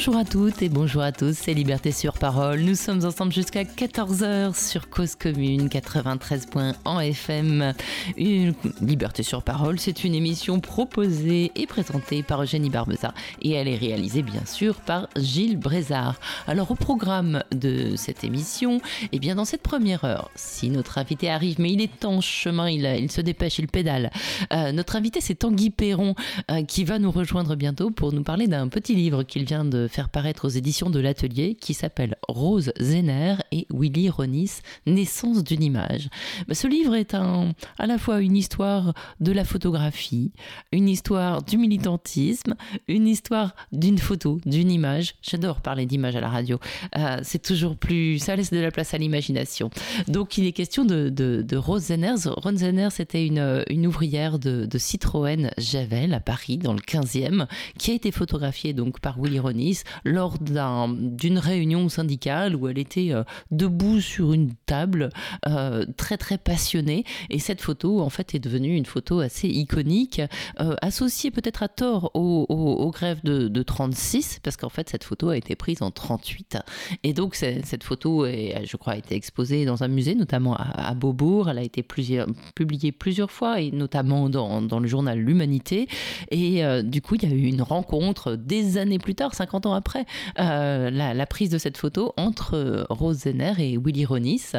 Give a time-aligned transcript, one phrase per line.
[0.00, 2.60] Bonjour à toutes et bonjour à tous, c'est Liberté sur Parole.
[2.60, 7.74] Nous sommes ensemble jusqu'à 14h sur Cause Commune 93.1 en FM.
[8.16, 13.68] Une Liberté sur Parole, c'est une émission proposée et présentée par Eugénie Barbeza et elle
[13.68, 16.18] est réalisée bien sûr par Gilles Brézard.
[16.46, 18.80] Alors au programme de cette émission,
[19.12, 22.70] eh bien dans cette première heure, si notre invité arrive, mais il est en chemin,
[22.70, 24.10] il, se dépêche, il pédale.
[24.54, 26.14] Euh, notre invité c'est Tanguy Perron
[26.50, 29.89] euh, qui va nous rejoindre bientôt pour nous parler d'un petit livre qu'il vient de
[29.90, 35.62] faire paraître aux éditions de l'Atelier qui s'appelle Rose Zener et Willy Ronis, Naissance d'une
[35.62, 36.08] image.
[36.50, 40.32] Ce livre est un, à la fois une histoire de la photographie,
[40.72, 42.54] une histoire du militantisme,
[42.88, 45.14] une histoire d'une photo, d'une image.
[45.22, 46.58] J'adore parler d'image à la radio.
[46.96, 49.70] Euh, c'est toujours plus, ça laisse de la place à l'imagination.
[50.08, 52.14] Donc il est question de, de, Rose Zener.
[52.26, 57.46] Rose Zener, c'était une, une ouvrière de, de Citroën Javel à Paris dans le 15e
[57.78, 63.12] qui a été photographiée donc par Willy Ronis lors d'une réunion syndicale où elle était
[63.12, 65.10] euh, debout sur une table,
[65.48, 67.04] euh, très très passionnée.
[67.30, 70.20] Et cette photo, en fait, est devenue une photo assez iconique,
[70.60, 75.28] euh, associée peut-être à tort aux, grèves de, de, 36, parce qu'en fait, cette photo
[75.28, 76.58] a été prise en 38.
[77.02, 80.94] Et donc, cette photo, est, je crois, a été exposée dans un musée, notamment à,
[80.94, 81.48] Beaubourg.
[81.48, 85.88] Elle a été publiée plusieurs fois, et notamment dans, dans le journal L'Humanité.
[86.30, 89.69] Et du coup, il y a eu une rencontre des années plus tard, 50 ans
[89.74, 90.06] après
[90.38, 94.52] euh, la, prise de cette photo entre euh, Rose Zenner et Willy Ronis,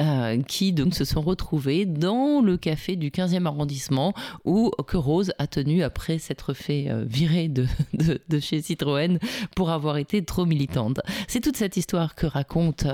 [0.00, 4.12] euh, qui donc se sont retrouvés dans le café du 15e arrondissement
[4.44, 7.48] où que Rose a tenu après s'être fait virer
[7.94, 9.18] de, chez Citroën
[9.56, 11.00] pour avoir été trop militante.
[11.26, 12.86] C'est toute cette histoire que raconte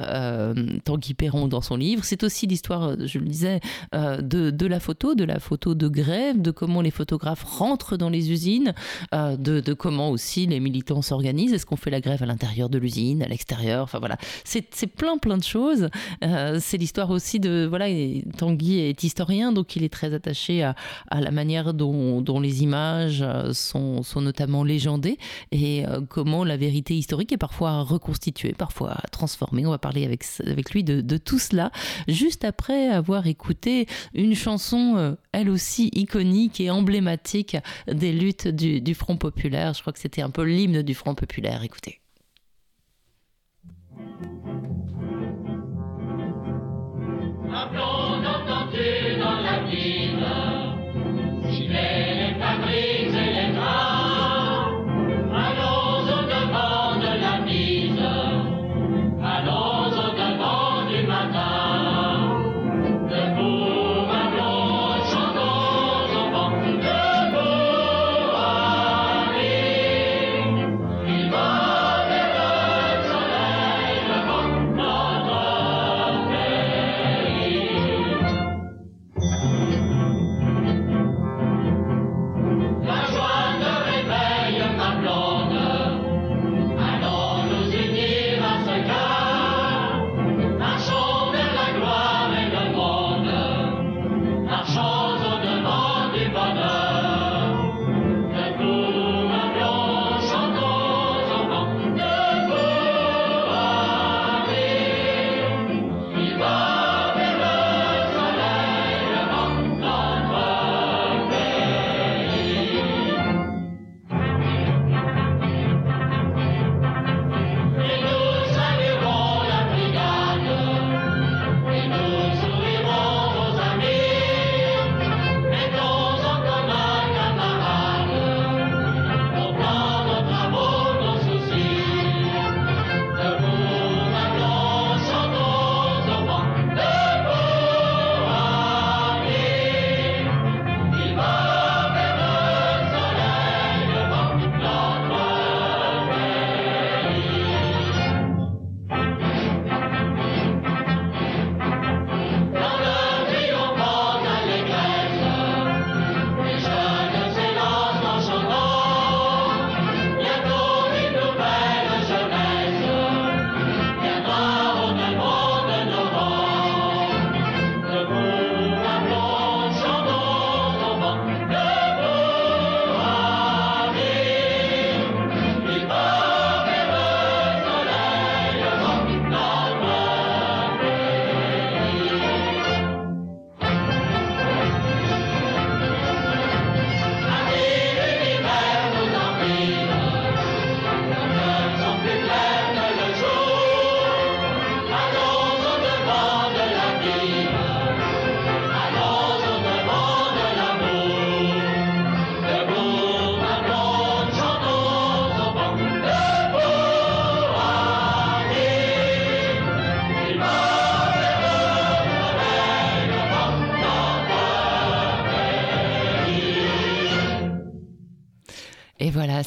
[0.84, 2.04] Tanguy Perron dans son livre.
[2.04, 3.60] C'est aussi l'histoire, je le disais,
[3.92, 8.10] de, de, la photo, de la photo de grève, de comment les photographes rentrent dans
[8.10, 8.74] les usines,
[9.12, 13.22] de comment aussi les militants s'organisent est-ce qu'on fait la grève à l'intérieur de l'usine,
[13.22, 15.88] à l'extérieur Enfin voilà, c'est plein plein de choses.
[16.22, 17.86] Euh, c'est l'histoire aussi de voilà,
[18.36, 20.74] Tanguy est historien, donc il est très attaché à,
[21.10, 25.16] la manière dont, les images euh, sont, notamment légendées
[25.52, 29.64] et euh, comment la vérité historique est parfois reconstituée, parfois transformée.
[29.64, 31.70] On va parler avec avec lui de, tout cela
[32.08, 37.56] juste après avoir écouté une chanson elle aussi iconique et emblématique
[37.90, 39.72] des luttes du Front populaire.
[39.72, 42.00] Je crois que c'était un peu l'hymne du Front populaire Écoutez.
[47.52, 50.26] Appelons entendu dans la ville,
[51.50, 54.72] siffler les fabriques et les draps.
[55.46, 58.00] Allons au devant de la mise,
[59.22, 59.73] allons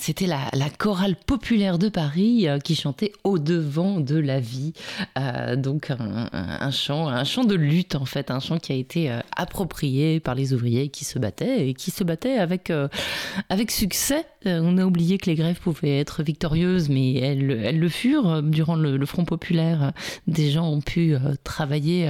[0.07, 4.71] c'était la, chorale populaire de Paris euh, qui chantait Au devant de la vie.
[5.19, 9.11] Euh, donc un, chant, un chant de lutte en fait, un chant qui a été
[9.11, 12.71] euh, approprié par les ouvriers qui se battaient et qui se battaient avec,
[13.49, 14.25] avec succès.
[14.45, 18.41] on a oublié que les grèves pouvaient être victorieuses, mais elles, elles le furent.
[18.43, 19.91] Durant le, Front populaire,
[20.27, 22.09] des gens ont pu travailler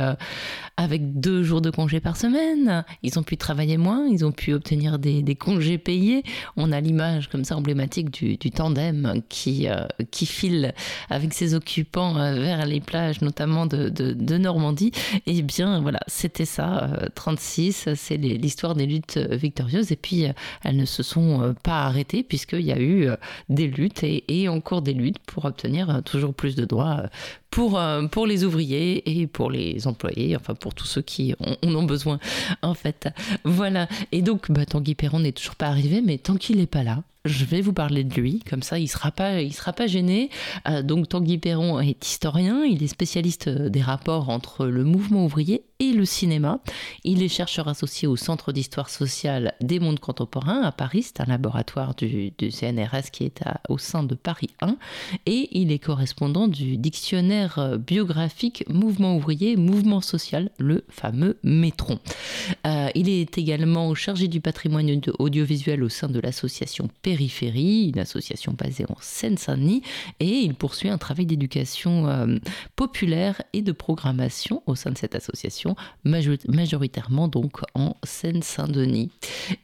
[0.77, 2.85] avec deux jours de congé par semaine.
[3.01, 6.23] Ils ont pu travailler moins, ils ont pu obtenir des, congés payés.
[6.55, 10.73] On a l'image comme ça emblématique du, tandem qui, euh, qui file
[11.09, 14.91] avec ses occupants euh, vers les plages, notamment de, de, Normandie.
[15.25, 19.91] Et eh bien voilà, c'était ça, 36, euh, c'est l'histoire des luttes victorieuses.
[19.91, 20.25] Et puis
[20.63, 23.09] elles ne se sont pas arrêtées puisqu'il y a eu
[23.49, 27.03] des luttes et, et encore des luttes pour obtenir toujours plus de droits
[27.49, 27.79] pour,
[28.11, 31.33] pour les ouvriers et pour les employés, enfin pour tous ceux qui
[31.63, 32.19] en ont, besoin
[32.61, 33.09] en fait.
[33.43, 33.87] Voilà.
[34.11, 37.03] Et donc bah, Tanguy Perron n'est toujours pas arrivé, mais tant qu'il n'est pas là,
[37.27, 40.29] je vais vous parler de lui, comme ça il sera pas, sera pas gêné.
[40.67, 45.63] Euh, donc Tanguy Perron est historien, il est spécialiste des rapports entre le mouvement ouvrier
[45.79, 46.59] et le cinéma.
[47.03, 51.25] Il est chercheur associé au Centre d'histoire sociale des mondes contemporains à Paris, c'est un
[51.25, 54.77] laboratoire du, CNRS qui est au sein de Paris 1,
[55.25, 61.99] et il est correspondant du dictionnaire biographique Mouvement ouvrier, Mouvement social, le fameux Métron.
[62.65, 68.53] Euh, il est également chargé du patrimoine audiovisuel au sein de l'association Périphérie, une association
[68.57, 69.81] basée en Seine-Saint-Denis,
[70.19, 72.37] et il poursuit un travail d'éducation euh,
[72.75, 75.66] populaire et de programmation au sein de cette association
[76.03, 79.11] majoritairement donc en Seine-Saint-Denis.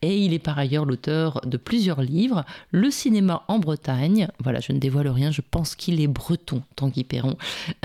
[0.01, 4.71] Et il est par ailleurs l'auteur de plusieurs livres, Le cinéma en Bretagne, voilà, je
[4.71, 7.35] ne dévoile rien, je pense qu'il est breton, Tanguy Perron.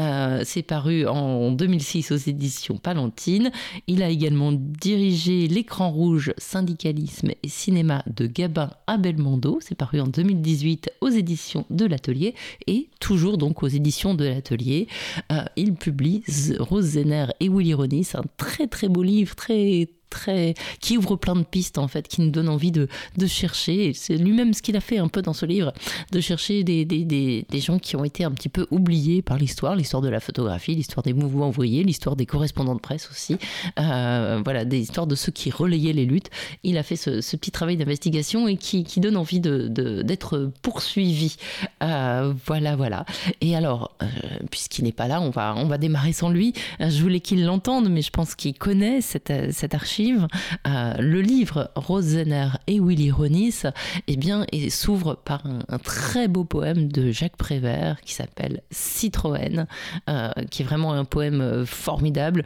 [0.00, 3.50] Euh, c'est paru en 2006 aux éditions Palantine.
[3.86, 10.00] Il a également dirigé L'écran rouge, syndicalisme et cinéma de Gabin à Belmondo, c'est paru
[10.00, 12.34] en 2018 aux éditions de l'Atelier
[12.66, 14.88] et toujours donc aux éditions de l'Atelier.
[15.32, 16.22] Euh, il publie
[16.58, 21.16] Rose Zener et Willy Ronis c'est un très très beau livre, très très qui ouvre
[21.16, 23.92] plein de pistes en fait, qui nous donne envie de, de chercher.
[23.94, 25.72] C'est lui-même ce qu'il a fait un peu dans ce livre,
[26.12, 29.38] de chercher des, des, des, des gens qui ont été un petit peu oubliés par
[29.38, 33.36] l'histoire, l'histoire de la photographie, l'histoire des mouvements ouvriers, l'histoire des correspondants de presse aussi.
[33.78, 36.30] Euh, voilà, des histoires de ceux qui relayaient les luttes.
[36.62, 39.68] Il a fait ce, petit travail d'investigation et qui, qui, donne envie de,
[40.02, 41.36] d'être poursuivi.
[41.82, 43.04] Euh, voilà, voilà.
[43.40, 44.06] Et alors, euh,
[44.50, 46.52] puisqu'il n'est pas là, on va, on va démarrer sans lui.
[46.80, 51.70] Je voulais qu'il l'entende, mais je pense qu'il connaît cette, cette archive euh, le livre
[51.74, 53.62] Rosener et Willy Ronis
[54.06, 59.66] eh bien, s'ouvre par un, très beau poème de Jacques Prévert qui s'appelle Citroën,
[60.08, 62.44] euh, qui est vraiment un poème euh, formidable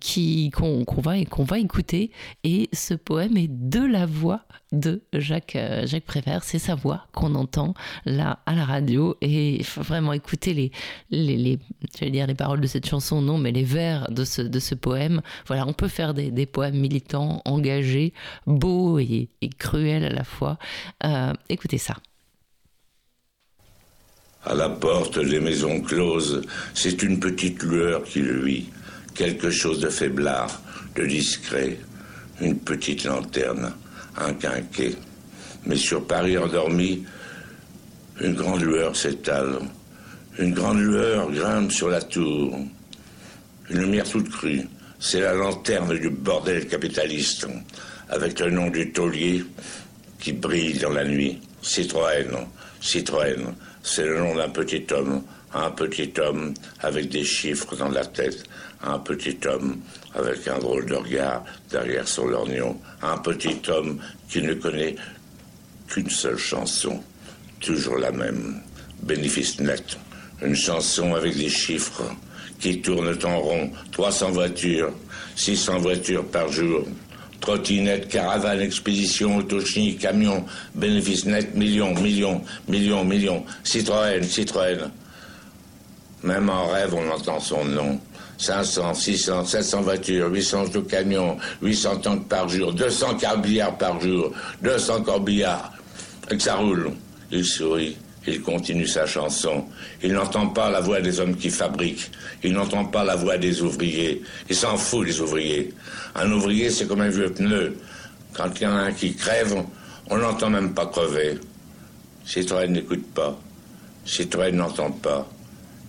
[0.00, 2.10] qui qu'on va qu'on va écouter.
[2.44, 5.58] Et ce poème est de la voix de Jacques
[6.06, 6.44] Prévert.
[6.44, 7.74] C'est sa voix qu'on entend
[8.04, 10.72] là à la radio et il faut vraiment écouter les
[11.10, 11.58] les,
[12.10, 15.20] dire les paroles de cette chanson non mais les vers de ce poème.
[15.46, 18.12] Voilà, on peut faire des poèmes militant, engagé,
[18.46, 19.28] beau et,
[19.58, 20.58] cruel à la fois.
[21.04, 21.96] Euh, écoutez ça.
[24.44, 26.42] À la porte des maisons closes,
[26.74, 28.70] c'est une petite lueur qui luit,
[29.14, 30.60] quelque chose de faiblard,
[30.96, 31.78] de discret,
[32.40, 33.72] une petite lanterne,
[34.16, 34.96] un quinquet.
[35.64, 37.04] Mais sur Paris endormi,
[38.20, 39.60] une grande lueur s'étale,
[40.38, 42.58] une grande lueur grimpe sur la tour,
[43.70, 44.62] une lumière toute crue,
[45.02, 47.48] c'est la lanterne du bordel capitaliste,
[48.08, 49.44] avec le nom du taulier
[50.20, 51.40] qui brille dans la nuit.
[51.60, 52.46] Citroën,
[52.80, 58.06] Citroën, c'est le nom d'un petit homme, un petit homme avec des chiffres dans la
[58.06, 58.44] tête,
[58.84, 59.80] un petit homme
[60.14, 64.94] avec un drôle de regard derrière son lorgnon, un petit homme qui ne connaît
[65.88, 67.02] qu'une seule chanson,
[67.58, 68.62] toujours la même,
[69.02, 69.98] bénéfice net,
[70.42, 72.04] une chanson avec des chiffres
[72.62, 74.92] qui tournent en rond, 300 voitures,
[75.34, 76.84] 600 voitures par jour,
[77.40, 80.44] trottinettes, caravanes, expéditions, autochinies, camions,
[80.76, 84.90] bénéfices nets, millions, millions, millions, millions, Citroën, Citroën.
[86.22, 88.00] Même en rêve, on entend son nom.
[88.38, 95.02] 500, 600, 700 voitures, 800 camions, 800 tanks par jour, 200 carbillards par jour, 200
[95.02, 95.72] corbillards.
[96.30, 96.92] Et que ça roule.
[97.32, 97.96] Il sourit.
[98.26, 99.64] Il continue sa chanson.
[100.02, 102.10] Il n'entend pas la voix des hommes qui fabriquent.
[102.44, 104.22] Il n'entend pas la voix des ouvriers.
[104.48, 105.72] Il s'en fout des ouvriers.
[106.14, 107.76] Un ouvrier, c'est comme un vieux pneu.
[108.32, 109.56] Quand il y en a un qui crève,
[110.08, 111.38] on n'entend même pas crever.
[112.24, 113.36] Citroën n'écoute pas.
[114.06, 115.28] Citroën n'entend pas.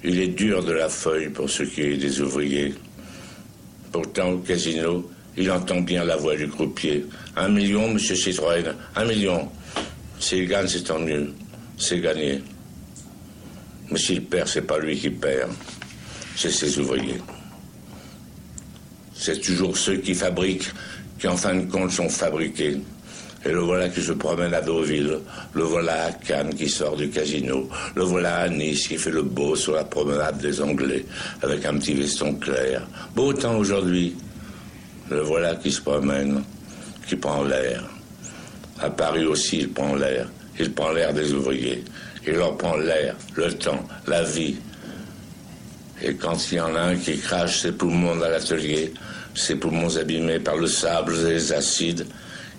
[0.04, 2.74] Il est dur de la feuille pour ce qui est des ouvriers.
[3.92, 7.06] Pourtant, au casino, il entend bien la voix du croupier.
[7.36, 9.50] Un million, monsieur Citroën, un million.
[10.20, 11.32] S'il gagne, c'est tant mieux.
[11.84, 12.42] C'est gagné.
[13.92, 15.52] Mais s'il perd, c'est pas lui qui perd.
[16.34, 17.20] C'est ses ouvriers.
[19.14, 20.72] C'est toujours ceux qui fabriquent
[21.20, 22.78] qui en fin de compte sont fabriqués.
[23.46, 25.20] Et le voilà qui se promène à Deauville,
[25.54, 29.24] le voilà à Cannes qui sort du casino, le voilà à Nice qui fait le
[29.24, 31.06] beau sur la promenade des Anglais
[31.42, 32.88] avec un petit veston clair.
[33.14, 34.16] Beau temps aujourd'hui.
[35.10, 36.44] Le voilà qui se promène,
[37.06, 37.84] qui prend l'air.
[38.80, 40.30] À Paris aussi, il prend l'air.
[40.60, 41.84] Il prend l'air des ouvriers.
[42.26, 44.56] Il leur prend l'air, le temps, la vie.
[46.02, 48.94] Et quand il y en a un qui crache ses poumons dans l'atelier,
[49.36, 52.06] ses poumons abîmés par le sable et les acides,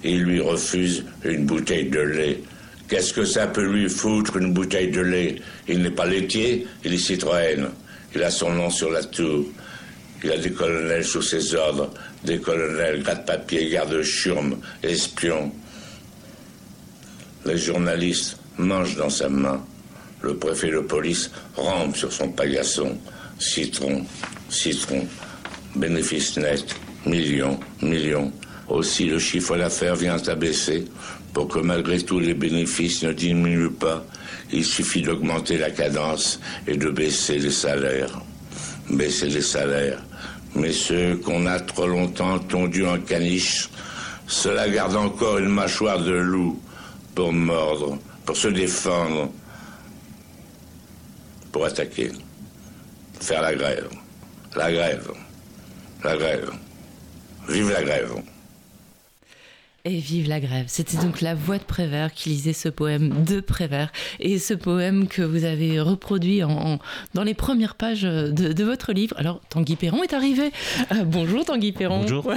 [0.02, 2.40] il lui refuse une bouteille de lait.
[2.88, 5.36] Qu'est-ce que ça peut lui foutre, une bouteille de lait?
[5.68, 7.68] Il n'est pas laitier, il est Citroën.
[8.14, 9.46] Il a son nom sur la tour.
[10.22, 11.90] Il a des colonels sous ses ordres,
[12.24, 15.52] des colonels gratte-papier, garde-churme, espions.
[17.44, 19.60] Les journalistes mangent dans sa main.
[20.22, 22.96] Le préfet de police rampe sur son paillasson.
[23.38, 24.06] Citron,
[24.48, 25.06] citron,
[25.76, 26.64] bénéfice net,
[27.04, 28.32] millions, millions.
[28.68, 30.86] Aussi, le chiffre d'affaires vient à baisser.
[31.34, 34.06] Pour que malgré tout les bénéfices ne diminuent pas,
[34.50, 38.22] il suffit d'augmenter la cadence et de baisser les salaires.
[38.88, 40.02] Baisser les salaires.
[40.54, 43.68] Mais ceux qu'on a trop longtemps tondus en caniche,
[44.26, 46.58] cela garde encore une mâchoire de loup
[47.14, 49.30] pour mordre, pour se défendre,
[51.52, 52.10] pour attaquer,
[53.20, 53.88] faire la grève.
[54.56, 55.12] La grève.
[56.02, 56.50] La grève.
[57.48, 58.22] Vive la grève.
[59.86, 60.64] Et vive la grève.
[60.68, 63.92] C'était donc la voix de Prévert qui lisait ce poème de Prévert.
[64.18, 66.78] Et ce poème que vous avez reproduit en,
[67.12, 69.14] dans les premières pages de, votre livre.
[69.18, 70.52] Alors, Tanguy Perron est arrivé.
[70.90, 72.00] Euh, bonjour Tanguy Perron.
[72.00, 72.32] Bonjour.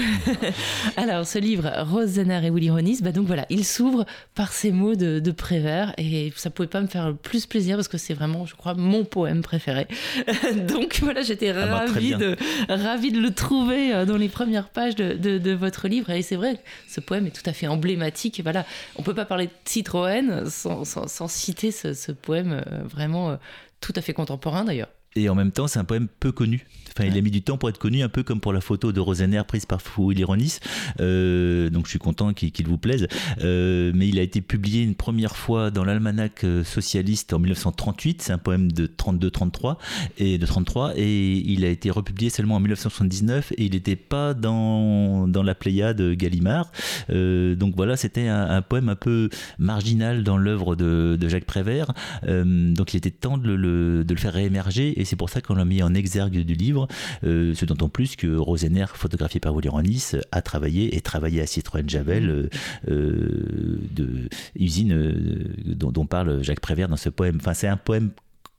[0.98, 4.96] Alors, ce livre, Rose et Willy Ronis, bah donc voilà, il s'ouvre par ces mots
[4.96, 5.94] de, de, Prévert.
[5.98, 9.06] Et ça pouvait pas me faire plus plaisir parce que c'est vraiment, je crois, mon
[9.06, 9.88] poème préféré.
[10.68, 12.36] donc voilà, j'étais ah bah, ravie, de,
[12.68, 16.10] ravie de le trouver euh, dans les premières pages de, de votre livre.
[16.10, 18.42] Et c'est vrai, ce poème est tout à fait emblématique.
[18.44, 18.66] Voilà,
[18.96, 23.36] on peut pas parler de Citroën sans, citer ce, ce poème euh, vraiment euh,
[23.82, 24.90] tout à fait contemporain d'ailleurs.
[25.16, 26.66] Et en même temps, c'est un poème peu connu.
[26.98, 28.92] Enfin, il a mis du temps pour être connu, un peu comme pour la photo
[28.92, 30.58] de Rosener prise par Fouil Ironis.
[31.00, 33.08] Euh, donc je suis content qu'il vous plaise.
[33.44, 38.24] Euh, mais il a été publié une première fois dans l'almanach euh, socialiste en 1938.
[38.24, 39.78] C'est un poème de 32-33
[40.18, 44.34] et de 33 et il a été republié seulement en 1979 et il n'était pas
[44.34, 46.72] dans, dans la Pléiade Gallimard.
[47.12, 51.46] Euh, donc voilà, c'était un, un, poème un peu marginal dans l'œuvre de, de, Jacques
[51.46, 51.94] Prévert.
[52.26, 55.56] Donc il était temps de le, de le faire réémerger et c'est pour ça qu'on
[55.56, 56.87] l'a mis en exergue du livre,
[57.24, 61.46] euh, ce d'autant plus que Rosener, photographié par Willy Ronis, a travaillé et travaillé à
[61.46, 62.30] Citroën Javel, mm.
[62.30, 62.50] euh,
[62.90, 67.38] euh, de usine dont, dont, parle Jacques Prévert dans ce poème.
[67.40, 68.12] Enfin, c'est un poème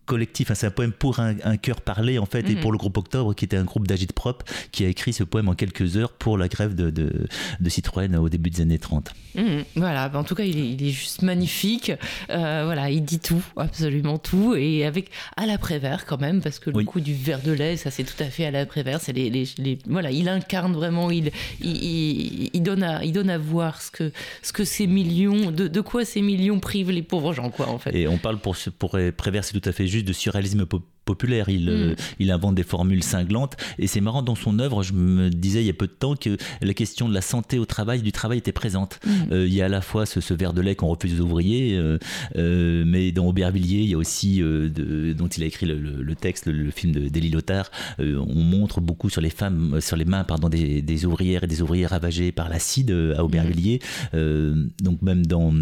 [0.08, 0.50] collectif.
[0.50, 2.60] Hein, c'est un poème pour un, cœur parlé, en fait, et mhm.
[2.60, 5.48] pour le groupe Octobre, qui était un groupe d'agite propre, qui a écrit ce poème
[5.48, 9.12] en quelques heures pour la grève de, de, Citroën au début des années 30.
[9.34, 9.64] Mhm.
[9.76, 11.92] voilà, en tout cas, il est, juste magnifique.
[12.30, 16.70] Euh, voilà, il dit tout, absolument tout, et avec à l'après-vert quand même, parce que
[16.70, 19.00] le coup du verre de lait, ça c'est tout à fait à l'après-vert.
[19.02, 23.36] C'est les, les, voilà, il incarne vraiment, il, il, il, donne à, il donne à
[23.36, 24.10] voir ce que,
[24.42, 27.78] ce que ces millions, de, de quoi ces millions privent les pauvres gens, quoi, en
[27.78, 27.94] fait.
[27.94, 30.66] Et on parle pour, pour Prévert, c'est tout à fait juste de surréalisme
[31.08, 31.48] populaire.
[31.48, 31.96] Il, euh, mm.
[32.20, 33.56] il, invente des formules cinglantes.
[33.78, 36.14] Et c'est marrant, dans son œuvre, je me disais il y a peu de temps
[36.14, 39.00] que la question de la santé au travail, du travail était présente.
[39.04, 39.10] Mm.
[39.32, 41.76] Euh, il y a à la fois ce, verre de lait qu'on refuse aux ouvriers,
[41.76, 46.46] euh, mais dans Aubervilliers, il y a aussi, de, dont il a écrit le, texte,
[46.46, 51.06] le, film d'Elie Lothar, on montre beaucoup sur les femmes, sur les mains pardon, des,
[51.06, 53.80] ouvrières et des ouvriers ravagés par l'acide à Aubervilliers.
[54.12, 54.68] Mm.
[54.82, 55.52] donc même dans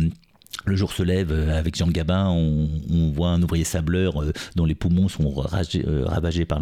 [0.67, 2.69] le jour se lève euh, avec Jean Gabin, on,
[3.13, 6.61] voit un ouvrier sableur euh, dont les poumons sont euh, ravagés par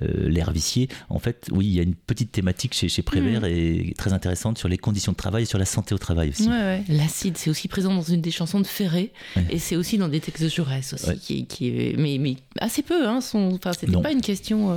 [0.00, 0.88] l'air vicié.
[1.08, 3.46] En fait, oui, il y a une petite thématique chez, chez Prévert mm.
[3.46, 6.48] et très intéressante sur les conditions de travail et sur la santé au travail aussi.
[6.88, 9.12] L'acide, c'est aussi présent dans une des chansons de Ferré
[9.50, 13.08] et c'est aussi dans des textes de Jaurès aussi, qui, mais, mais, assez peu.
[13.08, 14.68] Hein, c'était pas une question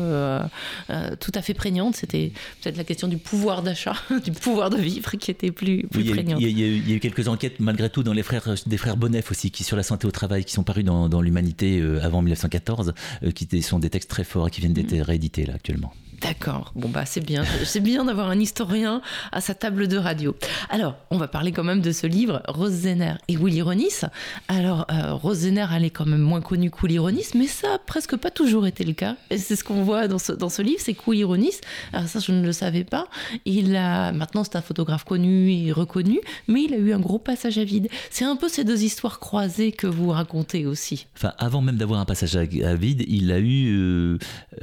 [1.20, 5.12] tout à fait prégnante, c'était peut-être la question du pouvoir d'achat, du pouvoir de vivre
[5.12, 6.42] qui était plus, plus prégnante.
[6.42, 9.52] Il y, a eu quelques enquêtes malgré tout dans les frères des frères Bonnef aussi,
[9.52, 13.32] qui sur la santé au travail, qui sont parus dans, l'Humanité euh, avant 1914, euh,
[13.32, 15.02] qui sont des textes très forts et qui viennent d'être mm.
[15.02, 15.94] réédités là actuellement.
[16.22, 16.72] D'accord.
[16.76, 17.44] Bon bah c'est bien.
[17.64, 20.36] C'est bien d'avoir un historien à sa table de radio.
[20.70, 24.02] Alors, on va parler quand même de ce livre, Rose Zenner et Willy Ronis.
[24.48, 27.76] Alors, euh, Rose Zenner, elle est quand même moins connue que Willy Ronis, mais ça
[27.76, 29.16] a presque pas toujours été le cas.
[29.30, 31.60] C'est ce qu'on voit dans ce, livre, c'est que Willy Ronis,
[31.94, 33.08] alors ça je ne le savais pas,
[33.46, 37.20] il a maintenant c'est un photographe connu et reconnu, mais il a eu un gros
[37.20, 37.90] passage à vide.
[38.10, 41.08] C'est un peu ces deux histoires croisées que vous racontez aussi.
[41.16, 44.18] Enfin, avant même d'avoir un passage à, à vide, il a eu euh,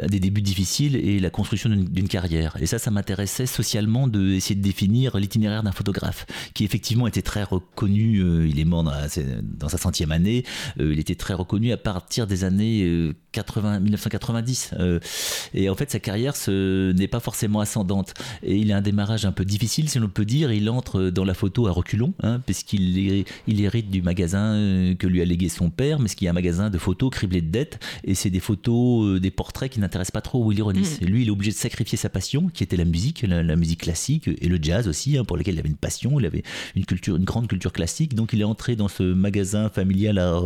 [0.09, 2.57] des débuts difficiles et la construction d'une- carrière.
[2.61, 7.43] Et ça, ça m'intéressait socialement d'essayer de définir l'itinéraire d'un photographe, qui effectivement était très
[7.43, 8.19] reconnu.
[8.21, 10.45] euh, il est mort dans, sa centième année.
[10.81, 14.71] euh, il était très reconnu à partir des années euh, 80, 1990.
[14.79, 15.01] euh,
[15.55, 18.15] et en fait, sa carrière ce n'est pas forcément ascendante.
[18.43, 20.53] Et il a un démarrage un peu difficile, si l'on peut dire.
[20.53, 25.21] Il entre dans la photo à reculons, hein, puisqu'il il hérite du magasin que lui
[25.21, 27.79] a légué son père, mais ce qui est un magasin de photos criblé de dettes.
[28.05, 30.81] Et c'est des photos, des portraits qui n'intéressent pas trop Willy Ronis.
[31.01, 31.05] Mm.
[31.05, 33.81] Et Lui, il obligé de sacrifier sa passion, qui était la musique, la, la musique
[33.83, 36.19] classique et le jazz aussi, hein, pour lequel il avait une passion.
[36.19, 36.43] Il avait
[36.77, 38.15] une culture, une grande culture classique.
[38.15, 40.41] Donc, il est entré dans ce magasin familial à,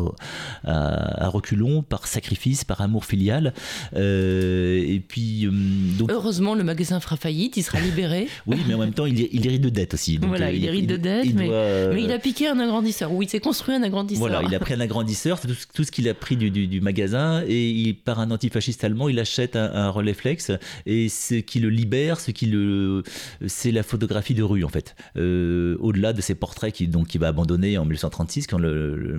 [0.65, 3.53] à, à reculons par sacrifice, par amour filial.
[3.95, 5.51] Euh, et puis, euh,
[5.99, 8.29] donc, Heureusement, le magasin fera faillite, il sera libéré.
[8.47, 10.19] oui, mais en même temps, il, il hérite de dettes aussi.
[10.19, 13.13] Donc, Voilà, euh, il hérite de dettes, mais- doit, Mais il a piqué un agrandisseur.
[13.13, 14.21] Oui, il s'est construit un agrandisseur.
[14.29, 16.51] Voilà, il a pris un agrandisseur, c'est tout, ce- tout ce qu'il a pris du,
[16.51, 20.53] du- du magasin, et il, par un antifasciste allemand, il achète un, un relais flex,
[20.87, 23.03] et ce qui le libère, ce qui le,
[23.47, 24.95] c'est la photographie de rue en fait.
[25.17, 29.19] Euh, au-delà de ses portraits qu'il donc il va abandonner en 1936 quand le,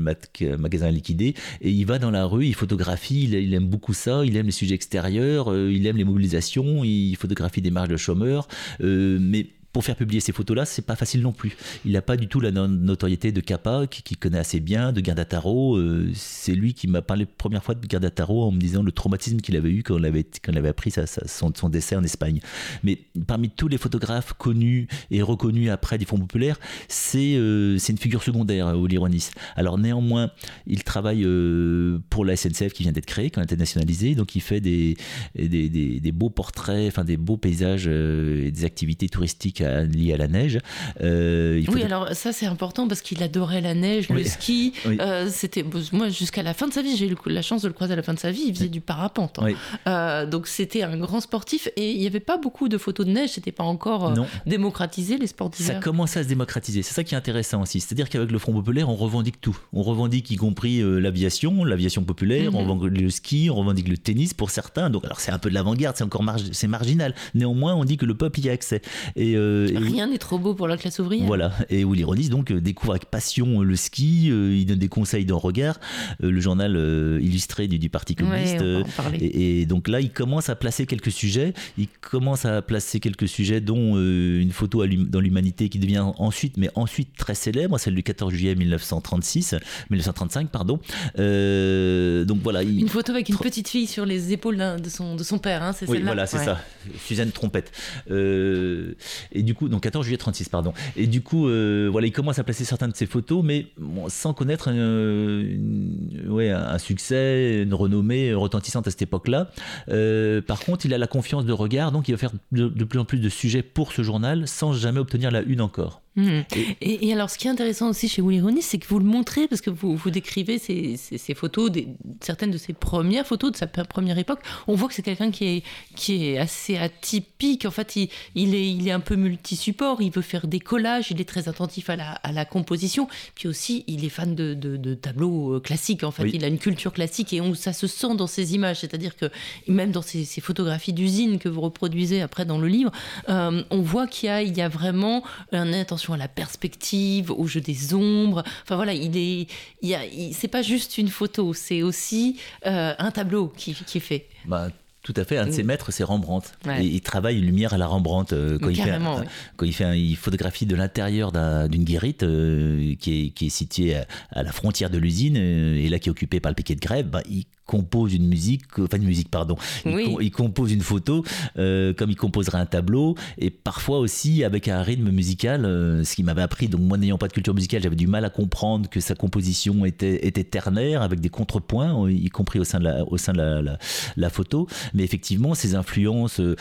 [0.57, 4.25] magasin est liquidé, et il va dans la rue, il photographie, il, aime beaucoup ça,
[4.25, 7.97] il aime les sujets extérieurs, euh, il aime les mobilisations, il photographie des marches de
[7.97, 8.47] chômeurs,
[8.81, 11.55] euh, mais pour faire publier ces photos-là, c'est pas facile non plus.
[11.85, 14.91] Il n'a pas du tout la no- notoriété de Kappa, qui, qui connaît assez bien,
[14.91, 15.77] de Gardataro.
[15.77, 18.91] Euh, c'est lui qui m'a parlé la première fois de Gardataro en me disant le
[18.91, 20.91] traumatisme qu'il avait eu quand on avait, quand on avait appris
[21.25, 22.39] son, décès en Espagne.
[22.83, 27.97] Mais parmi tous les photographes connus et reconnus après du Fonds populaire, c'est euh, une
[27.97, 29.29] figure secondaire, Oli Ronis.
[29.55, 30.31] Alors néanmoins,
[30.65, 34.35] il travaille euh, pour la SNCF qui vient d'être créée, quand elle était nationalisée, donc
[34.35, 34.97] il fait des,
[35.35, 39.83] des, des- des beaux portraits, enfin des beaux paysages euh, et des activités touristiques à-
[39.83, 40.59] liées à la neige.
[41.01, 44.73] Euh, il Oui, alors ça c'est important parce qu'il adorait la neige, le ski.
[44.85, 44.97] Oui.
[44.99, 47.73] Euh, c'était moi jusqu'à la fin de sa vie, j'ai eu la chance de le
[47.73, 48.43] croiser à la fin de sa vie.
[48.47, 49.47] Il faisait du parapente, hein.
[49.87, 53.11] Euh, donc c'était un grand sportif et il n'y avait pas beaucoup de photos de
[53.11, 53.31] neige.
[53.31, 54.13] C'était pas encore
[54.45, 55.79] démocratisé les sports Ça d'hiver.
[55.79, 56.81] commence à se démocratiser.
[56.81, 57.79] C'est ça qui est intéressant aussi.
[57.79, 59.57] C'est-à-dire qu'avec le Front populaire, on revendique tout.
[59.73, 62.55] On revendique y compris l'aviation, l'aviation populaire, Mhm.
[62.57, 64.89] on revendique le ski, on revendique le tennis pour certains.
[64.89, 67.13] Donc, alors c'est un peu de l'avant-garde, c'est encore c'est marginal.
[67.33, 68.81] Néanmoins, on dit que le peuple y a accès.
[69.15, 71.25] Et, euh, et- Rien n'est trop beau pour la classe ouvrière.
[71.25, 74.79] Voilà, et Willy Ronis donc euh, découvre avec passion euh, le ski, euh, il donne
[74.79, 75.79] des conseils dans Regard,
[76.23, 78.61] euh, le journal euh, illustré du, du Parti communiste.
[78.61, 78.83] euh,
[79.19, 81.53] et, et donc là, il commence à placer quelques sujets.
[81.77, 86.57] Il commence à placer quelques sujets, dont euh, une photo dans l'humanité qui devient ensuite,
[86.57, 89.55] mais ensuite très célèbre, celle du 14 juillet 1936,
[89.89, 90.79] 1935, pardon.
[91.17, 92.63] Euh, donc voilà.
[92.63, 95.37] il- Une photo avec une petite fille sur les épaules d'un- de son, de son
[95.37, 96.05] père, hein, c'est oui, celle-là?
[96.11, 96.45] voilà, c'est Ouais.
[96.45, 96.59] ça.
[97.05, 97.71] Suzanne Trompette.
[98.11, 98.93] Euh,
[99.31, 100.73] et du coup, donc 14 juillet 36, pardon.
[100.95, 103.67] Et du coup, euh, voilà, il commence à placer certaines de ses photos, mais
[104.07, 109.49] sans connaître un succès, une renommée retentissante à cette époque-là.
[109.89, 112.99] Euh, par contre, il a la confiance de regard, donc il va faire de plus
[112.99, 116.01] en plus de sujets pour ce journal, sans jamais obtenir la une encore.
[116.15, 116.43] Mhm.
[116.81, 119.05] Et, et alors, ce qui est intéressant aussi chez Willy Ronis, c'est que vous le
[119.05, 121.87] montrez, parce que vous, vous décrivez ces, ces- ces photos, des-
[122.21, 124.39] certaines de ses premières photos de sa première époque.
[124.67, 125.63] On voit que c'est quelqu'un qui est,
[125.95, 127.65] qui est assez atypique.
[127.65, 130.01] En fait, il, il est, il est un peu multi-support.
[130.01, 131.11] Il veut faire des collages.
[131.11, 133.07] Il est très attentif à la, à la composition.
[133.35, 136.03] Puis aussi, il est fan de, de- de tableaux euh, classiques.
[136.03, 136.31] En fait, Oui.
[136.33, 138.79] il a une culture classique et on, ça se sent dans ses images.
[138.79, 139.27] C'est-à-dire que
[139.67, 142.91] même dans ces, ces photographies d'usine que vous reproduisez après dans le livre,
[143.29, 147.29] euh, on voit qu'il y a, il y a vraiment une attention à la perspective,
[147.31, 148.43] au jeu des ombres.
[148.63, 149.47] Enfin voilà, il est,
[149.81, 154.01] il il- c'est pas juste une photo, c'est aussi euh, un tableau qui, qui est
[154.01, 154.27] fait.
[154.45, 154.69] Bah,
[155.03, 155.37] tout à fait.
[155.37, 156.49] Un de ses maîtres, c'est Rembrandt.
[156.65, 156.83] Ouais.
[156.83, 159.23] Et il travaille une lumière à la Rembrandt euh, quand, il fait, un-
[159.57, 163.47] quand il fait un- il photographie de l'intérieur d'un- d'une guérite euh, qui, est, qui
[163.47, 166.51] est située à, à la frontière de l'usine euh, et là qui est occupée par
[166.51, 167.07] le piquet de grève.
[167.07, 169.55] Bah, il compose une musique, enfin une musique, pardon.
[169.85, 170.03] Il, Oui.
[170.05, 171.23] com- il compose une photo
[171.57, 176.15] euh, comme il composerait un tableau et parfois aussi avec un rythme musical, euh, ce
[176.15, 176.67] qui m'avait appris.
[176.67, 179.85] Donc moi n'ayant pas de culture musicale, j'avais du mal à comprendre que sa composition
[179.85, 183.33] était, était ternaire avec des contrepoints, euh, y compris au sein de la, au sein
[183.33, 183.77] de la, la-
[184.17, 184.67] la photo.
[184.95, 186.55] Mais effectivement, ses influences euh,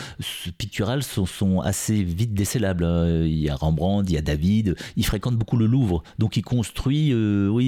[0.58, 2.84] picturales sont, sont assez vite décélables.
[2.84, 3.24] hein.
[3.24, 4.76] Il y a Rembrandt, il y a David.
[4.96, 7.66] Il fréquente beaucoup le Louvre, donc il construit, oui,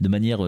[0.00, 0.40] de manière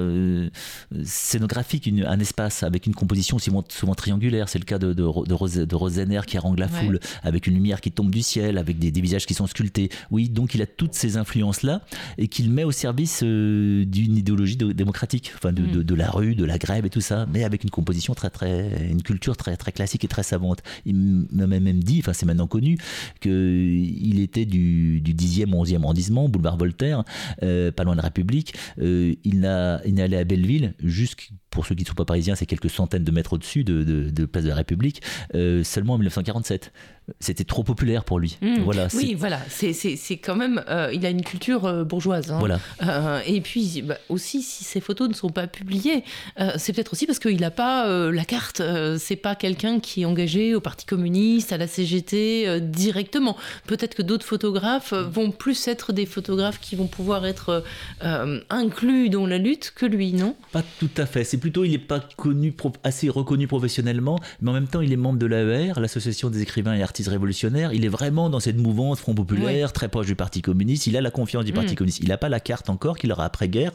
[1.04, 4.48] scénographique, une- un espace avec une composition souvent, souvent triangulaire.
[4.48, 6.72] C'est le cas de, de, de, Rose, de Rosener qui harangue la Ouais.
[6.84, 9.88] foule, avec une lumière qui tombe du ciel, avec des, des visages qui sont sculptés.
[10.12, 11.82] Oui, donc il a toutes ces influences-là
[12.18, 15.82] et qu'il met au service euh, d'une idéologie de- démocratique, enfin de, Mm.
[15.82, 18.88] de- la rue, de la grève et tout ça, mais avec une composition très, très,
[18.88, 20.60] une culture très, très classique et très savante.
[20.86, 20.94] Il
[21.32, 22.78] m'a même dit, enfin c'est maintenant connu,
[23.20, 27.02] qu'il était du, du 10e ou 11e arrondissement, boulevard Voltaire,
[27.42, 28.54] euh, pas loin de la République.
[28.80, 32.04] Euh, il n'a- il n'est allé à Belleville, jusqu'- pour ceux qui ne sont pas
[32.04, 35.02] parisiens, c'est quelques centaines de mètres au-dessus de, Place de la République,
[35.34, 36.72] euh, seulement en 1947.
[37.18, 38.38] C'était trop populaire pour lui.
[38.42, 38.60] Mm.
[38.62, 40.62] Voilà, oui, voilà, c'est c'est- c'est quand même.
[40.68, 42.30] euh, il a une culture euh, bourgeoise.
[42.30, 42.38] hein.
[42.38, 42.60] voilà.
[42.82, 46.04] Euh, et puis bah, aussi, si ces photos ne sont pas publiées,
[46.40, 48.60] euh, c'est peut-être aussi parce qu'il n'a pas euh, la carte.
[48.60, 53.36] Euh, c'est pas quelqu'un qui est engagé au Parti communiste, à la CGT euh, directement.
[53.66, 57.64] Peut-être que d'autres photographes vont plus être des photographes qui vont pouvoir être
[58.04, 60.36] euh, inclus dans la lutte que lui, non?
[60.52, 61.24] Pas tout à fait.
[61.24, 64.96] C'est plutôt, il n'est pas connu, assez reconnu professionnellement, mais en même temps, il est
[64.96, 67.72] membre de l'AER, l'Association des écrivains et artistes révolutionnaires.
[67.72, 70.86] Il est vraiment dans cette mouvance Front Populaire, très proche du Parti communiste.
[70.86, 71.76] Il a la confiance du Parti Mm.
[71.76, 72.00] communiste.
[72.02, 73.72] Il n'a pas la carte encore qu'il aura après-guerre.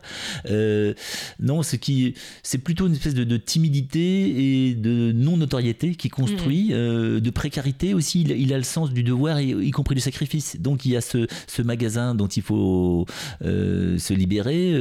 [0.49, 0.93] Euh,
[1.39, 6.69] non, ce qui, c'est plutôt une espèce de, de timidité et de non-notoriété qui construit,
[6.71, 8.21] euh, de précarité aussi.
[8.21, 10.57] Il, il a le sens du devoir, et, y compris du sacrifice.
[10.59, 13.05] Donc, il y a ce, ce magasin dont il faut
[13.43, 14.71] euh, se libérer,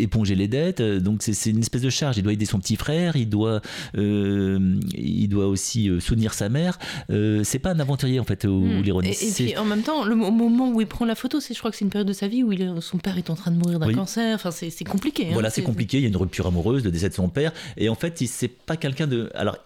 [0.00, 0.82] éponger les dettes.
[0.82, 2.16] Donc, c'est une espèce de charge.
[2.18, 3.60] Il doit aider son petit frère, il doit,
[3.94, 6.78] il doit aussi soutenir sa mère.
[7.08, 8.82] C'est pas un aventurier, en fait, ou Mm.
[8.82, 9.10] l'ironie.
[9.10, 11.58] Et, puis en même temps, le au moment où il prend la photo, c'est, je
[11.58, 13.50] crois que c'est une période de sa vie où il son père est en train
[13.50, 13.94] de mourir d'un Oui.
[13.94, 14.34] cancer.
[14.34, 15.26] Enfin, c'est, c'est compliqué.
[15.28, 15.32] hein.
[15.34, 15.98] Voilà, c'est compliqué.
[15.98, 17.52] Il y a une rupture amoureuse, le décès de son père.
[17.76, 19.30] Et en fait, il- c'est pas quelqu'un de.
[19.34, 19.56] Alors,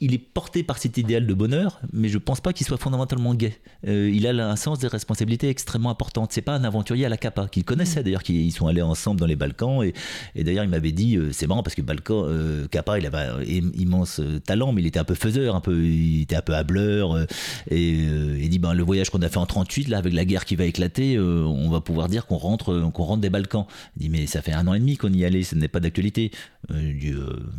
[0.00, 3.34] il est porté par cet idéal de bonheur, mais je pense pas qu'il soit fondamentalement
[3.34, 3.58] gay.
[3.88, 6.30] Euh, il a un sens des responsabilités extrêmement importantes.
[6.32, 9.26] C'est pas un aventurier à la Capa, qu'il connaissait d'ailleurs, qu'ils sont allés ensemble dans
[9.26, 9.82] les Balkans.
[9.82, 9.92] Et,
[10.36, 13.18] et d'ailleurs, il m'avait dit, euh, c'est marrant parce que Balkan, euh, Capa, il avait
[13.18, 16.36] un im- immense euh, talent, mais il était un peu faiseur, un peu, il était
[16.36, 17.18] un peu hableur.
[17.68, 20.44] et il dit, ben, le voyage qu'on a fait en 38, là, avec la guerre
[20.44, 23.66] qui va éclater, on va pouvoir dire qu'on rentre, qu'on rentre des Balkans.
[23.96, 25.80] Il dit, mais ça fait un an et demi qu'on y allait, ce n'est pas
[25.80, 26.30] d'actualité.
[26.70, 26.92] Euh,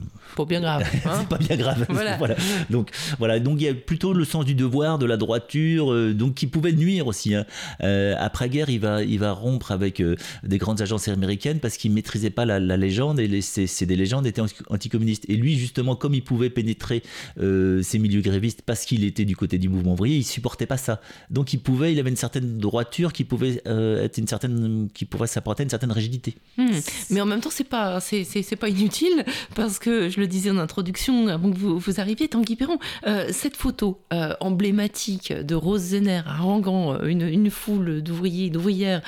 [0.35, 0.83] Pas bien grave.
[1.05, 1.17] hein.
[1.21, 1.85] c'est pas bien grave.
[2.17, 2.35] Voilà.
[2.69, 6.13] Donc voilà, donc il y a plutôt le sens du devoir, de la droiture, euh,
[6.13, 7.35] donc qui pouvait nuire aussi.
[7.35, 7.45] hein.
[7.83, 11.77] Euh, après guerre, il va, il va rompre avec euh, des grandes agences américaines parce
[11.77, 15.25] qu'il maîtrisait pas la, la légende et les, ces, ces des légendes étaient anti- anticommunistes.
[15.29, 17.03] Et lui, justement, comme il pouvait pénétrer
[17.37, 21.01] ces milieux grévistes parce qu'il était du côté du mouvement ouvrier, il supportait pas ça.
[21.29, 25.27] Donc il pouvait, il avait une certaine droiture qui pouvait être une certaine, qui pourrait
[25.27, 26.35] s'apporter une certaine rigidité.
[26.57, 26.67] Hmm.
[27.09, 30.57] Mais en même temps, c'est pas, c'est pas inutile parce que je le disais en
[30.57, 35.81] introduction avant que vous, vous arriviez, Tanguy Perron, euh, cette photo euh, emblématique de Rose
[35.81, 39.01] Zenner haranguant euh, une, une foule d'ouvriers et d'ouvrières,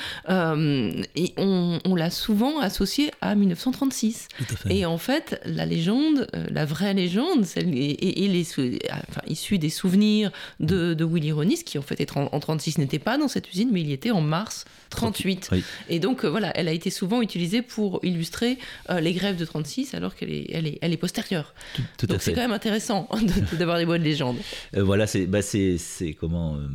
[1.15, 4.28] et on, on l'a souvent associée à 1936.
[4.38, 4.76] Tout à fait.
[4.76, 8.46] Et en fait, la légende, la vraie légende, celle, et, et- et les,
[8.92, 12.78] enfin, issue des souvenirs de, de Willy Ronis, qui en fait est en, en 36
[12.78, 15.50] n'était pas dans cette usine, mais il y était en mars 38.
[15.52, 15.63] Oui.
[15.89, 18.58] Et donc euh, voilà, elle a été souvent utilisée pour illustrer
[18.89, 21.54] euh, les grèves de 36, alors qu'elle est, elle est, elle est postérieure.
[21.76, 22.68] Tout, tout à donc c'est quand même intéressant
[23.51, 24.38] de- d'avoir des voix de légende.
[24.75, 26.67] Euh, voilà, c'est bah c'est comment euh,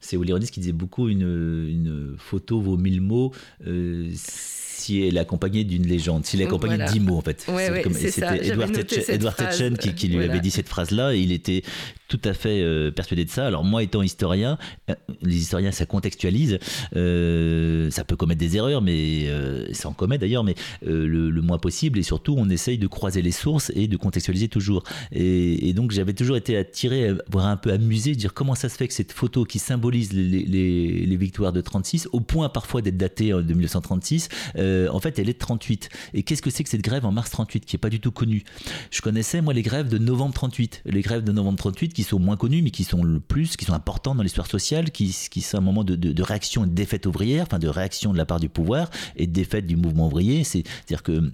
[0.00, 0.16] c'est
[0.50, 3.32] qui disait beaucoup une, une photo vaut mille mots
[3.66, 6.90] euh, si elle est accompagnée d'une légende, s'il est accompagné Voilà.
[6.90, 7.44] de dix mots en fait.
[7.48, 7.82] Ouais, ouais.
[7.94, 9.78] C'était Edward, Tetchen, phrase.
[9.78, 10.32] Qui, qui lui Voilà.
[10.32, 11.62] avait dit cette phrase-là et il était
[12.08, 13.46] tout à fait euh, persuadé de ça.
[13.46, 14.58] Alors moi étant historien,
[14.90, 16.58] euh, les historiens ça contextualise,
[16.96, 19.28] euh, ça peut commettre des erreurs, mais
[19.72, 23.30] ça en commet d'ailleurs, mais le, moins possible et surtout on essaye de croiser les
[23.30, 24.82] sources et de contextualiser toujours.
[25.12, 28.76] Et, donc j'avais toujours été attiré, voire un peu amusé, de dire comment ça se
[28.76, 33.30] fait que cette photo qui symbolise les, victoires de 36, au point parfois d'être datée
[33.30, 35.88] de 1936, euh, en fait elle est de 38.
[36.14, 38.12] Et qu'est-ce que c'est que cette grève en mars 38 qui est pas du tout
[38.12, 38.44] connue?
[38.90, 42.20] Je connaissais moi les grèves de novembre 38, les grèves de novembre 38 qui sont
[42.20, 45.40] moins connues mais qui sont le plus, qui sont importantes dans l'histoire sociale, qui, qui
[45.40, 48.18] sont un moment de, de- de réaction et de défaite ouvrière, enfin de réaction de
[48.18, 50.44] la part du pouvoir et de défaite du mouvement ouvrier.
[50.44, 51.32] C'est-à-dire que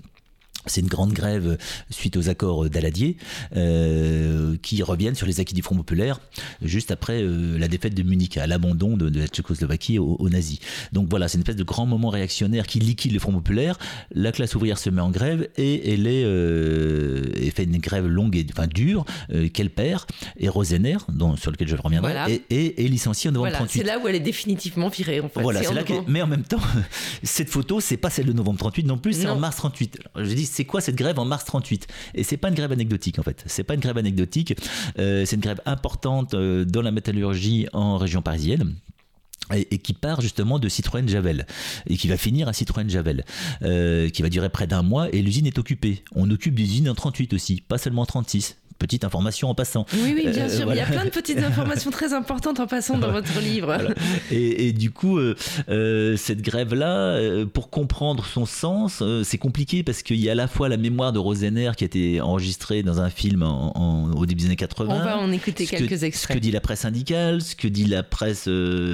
[0.66, 1.58] c'est une grande grève
[1.90, 3.16] suite aux accords d'Aladier
[3.74, 6.20] euh, qui reviennent sur les acquis du Front populaire
[6.62, 10.28] juste après euh, la défaite de Munich, à l'abandon de, de la Tchécoslovaquie aux, aux
[10.28, 10.58] nazis.
[10.92, 13.78] Donc voilà, c'est une espèce de grand moment réactionnaire qui liquide le Front populaire.
[14.12, 18.06] La classe ouvrière se met en grève et elle est euh, et fait une grève
[18.06, 20.04] longue et enfin dure euh, qu'elle perd.
[20.38, 22.30] Et Rosener, dont, sur lequel je reviendrai, Voilà.
[22.30, 23.78] est, est- est licenciée en novembre Voilà, 38.
[23.80, 25.40] c'est là où elle est définitivement virée en fait.
[25.40, 26.60] Voilà, C'est en là que- mais en même temps,
[27.22, 29.98] cette photo, c'est pas celle de novembre 38 non plus, c'est en mars 38.
[30.14, 32.70] Alors, je dis, c'est quoi cette grève en mars 38 Et c'est pas une grève
[32.70, 33.42] anecdotique en fait.
[33.46, 34.54] C'est pas une grève anecdotique.
[34.98, 38.76] Euh, c'est une grève importante euh, dans la métallurgie en région parisienne.
[39.52, 41.46] et, qui part justement de Citroën Javel
[41.86, 43.24] et qui va finir à Citroën Javel,
[43.62, 46.04] euh, qui va durer près d'un mois et l'usine est occupée.
[46.14, 49.86] On occupe des usines en 38 aussi, pas seulement en 36 petite information en passant.
[49.92, 50.72] Oui, oui, bien euh, sûr.
[50.72, 53.76] Il y a plein de petites informations très importantes en passant dans votre livre.
[54.30, 55.36] Et, du coup, euh,
[55.68, 60.48] euh, cette grève-là, pour comprendre son sens, c'est compliqué parce qu'il y a à la
[60.48, 64.42] fois la mémoire de Rosener qui a été enregistrée dans un film en, au début
[64.42, 64.94] des années 80.
[64.94, 66.34] On va en écouter quelques extraits.
[66.34, 68.48] Ce que dit la presse syndicale, ce que dit la presse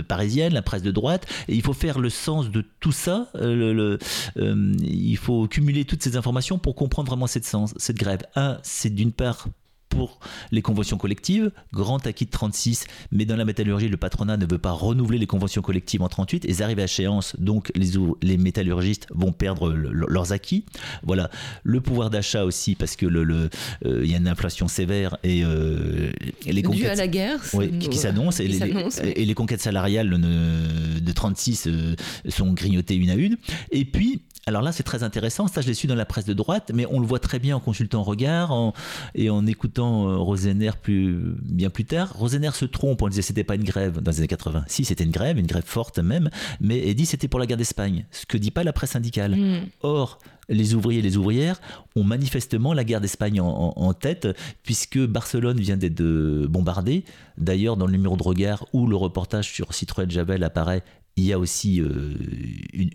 [0.08, 1.26] parisienne, la presse de droite.
[1.48, 3.28] Et il faut faire le sens de tout ça.
[3.34, 3.98] Le,
[4.36, 8.20] il faut cumuler toutes ces informations pour comprendre vraiment cette, sens, cette grève.
[8.36, 9.48] Un, c'est d'une part
[9.90, 10.20] pour
[10.52, 14.58] les conventions collectives, grand acquis de 36, mais dans la métallurgie, le patronat ne veut
[14.58, 17.90] pas renouveler les conventions collectives en 38, et ils arrivent à échéance, donc les,
[18.22, 20.64] les métallurgistes vont perdre leurs acquis.
[21.02, 21.30] Voilà,
[21.64, 23.50] le pouvoir d'achat aussi, parce que le, le
[23.84, 26.10] euh, y a une inflation sévère et, euh,
[26.46, 26.90] les conquêtes...
[26.90, 27.40] à la guerre
[27.80, 31.94] qui, s'annonce, et, et, les conquêtes salariales de 36 euh,
[32.28, 33.36] sont grignotées une à une.
[33.72, 35.46] Et puis, alors là, c'est très intéressant.
[35.48, 37.56] Ça, je l'ai su dans la presse de droite, mais on le voit très bien
[37.56, 38.72] en consultant Regard
[39.14, 42.12] et en écoutant euh, Rosener plus, bien plus tard.
[42.14, 43.02] Rosener se trompe.
[43.02, 44.64] On disait c'était pas une grève dans les années 80.
[44.66, 47.58] Si, c'était une grève, une grève forte même, mais il dit c'était pour la guerre
[47.58, 48.06] d'Espagne.
[48.10, 49.36] Ce que dit pas la presse syndicale.
[49.36, 49.66] Hmm.
[49.82, 51.60] Or, les ouvriers et les ouvrières
[51.94, 54.26] ont manifestement la guerre d'Espagne en, tête,
[54.62, 56.02] puisque Barcelone vient d'être
[56.46, 57.04] bombardée.
[57.38, 60.82] D'ailleurs, dans le numéro de regard où le reportage sur Citroën Javel apparaît,
[61.16, 62.14] il y a aussi euh,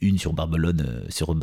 [0.02, 1.36] une, sur Barcelone, euh, sur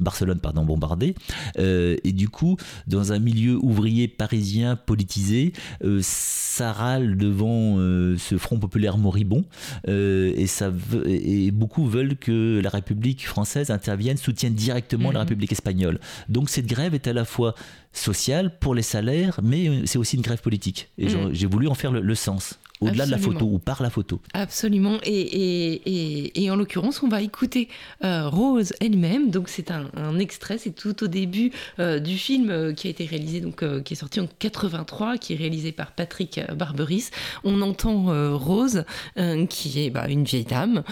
[0.00, 1.14] Barcelone pardon, bombardée.
[1.58, 2.56] Euh, et du coup,
[2.86, 5.52] dans un milieu ouvrier parisien politisé,
[6.00, 9.44] ça râle devant ce Front populaire moribond.
[9.86, 10.72] et, ça
[11.06, 15.22] et beaucoup veulent que la République française intervienne, soutienne directement la mmh.
[15.22, 16.00] République espagnole.
[16.28, 17.54] Donc cette grève est à la fois
[17.94, 20.88] sociale pour les salaires, mais c'est aussi une grève politique.
[20.98, 21.30] Et mmh.
[21.32, 24.20] j'ai voulu en faire le sens au-delà de la photo ou par la photo.
[24.32, 24.98] Absolument.
[25.04, 27.68] Et, et, en l'occurrence, on va écouter
[28.04, 29.30] euh, Rose elle-même.
[29.30, 33.04] Donc c'est un, extrait, c'est tout au début euh, du film euh, qui a été
[33.04, 37.10] réalisé, donc qui est sorti en 83, qui est réalisé par Patrick Barberis.
[37.44, 38.04] On entend
[38.36, 38.84] Rose,
[39.48, 40.82] qui est bah, une vieille dame,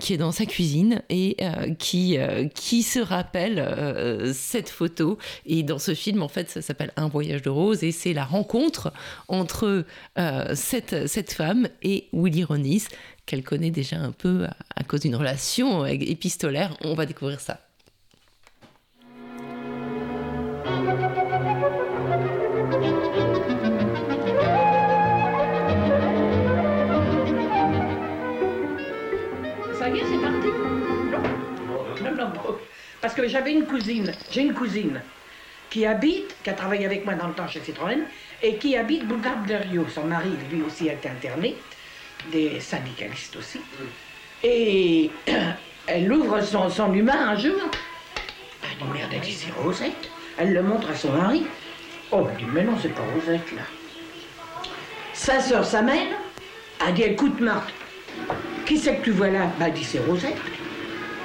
[0.00, 1.36] qui est dans sa cuisine et
[1.78, 2.16] qui,
[2.54, 5.18] qui se rappelle cette photo.
[5.46, 8.24] Et dans ce film, en fait, ça s'appelle Un voyage de Rose et c'est la
[8.24, 8.92] rencontre
[9.28, 9.84] entre
[10.54, 12.84] cette, cette femme et Willy Ronis,
[13.26, 16.76] qu'elle connaît déjà un peu à, cause d'une relation épistolaire.
[16.82, 17.60] On va découvrir ça.
[29.78, 30.48] Ça y est, c'est parti.
[33.00, 35.02] Parce que j'avais une cousine, j'ai une cousine
[35.74, 38.04] qui habite, qui a travaillé avec moi dans le temps chez Citroën,
[38.44, 39.84] et qui habite Boulevard de Rio.
[39.92, 41.56] Son mari, lui aussi, a été interné,
[42.30, 43.60] des syndicalistes aussi.
[44.44, 45.10] Et
[45.88, 47.60] elle ouvre son, son humain un jour.
[48.62, 50.08] Elle dit, merde, elle dit, c'est Rosette.
[50.38, 51.44] Elle le montre à son mari.
[52.12, 53.62] Oh, elle dit, mais non, c'est pas Rosette, là.
[55.12, 56.14] Sa sœur s'amène,
[56.86, 57.74] elle dit, écoute, Marthe,
[58.64, 59.50] qui c'est que tu vois là?
[59.58, 60.36] Bah, elle dit, c'est Rosette.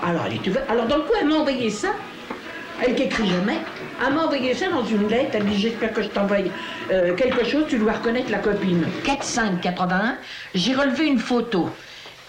[0.03, 0.71] Alors, elle dit, tu veux...
[0.71, 1.89] Alors, dans le coup, elle m'a envoyé ça.
[2.81, 3.59] Elle qui écrit jamais.
[4.05, 5.31] Elle m'a envoyé ça dans une lettre.
[5.33, 6.37] Elle dit J'espère que je t'envoie
[6.91, 8.85] euh, quelque chose, tu dois reconnaître la copine.
[9.03, 10.15] 4-5-81,
[10.55, 11.69] j'ai relevé une photo.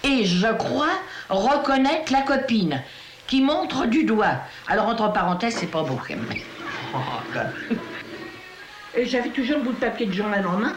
[0.02, 0.88] Et je crois
[1.28, 2.82] reconnaître la copine
[3.26, 4.38] qui montre du doigt.
[4.66, 6.26] Alors, entre parenthèses, c'est pas beau même.
[8.96, 10.74] Et j'avais toujours le bout de papier de journal en main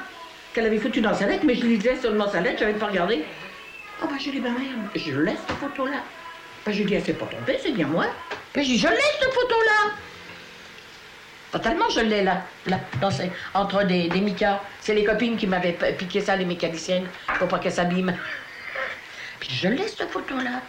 [0.54, 3.26] qu'elle avait foutu dans sa lettre, mais je lisais seulement sa lettre, j'avais pas regardé.
[4.04, 5.98] Oh, bah, dit, bah merde, je laisse cette photo-là.
[6.66, 8.06] Bah, j'ai dit, elle s'est pas tombée, c'est bien moi.
[8.56, 9.94] Mais j'ai dit, je laisse cette photo-là.
[11.54, 12.80] Totalement, je l'ai là, là
[13.54, 14.60] entre des, des micas.
[14.82, 17.06] C'est les copines qui m'avaient piqué ça, les mécaniciennes,
[17.38, 18.18] pour pas qu'elles s'abîment.
[19.40, 20.62] Puis je laisse cette photo-là.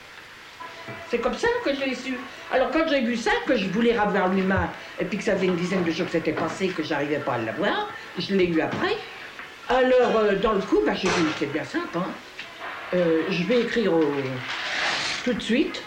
[1.08, 2.18] C'est comme ça que je l'ai su.
[2.52, 4.68] Alors quand j'ai vu ça, que je voulais revoir l'humain,
[5.00, 7.36] et puis que ça faisait une dizaine de jours que c'était passé, que j'arrivais pas
[7.36, 8.98] à l'avoir, je l'ai eu après.
[9.70, 12.08] Alors, euh, dans le coup, bah, j'ai dit, c'est bien simple, hein.
[12.92, 13.92] Euh, je vais écrire
[15.24, 15.82] tout de suite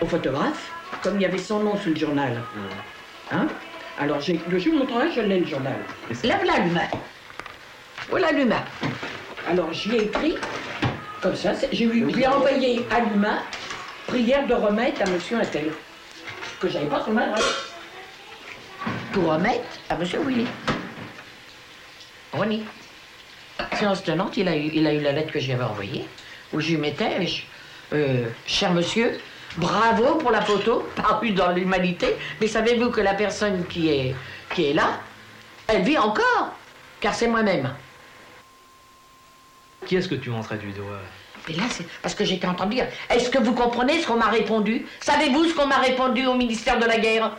[0.00, 0.72] au photographe,
[1.04, 2.32] comme il y avait son nom sur le journal.
[2.32, 3.36] Mmh.
[3.36, 3.46] Hein?
[3.98, 5.76] Alors, le jour de mon travail, je l'ai le journal.
[6.24, 6.88] Là, voilà l'humain.
[8.08, 8.64] Voilà l'humain.
[9.48, 10.36] Alors, j'y ai écrit,
[11.20, 13.38] comme ça, j'ai l'ai envoyé à l'humain,
[14.06, 15.72] prière de remettre à monsieur Intel,
[16.60, 17.72] que j'avais pas son adresse.
[19.12, 20.46] Pour remettre à monsieur Willy.
[22.32, 22.64] Ronnie.
[23.78, 26.06] Séance tenante, il a, eu, il a eu la lettre que j'avais envoyée,
[26.52, 27.18] où je lui mettais,
[27.92, 29.18] euh, cher monsieur,
[29.56, 32.16] Bravo pour la photo, parue dans l'humanité.
[32.40, 34.14] Mais savez-vous que la personne qui est,
[34.54, 35.00] qui est là,
[35.66, 36.52] elle vit encore,
[37.00, 37.74] car c'est moi-même.
[39.86, 41.00] Qui est-ce que tu montrais du doigt?
[41.48, 42.86] Mais là, c'est parce que j'étais entendu dire.
[43.10, 44.86] Est-ce que vous comprenez ce qu'on m'a répondu?
[45.00, 47.32] Savez-vous ce qu'on m'a répondu au ministère de la Guerre?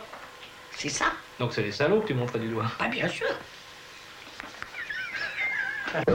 [0.72, 1.06] C'est ça
[1.38, 2.66] Donc c'est les salauds que tu montrais du doigt.
[2.78, 3.26] Pas bien sûr.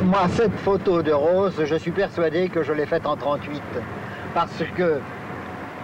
[0.01, 3.61] Moi, cette photo de Rose, je suis persuadé que je l'ai faite en 38.
[4.33, 4.99] Parce que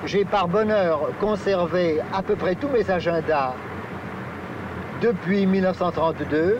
[0.06, 3.54] j'ai par bonheur conservé à peu près tous mes agendas
[5.02, 6.60] depuis 1932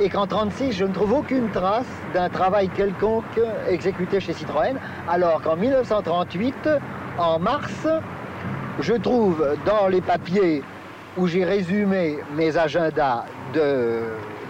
[0.00, 4.76] et qu'en 36, je ne trouve aucune trace d'un travail quelconque exécuté chez Citroën,
[5.08, 6.68] alors qu'en 1938,
[7.18, 7.86] en mars,
[8.80, 10.62] je trouve dans les papiers
[11.18, 14.00] où j'ai résumé mes agendas de,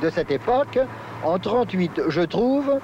[0.00, 0.78] de cette époque,
[1.24, 2.78] en 38, je trouve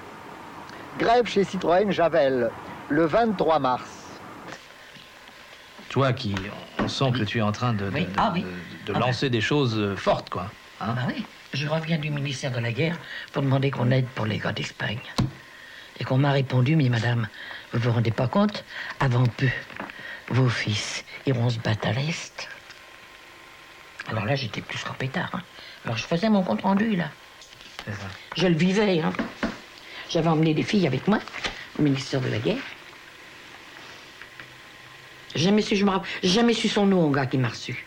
[0.99, 2.51] grève chez Citroën Javel
[2.89, 3.98] le 23 mars.
[5.91, 6.35] Toi qui,
[6.79, 8.05] on sent que tu es en train de, de- Oui.
[8.05, 8.43] de- Ah oui.
[8.43, 10.51] de- de Ah lancer des choses euh, fortes, quoi.
[10.81, 11.25] Hein Ah oui,
[11.55, 12.97] je reviens du ministère de la Guerre
[13.33, 15.01] pour demander qu'on aide pour les gars d'Espagne.
[16.01, 17.27] Et qu'on m'a répondu, mais madame,
[17.73, 18.65] vous vous rendez pas compte
[19.01, 19.49] Avant peu,
[20.29, 22.49] vos fils iront se battre à l'Est.
[24.09, 25.31] Alors là, j'étais plus qu'en pétard.
[25.35, 25.43] hein.
[25.85, 27.11] Alors je faisais mon compte rendu, là.
[28.37, 29.13] Je le vivais, hein.
[30.11, 31.19] J'avais emmené des filles avec moi
[31.79, 32.63] au ministère de la Guerre.
[35.35, 37.85] Jamais su, je me rappelle- jamais su son nom au gars qui m'a reçu.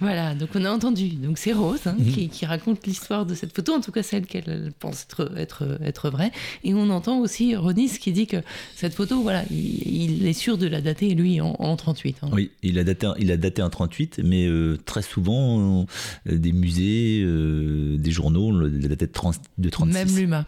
[0.00, 1.10] Voilà, donc on a entendu.
[1.10, 2.12] Donc c'est Rose hein, Mhm.
[2.12, 5.78] qui, qui raconte l'histoire de cette photo, en tout cas celle qu'elle pense être, être,
[5.82, 6.32] être vraie.
[6.64, 8.38] Et on entend aussi Ronis qui dit que
[8.74, 12.16] cette photo, voilà, il, il est sûr de la dater, lui, en, en 38.
[12.22, 12.28] hein.
[12.32, 15.86] Oui, il a daté, il a daté en 38, mais euh, très souvent,
[16.28, 19.94] euh, des musées, euh, des journaux, la daté de, 30 de 36.
[19.94, 20.44] Même l'UMA.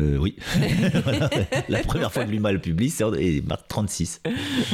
[0.00, 0.34] Euh, oui.
[1.04, 1.30] Voilà.
[1.68, 4.20] La première fois que l'UMA le publie, c'est en- et marque 36.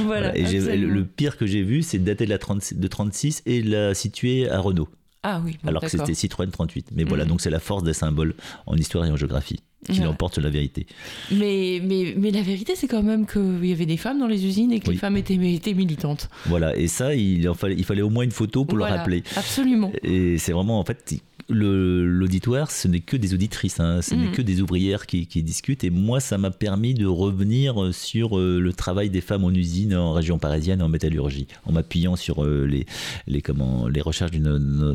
[0.04, 0.32] Voilà.
[0.32, 0.36] Voilà.
[0.36, 3.94] Et le pire que j'ai vu, c'est dater de, la 30 de 36 et la
[3.94, 4.88] situer à Renault,
[5.22, 6.88] Ah oui, bon, alors que c'était Citroën 38.
[6.94, 7.30] Mais voilà, Mhm.
[7.30, 8.34] donc c'est la force des symboles
[8.66, 9.60] en histoire et en géographie
[9.90, 10.04] qui Ouais.
[10.06, 10.86] l'emporte sur la vérité.
[11.30, 14.44] Mais, mais, mais la vérité, c'est quand même qu'il y avait des femmes dans les
[14.44, 14.94] usines et que Oui.
[14.94, 16.28] les femmes étaient, étaient militantes.
[16.46, 18.98] Voilà, et ça, il, en fallait, il fallait au moins une photo pour Voilà, le
[19.00, 19.22] rappeler.
[19.36, 19.92] Absolument.
[20.02, 21.14] Et c'est vraiment, en fait,
[21.48, 24.32] l'auditoire, ce n'est que des auditrices, hein, ce n'est Mhm.
[24.32, 25.84] que des ouvrières qui, qui discutent.
[25.84, 29.94] Et moi, ça m'a permis de revenir sur euh, le travail des femmes en usine,
[29.94, 32.86] en région parisienne, en métallurgie, en m'appuyant sur euh, les,
[33.26, 34.48] les, comment, les recherches d'une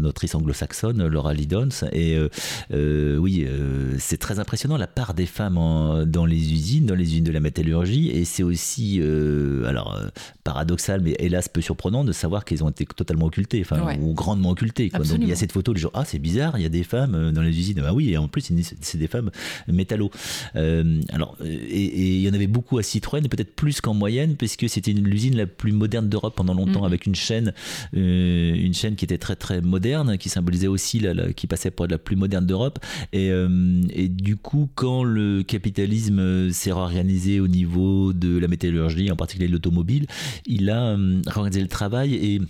[0.05, 1.69] autrice anglo-saxonne, Laura Lidons.
[1.91, 2.29] Et euh,
[2.73, 6.95] euh, oui, euh, c'est très impressionnant la part des femmes en- dans les usines, dans
[6.95, 8.09] les usines de la métallurgie.
[8.09, 10.07] Et c'est aussi, euh, alors, euh,
[10.43, 13.97] paradoxal, mais hélas peu surprenant de savoir qu'elles ont été totalement occultées, enfin, Ouais.
[14.01, 14.89] ou grandement occultées.
[14.89, 14.99] quoi.
[14.99, 16.83] Donc il y a cette photo, les gens, ah c'est bizarre, il y a des
[16.83, 17.81] femmes euh, dans les usines.
[17.81, 18.51] Bah oui, et en plus
[18.81, 19.31] c'est des femmes
[19.67, 20.11] métallo.
[20.55, 23.93] Euh, alors, euh, et, et il y en avait beaucoup à Citroën, peut-être plus qu'en
[23.93, 26.85] moyenne, puisque c'était l'usine la plus moderne d'Europe pendant longtemps, Mhm.
[26.85, 27.53] avec une chaîne,
[27.95, 31.71] euh, une chaîne qui était très très moderne, qui symbolisait aussi la, la- qui passait
[31.71, 32.79] pour être la plus moderne d'Europe.
[33.13, 39.11] Et, euh, et du coup, quand le capitalisme s'est réorganisé au niveau de la métallurgie,
[39.11, 40.05] en particulier de l'automobile,
[40.45, 40.95] il a
[41.27, 42.41] réorganisé le travail et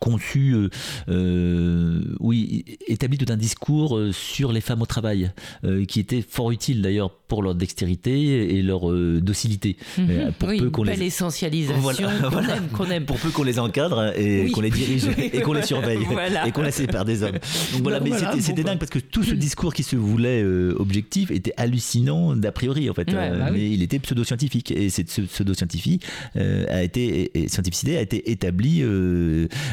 [0.00, 0.68] conçu, euh,
[1.08, 5.30] euh, oui, établi tout un discours euh, sur les femmes au travail,
[5.64, 9.76] euh, qui était fort utile d'ailleurs pour leur dextérité et leur euh, docilité.
[9.98, 10.32] Euh, Mhm.
[10.38, 12.56] pour oui, peu qu'on les essentialisation Voilà, qu'on voilà.
[12.56, 13.04] aime, qu'on aime.
[13.04, 14.52] pour peu qu'on les encadre et Oui.
[14.52, 16.46] qu'on les dirige Oui, et qu'on les surveille Voilà.
[16.46, 17.38] et qu'on les sépare des hommes.
[17.72, 18.86] Donc voilà, Ben mais c'était, bon, dingue bah.
[18.86, 22.94] parce que tout ce discours qui se voulait euh, objectif était hallucinant d'a priori en
[22.94, 26.04] fait, Ouais, Euh, bah mais il était pseudo-scientifique et cette ce pseudo-scientifique
[26.36, 28.82] euh, a été scientificité a été établie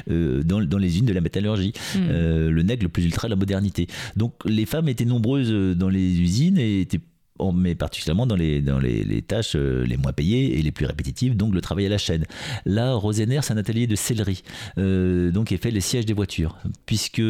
[0.10, 2.00] euh, dans, dans les usines de la métallurgie, Mm.
[2.10, 3.88] Euh, le nègre le plus ultra de la modernité.
[4.16, 7.00] Donc les femmes étaient nombreuses euh, dans les usines et étaient
[7.40, 10.86] en- mais particulièrement dans les, dans les, les tâches les moins payées et les plus
[10.86, 12.24] répétitives, donc le travail à la chaîne.
[12.66, 14.42] Là, Rosener, c'est un atelier de sellerie,
[14.78, 17.22] euh, donc il fait les sièges des voitures, puisque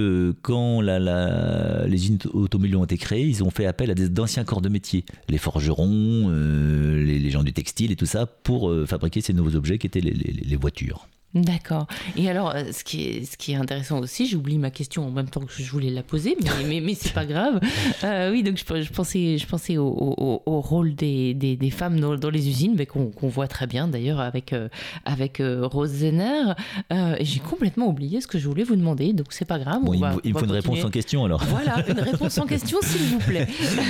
[0.43, 4.43] quand la, la- les usines automobiles ont été créées, ils ont fait appel à d'anciens
[4.43, 8.70] corps de métier, les forgerons, euh, les, les gens du textile et tout ça, pour
[8.70, 11.07] euh, fabriquer ces nouveaux objets qui étaient les voitures.
[11.36, 11.86] D'accord.
[12.15, 15.11] Et alors, euh, ce qui est, ce qui est intéressant aussi, j'oublie ma question en
[15.11, 17.59] même temps que je voulais la poser, mais, mais, mais c'est pas grave.
[18.03, 21.69] Euh, oui, donc je, je pensais, je pensais au, au- au rôle des, des, des
[21.71, 24.67] femmes dans, dans les usines, mais qu'on voit très bien d'ailleurs avec, euh,
[25.05, 26.53] avec euh, Rose Zenner.
[26.91, 29.79] Et J'ai complètement oublié ce que je voulais vous demander, donc c'est pas grave.
[29.83, 31.43] Bon, il, va- me- il me on faut une réponse en question alors.
[31.45, 33.47] Voilà, une réponse en question, s'il vous plaît.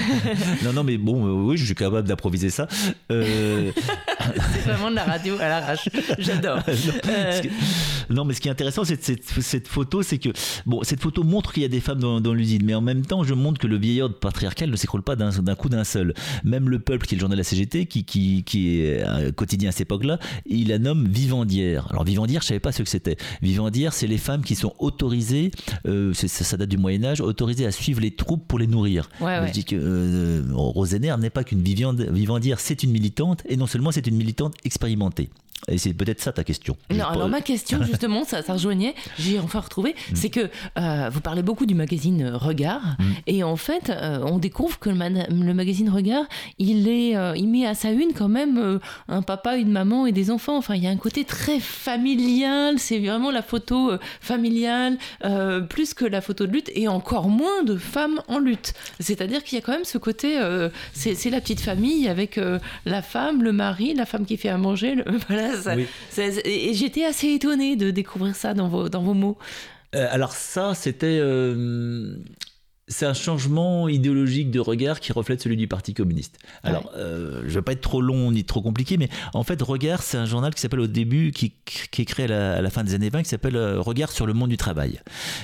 [0.64, 2.68] non, non, mais bon, oui, je suis capable d'improviser ça.
[3.10, 3.74] C'est
[4.66, 5.90] vraiment de la radio à l'arrache.
[6.20, 6.60] J'adore.
[7.44, 10.30] Euh, non, mais ce qui est intéressant, c'est cette, cette photo, c'est que
[10.66, 13.06] bon, cette photo montre qu'il y a des femmes dans, dans l'usine, mais en même
[13.06, 16.14] temps, je montre que le vieil ordre patriarcal ne s'écroule pas d'un coup d'un seul.
[16.44, 19.32] Même le peuple, qui est le journal de la CGT, qui, qui, qui est un
[19.32, 21.88] quotidien à cette époque-là, il la nomme vivandière.
[21.90, 23.18] Alors vivandière, je savais pas ce que c'était.
[23.42, 25.52] Vivandière, c'est les femmes qui sont autorisées,
[25.88, 29.10] euh, ça, ça, date du Moyen Âge, autorisées à suivre les troupes pour les nourrir.
[29.20, 29.48] Ouais, ouais.
[29.48, 33.92] Je dis que euh, Rosener n'est pas qu'une vivandière, c'est une militante, et non seulement
[33.92, 35.30] c'est une militante expérimentée.
[35.68, 36.78] Et c'est peut-être ça ta question.
[36.92, 40.16] Non, alors ma question justement, ça, ça rejoignait, j'ai enfin retrouvé, Mm.
[40.16, 43.04] c'est que euh, vous parlez beaucoup du magazine Regard, Mm.
[43.28, 46.26] et en fait, euh, on découvre que le, magazine Regard,
[46.60, 50.06] il est, euh, il met à sa une quand même euh, un papa, une maman
[50.06, 50.58] et des enfants.
[50.58, 52.78] Enfin, il y a un côté très familial.
[52.78, 57.30] C'est vraiment la photo euh, familiale, euh, plus que la photo de lutte, et encore
[57.30, 58.74] moins de femmes en lutte.
[59.00, 62.60] C'est-à-dire qu'il y a quand même ce côté, euh, c'est la petite famille avec euh,
[62.86, 64.96] la femme, le mari, la femme qui fait à manger.
[64.96, 65.45] le- voilà,
[65.76, 65.88] Oui.
[66.74, 69.38] j'étais assez étonnée de découvrir ça dans vos, dans vos mots.
[69.96, 71.20] Euh, alors ça, c'était...
[71.22, 72.16] euh,
[72.88, 76.38] c'est un changement idéologique de regard qui reflète celui du Parti communiste.
[76.64, 79.60] Alors, euh, je ne vais pas être trop long ni trop compliqué, mais en fait,
[79.62, 82.62] Regard, c'est un journal qui s'appelle au début, qui, qui est créé à la, à
[82.62, 85.00] la fin des années 20, qui s'appelle euh, Regard sur le monde du travail.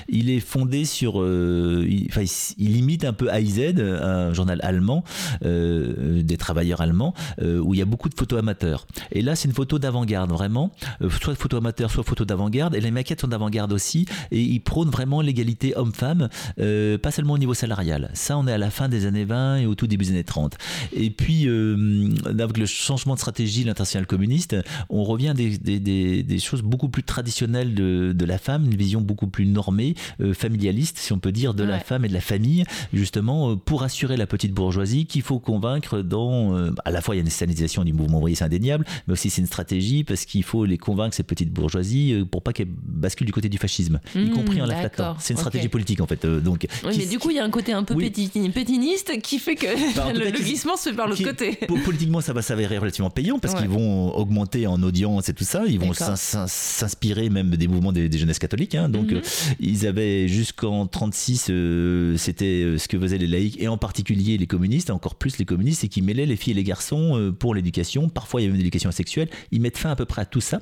[0.08, 1.20] Il est fondé sur...
[1.20, 2.22] euh, il, enfin,
[2.58, 5.02] il, imite un peu AIZ, un journal allemand,
[5.44, 8.86] euh, des travailleurs allemands, euh, où il y a beaucoup de photos amateurs.
[9.10, 10.70] Et là, c'est une photo d'avant-garde, vraiment.
[11.02, 12.76] Euh, soit photo amateur, soit photo d'avant-garde.
[12.76, 14.06] Et les maquettes sont d'avant-garde aussi.
[14.30, 16.28] Et ils prônent vraiment l'égalité homme-femme,
[16.60, 18.10] euh, pas seulement au niveau salarial.
[18.14, 20.24] Ça, on est à la fin des années 20 et au tout début des années
[20.24, 20.56] 30.
[20.92, 24.56] Et puis, euh, avec le changement de stratégie, l'international communiste,
[24.90, 28.64] on revient à des, des, des, des choses beaucoup plus traditionnelles de, de la femme,
[28.66, 32.08] une vision beaucoup plus normée, euh, familialiste, si on peut dire, de la femme et
[32.08, 36.56] de la famille, justement, euh, pour assurer la petite bourgeoisie qu'il faut convaincre dans.
[36.56, 39.12] euh, à la fois, il y a une sanitisation du mouvement ouvrier, c'est indéniable, mais
[39.14, 42.68] aussi c'est une stratégie parce qu'il faut les convaincre, ces petites bourgeoisies, pour pas qu'elles
[42.86, 45.16] basculent du côté du fascisme, y Mmh, compris en la flattant.
[45.18, 46.26] C'est une stratégie politique, en fait.
[46.26, 48.04] donc, Oui, qui- mais du coup, il y a un côté un peu Oui.
[48.10, 49.66] péti- pétiniste qui fait que
[49.96, 51.58] Bah, le, cas, le qui- glissement se fait par l'autre qui- côté.
[51.66, 53.60] po- Politiquement, ça va s'avérer relativement payant parce Ouais.
[53.60, 55.62] qu'ils vont augmenter en audience et tout ça.
[55.66, 58.74] Ils vont s'inspirer même des mouvements des, des jeunesses catholiques.
[58.74, 58.88] hein.
[58.88, 59.18] Donc, Mhm.
[59.18, 59.20] euh,
[59.60, 64.38] ils avaient jusqu'en 36, euh, c'était euh, ce que faisaient les laïcs et en particulier
[64.38, 67.32] les communistes, encore plus les communistes, c'est qu'ils mêlaient les filles et les garçons euh,
[67.32, 68.08] pour l'éducation.
[68.08, 69.28] Parfois, il y avait une éducation sexuelle.
[69.50, 70.60] Ils mettent fin à peu près à tout ça,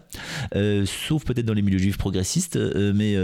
[0.55, 3.15] euh, sauf peut-être dans les milieux juifs progressistes, mais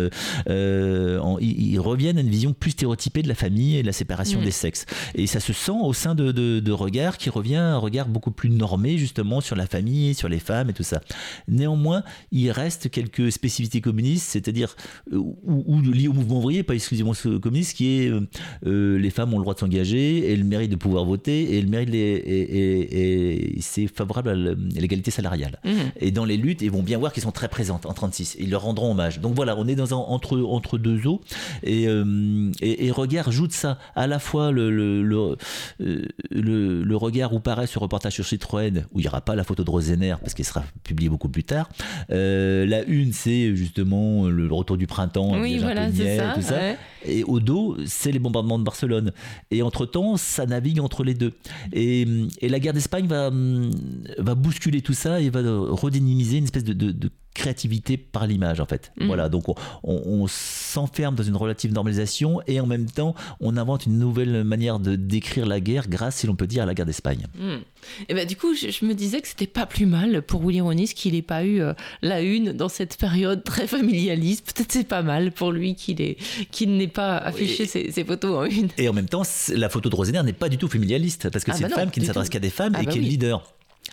[0.48, 3.86] euh, en- ils, ils reviennent à une vision plus stéréotypée de la famille et de
[3.86, 4.44] la séparation Mhm.
[4.44, 4.86] des sexes.
[5.14, 8.08] Et ça se sent au sein de, de, de Regard qui revient à un regard
[8.08, 11.00] beaucoup plus normé justement sur la famille, sur les femmes et tout ça.
[11.48, 12.02] Néanmoins,
[12.32, 14.76] il reste quelques spécificités communistes, c'est-à-dire
[15.12, 17.12] euh, ou, ou liées au mouvement ouvrier, pas exclusivement
[17.42, 18.20] communiste, qui est euh,
[18.66, 21.62] euh, les femmes ont le droit de s'engager et le mérite de pouvoir voter et
[21.62, 25.58] le mérite et, c'est favorable à l'égalité salariale.
[25.64, 25.72] Mhm.
[26.00, 28.36] Et dans les luttes, ils vont bien voir qu'ils sont très présentes en 36.
[28.38, 29.20] Ils leur rendront hommage.
[29.20, 31.20] Donc voilà, on est dans un, entre, entre deux eaux.
[31.62, 33.78] Et, euh, et, et Regard joue de ça.
[33.94, 35.36] À la fois le, le, le,
[35.80, 39.34] euh, le- le regard où paraît ce reportage sur Citroën, où il n'y aura pas
[39.34, 41.68] la photo de Rosener, parce qu'elle sera publiée beaucoup plus tard.
[42.10, 45.40] Euh, la une, c'est justement le retour du printemps.
[45.40, 46.32] Oui, voilà, c'est ça.
[46.34, 46.54] tout ça.
[46.56, 46.76] ouais.
[47.06, 49.12] Et au dos, c'est les bombardements de Barcelone.
[49.50, 51.32] Et entre-temps, ça navigue entre les deux.
[51.72, 52.06] Et,
[52.40, 53.70] et la guerre d'Espagne va, hum,
[54.18, 55.40] va bousculer tout ça et va
[55.70, 58.92] redynamiser une espèce de, de- de créativité par l'image, en fait.
[58.98, 59.06] Mhm.
[59.08, 63.58] Voilà, donc on, on- on s'enferme dans une relative normalisation et en même temps, on
[63.58, 66.72] invente une nouvelle manière de décrire la guerre grâce, si l'on peut dire, à la
[66.74, 67.26] guerre d'Espagne.
[67.38, 67.58] Hmm.
[68.08, 70.60] Et ben du coup, je, je me disais que c'était pas plus mal pour Willy
[70.60, 71.72] Ronis qu'il n'ait pas eu euh,
[72.02, 74.52] la une dans cette période très familialiste.
[74.54, 76.16] Peut-être c'est pas mal pour lui qu'il ait-
[76.50, 77.68] qu'il n'ait pas affiché Oui.
[77.68, 78.68] ses, ses photos en une.
[78.78, 81.50] Et en même temps, la photo de Rosener n'est pas du tout familialiste parce que
[81.50, 82.92] Ah c'est bah une non, femme qui ne s'adresse qu'à des femmes Ah et bah
[82.92, 83.08] qui est oui.
[83.08, 83.42] leader.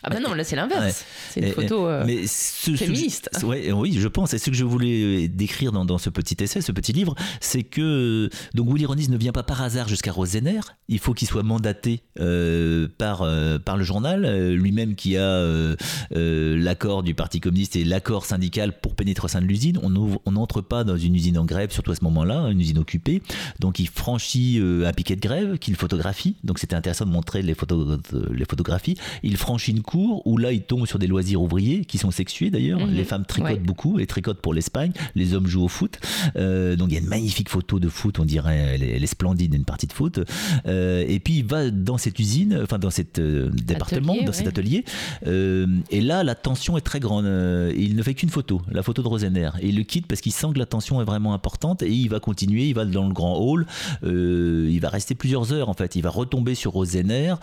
[0.04, 1.06] Ah ben non, là c'est l'inverse.
[1.32, 1.88] C'est une photo.
[1.88, 3.30] euh, mais ce, ce- féministe.
[3.40, 4.34] ce- ouais, oui, je pense.
[4.34, 7.64] Et ce que je voulais décrire dans, dans ce petit essai, ce petit livre, c'est
[7.64, 10.60] que donc Willy Ronis ne vient pas par hasard jusqu'à Rosener.
[10.90, 15.22] Il faut qu'il soit mandaté euh, par euh, par le journal, euh, lui-même qui a
[15.22, 15.76] euh,
[16.16, 19.80] euh, l'accord du Parti communiste et l'accord syndical pour pénétrer au sein de l'usine.
[19.84, 23.22] On n'entre pas dans une usine en grève, surtout à ce moment-là, une usine occupée.
[23.60, 26.36] Donc il franchit euh, un piquet de grève qu'il photographie.
[26.44, 28.00] Donc c'était intéressant de montrer les, photos,
[28.32, 28.96] les photographies.
[29.24, 32.80] Il franchit une où là il tombe sur des loisirs ouvriers qui sont sexués d'ailleurs.
[32.80, 32.94] Mhm.
[32.94, 33.58] Les femmes tricotent Ouais.
[33.60, 34.92] beaucoup et tricotent pour l'Espagne.
[35.16, 36.00] Les hommes jouent au foot.
[36.36, 39.04] Euh, donc il y a une magnifique photo de foot, on dirait, elle est, elle
[39.04, 40.20] est splendide, une partie de foot.
[40.66, 44.34] Euh, et puis il va dans cette usine, enfin dans cet euh, département, Atelier, dans
[44.34, 44.50] cet ouais.
[44.50, 44.86] atelier.
[45.28, 47.26] Euh, et là la tension est très grande.
[47.26, 49.50] Euh, il ne fait qu'une photo, la photo de Rosener.
[49.62, 52.10] Et il le quitte parce qu'il sent que la tension est vraiment importante et il
[52.10, 53.66] va continuer, il va dans le grand hall.
[54.04, 55.96] Euh, il va rester plusieurs heures en fait.
[55.96, 57.36] Il va retomber sur Rosener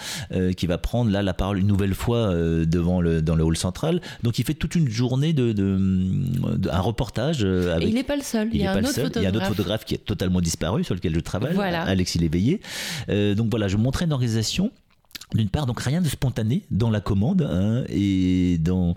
[0.57, 3.57] qui va prendre là la parole une nouvelle fois euh, devant le, dans le hall
[3.57, 4.01] central.
[4.23, 5.79] Donc il fait toute une journée de, de-
[6.57, 7.87] de- un reportage euh, avec.
[7.87, 8.49] Et il n'est pas le seul.
[8.53, 9.11] Il, y a un autre seul.
[9.17, 9.85] Il y a un autre photographe.
[9.85, 11.83] qui est totalement disparu, sur lequel je travaille, Voilà.
[11.83, 12.61] Alexis Léveillé.
[13.09, 14.71] Euh, donc voilà, je montrais une organisation.
[15.35, 18.97] D'une part, donc rien de spontané dans la commande hein, et dans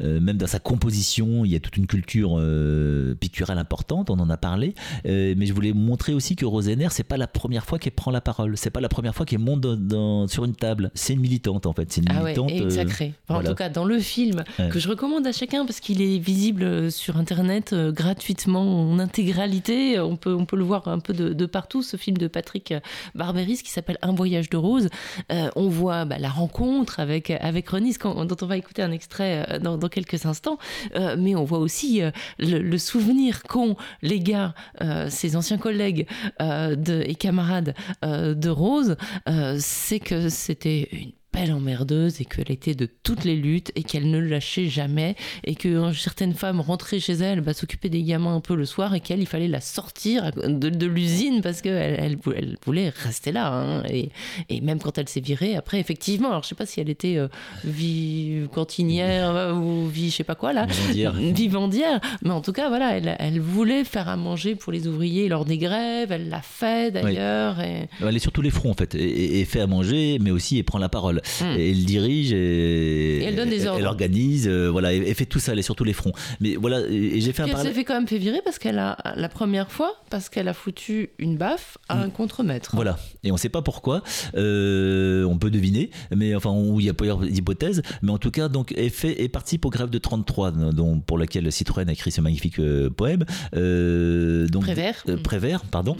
[0.00, 4.10] même dans sa composition, il y a toute une culture euh, picturale importante.
[4.10, 4.74] On en a parlé,
[5.06, 8.10] Euh, mais je voulais montrer aussi que Rosener, c'est pas la première fois qu'elle prend
[8.10, 10.90] la parole, c'est pas la première fois qu'elle monte dans- dans- sur une table.
[10.94, 12.50] C'est une militante en fait, c'est une Ah ouais, militante.
[12.50, 13.06] et euh, sacré.
[13.24, 13.48] Enfin, voilà.
[13.48, 14.68] En tout cas, dans le film, Ouais.
[14.68, 18.98] que je recommande à chacun parce qu'il est visible euh, sur Internet euh, gratuitement en
[18.98, 19.98] intégralité.
[20.00, 22.72] On peut, on peut le voir un peu de, de partout, ce film de Patrick
[23.14, 24.88] Barberis qui s'appelle Un voyage de rose.
[25.32, 28.92] Euh, on voit bah, la rencontre avec, avec Renis, quand- dont on va écouter un
[28.92, 30.58] extrait euh, dans, quelques instants.
[30.94, 36.06] Euh, mais on voit aussi euh, le, souvenir qu'ont les gars, euh, ses anciens collègues
[36.40, 37.74] euh, et camarades
[38.04, 38.96] euh, de Rose,
[39.28, 43.82] euh, c'est que c'était une belle emmerdeuse et qu'elle était de toutes les luttes et
[43.82, 48.02] qu'elle ne lâchait jamais et que euh, certaines femmes rentraient chez elle bah, s'occuper des
[48.02, 51.60] gamins un peu le soir et qu'elle il fallait la sortir de, de l'usine parce
[51.60, 53.82] qu'elle elle, vou- elle voulait rester là hein.
[53.90, 54.10] et,
[54.48, 57.16] et même quand elle s'est virée après effectivement alors je sais pas si elle était
[57.18, 57.28] euh,
[57.64, 61.12] vie cantinière ou vie je sais pas quoi là Vivandière.
[61.12, 65.28] vivandière mais en tout cas voilà elle, elle voulait faire à manger pour les ouvriers
[65.28, 68.74] lors des grèves elle l'a fait d'ailleurs et Elle est sur tous les fronts en
[68.74, 71.20] fait, et, et- et fait à manger, mais aussi elle prend la parole.
[71.56, 73.22] Et elle dirige et, Hmm.
[73.22, 73.80] Et elle donne des ordres.
[73.80, 76.12] Elle organise, euh, voilà, elle, elle fait tout ça, elle est sur tous les fronts.
[76.40, 78.58] Mais voilà, et, et j'ai fait un elle s'est fait quand même fait virer parce
[78.58, 82.74] qu'elle a la première fois parce qu'elle a foutu une baffe à un contremaître.
[82.74, 84.02] Voilà, et on ne sait pas pourquoi,
[84.36, 88.48] euh, on peut deviner, mais enfin, il y a plusieurs hypothèses, mais en tout cas,
[88.48, 92.10] donc, elle, fait, elle participe au grève de 33, dont, pour laquelle Citroën a écrit
[92.10, 93.24] ce magnifique euh, poème.
[93.52, 95.04] Donc, Prévert.
[95.22, 95.96] Prévert, pardon,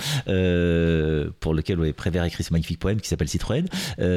[1.41, 3.64] pour lequel ouais, Prévert a écrit ce magnifique poème qui s'appelle Citroën.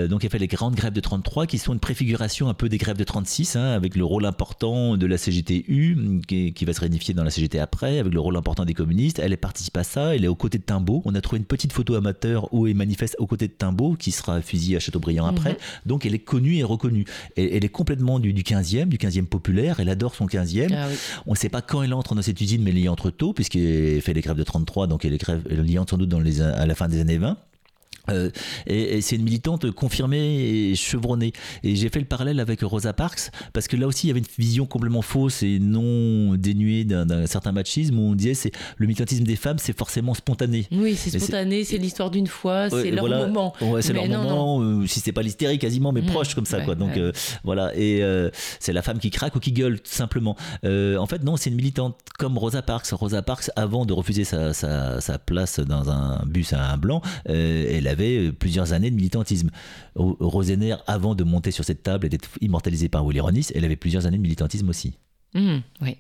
[0.10, 2.78] Donc, elle fait les grandes grèves de 33, qui sont une préfiguration un peu des
[2.78, 6.80] grèves de 36, hein, avec le rôle important de la CGTU, qui, qui va se
[6.80, 9.20] réunifier dans la CGT après, avec le rôle important des communistes.
[9.20, 11.02] Elle participe à ça, elle est aux côtés de Timbaud.
[11.06, 14.12] On a trouvé une petite photo amateur où elle manifeste aux côtés de Timbaud, qui
[14.12, 15.58] sera fusillé à Châteaubriand après.
[15.86, 17.06] Donc, elle est connue et reconnue.
[17.36, 19.80] Elle, elle est complètement du, du 15e, du 15e populaire.
[19.80, 20.74] Elle adore son 15e.
[20.74, 20.96] Ah oui.
[21.26, 23.34] On ne sait pas quand elle entre dans cette usine, mais elle y entre tôt,
[23.34, 26.10] puisqu'elle fait les grèves de 33, donc elle, est grève, elle y entre sans doute
[26.10, 27.38] dans les, à la fin des années 20.
[28.12, 28.30] Euh,
[28.68, 31.34] et, et c'est une militante confirmée et chevronnée.
[31.64, 34.20] Et j'ai fait le parallèle avec Rosa Parks, parce que là aussi, il y avait
[34.20, 38.88] une vision complètement fausse et non dénuée d'un certain machisme, où on disait c'est le
[38.88, 40.68] militantisme des femmes, c'est forcément spontané.
[40.72, 43.28] Oui, c'est spontané, c'est l'histoire d'une fois, Ouais, c'est leur voilà.
[43.28, 43.54] moment.
[43.62, 44.30] Ouais, c'est leur non, non.
[44.30, 46.76] moment, euh, si c'est pas l'hystérie quasiment, mais Mmh, proche comme ça, ouais, quoi.
[46.76, 47.12] Donc euh,
[47.44, 48.30] voilà, et euh,
[48.60, 50.36] c'est la femme qui craque ou qui gueule, tout simplement.
[50.64, 52.88] En fait, non, c'est une militante comme Rosa Parks.
[52.92, 57.02] Rosa Parks, avant de refuser sa, sa, sa place dans un bus à un blanc,
[57.26, 57.99] elle avait
[58.40, 59.50] plusieurs années de militantisme.
[59.96, 63.66] Ro- Rosener, avant de monter sur cette table et d'être immortalisée par Willy Ronis, elle
[63.66, 64.98] avait plusieurs années de militantisme aussi.
[65.34, 65.98] Mmh, oui.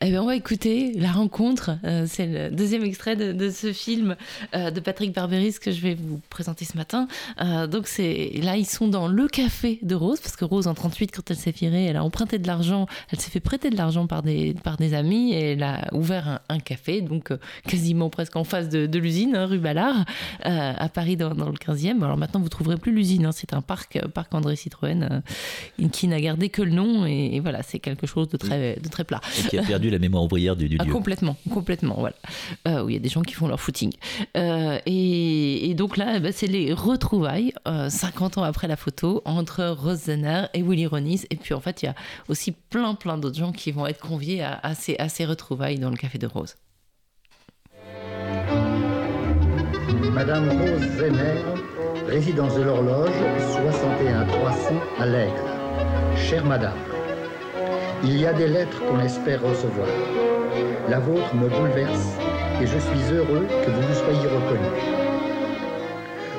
[0.00, 1.78] Eh bien, on va écouter la rencontre.
[1.84, 4.16] Euh, c'est le deuxième extrait de, ce film
[4.54, 7.08] euh, de Patrick Barberis que je vais vous présenter ce matin.
[7.40, 10.74] Euh, donc, c'est là, ils sont dans le café de Rose, parce que Rose, en
[10.74, 12.86] 38, quand elle s'est virée, elle a emprunté de l'argent.
[13.10, 16.40] Elle s'est fait prêter de l'argent par des, par des amis et elle a ouvert
[16.48, 17.32] un, café, donc
[17.66, 20.04] quasiment presque en face de, l'usine, hein, rue Ballard,
[20.42, 22.02] à Paris, dans, le 15e.
[22.02, 23.26] Alors maintenant, vous trouverez plus l'usine.
[23.26, 23.32] hein.
[23.32, 25.22] c'est un parc, parc André Citroën,
[25.90, 27.06] qui n'a gardé que le nom.
[27.06, 29.20] Et, et voilà, c'est quelque chose de très, de très plat.
[29.50, 30.92] Qui a perdu la mémoire ouvrière du, du Ah, lieu.
[30.92, 32.16] complètement, complètement, voilà.
[32.68, 33.92] Euh, où il y a des gens qui font leur footing.
[34.36, 39.22] Euh, et, et donc là, bah, c'est les retrouvailles, euh, 50 ans après la photo,
[39.24, 41.22] entre Rose Zenner et Willy Ronis.
[41.30, 41.94] Et puis en fait, il y a
[42.28, 45.78] aussi plein, plein d'autres gens qui vont être conviés à, à ces, à ces retrouvailles
[45.78, 46.54] dans le Café de Rose.
[50.12, 51.40] Madame Rose Zener,
[52.08, 53.12] résidence de l'horloge,
[53.52, 54.58] 61 300
[54.98, 55.32] à l'Aigle.
[56.16, 56.76] Chère Madame,
[58.02, 59.86] il y a des lettres qu'on espère recevoir.
[60.88, 62.16] La vôtre me bouleverse
[62.60, 64.80] et je suis heureux que vous vous soyez reconnue.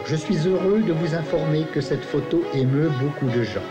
[0.07, 3.61] Je suis heureux de vous informer que cette photo émeut beaucoup de gens.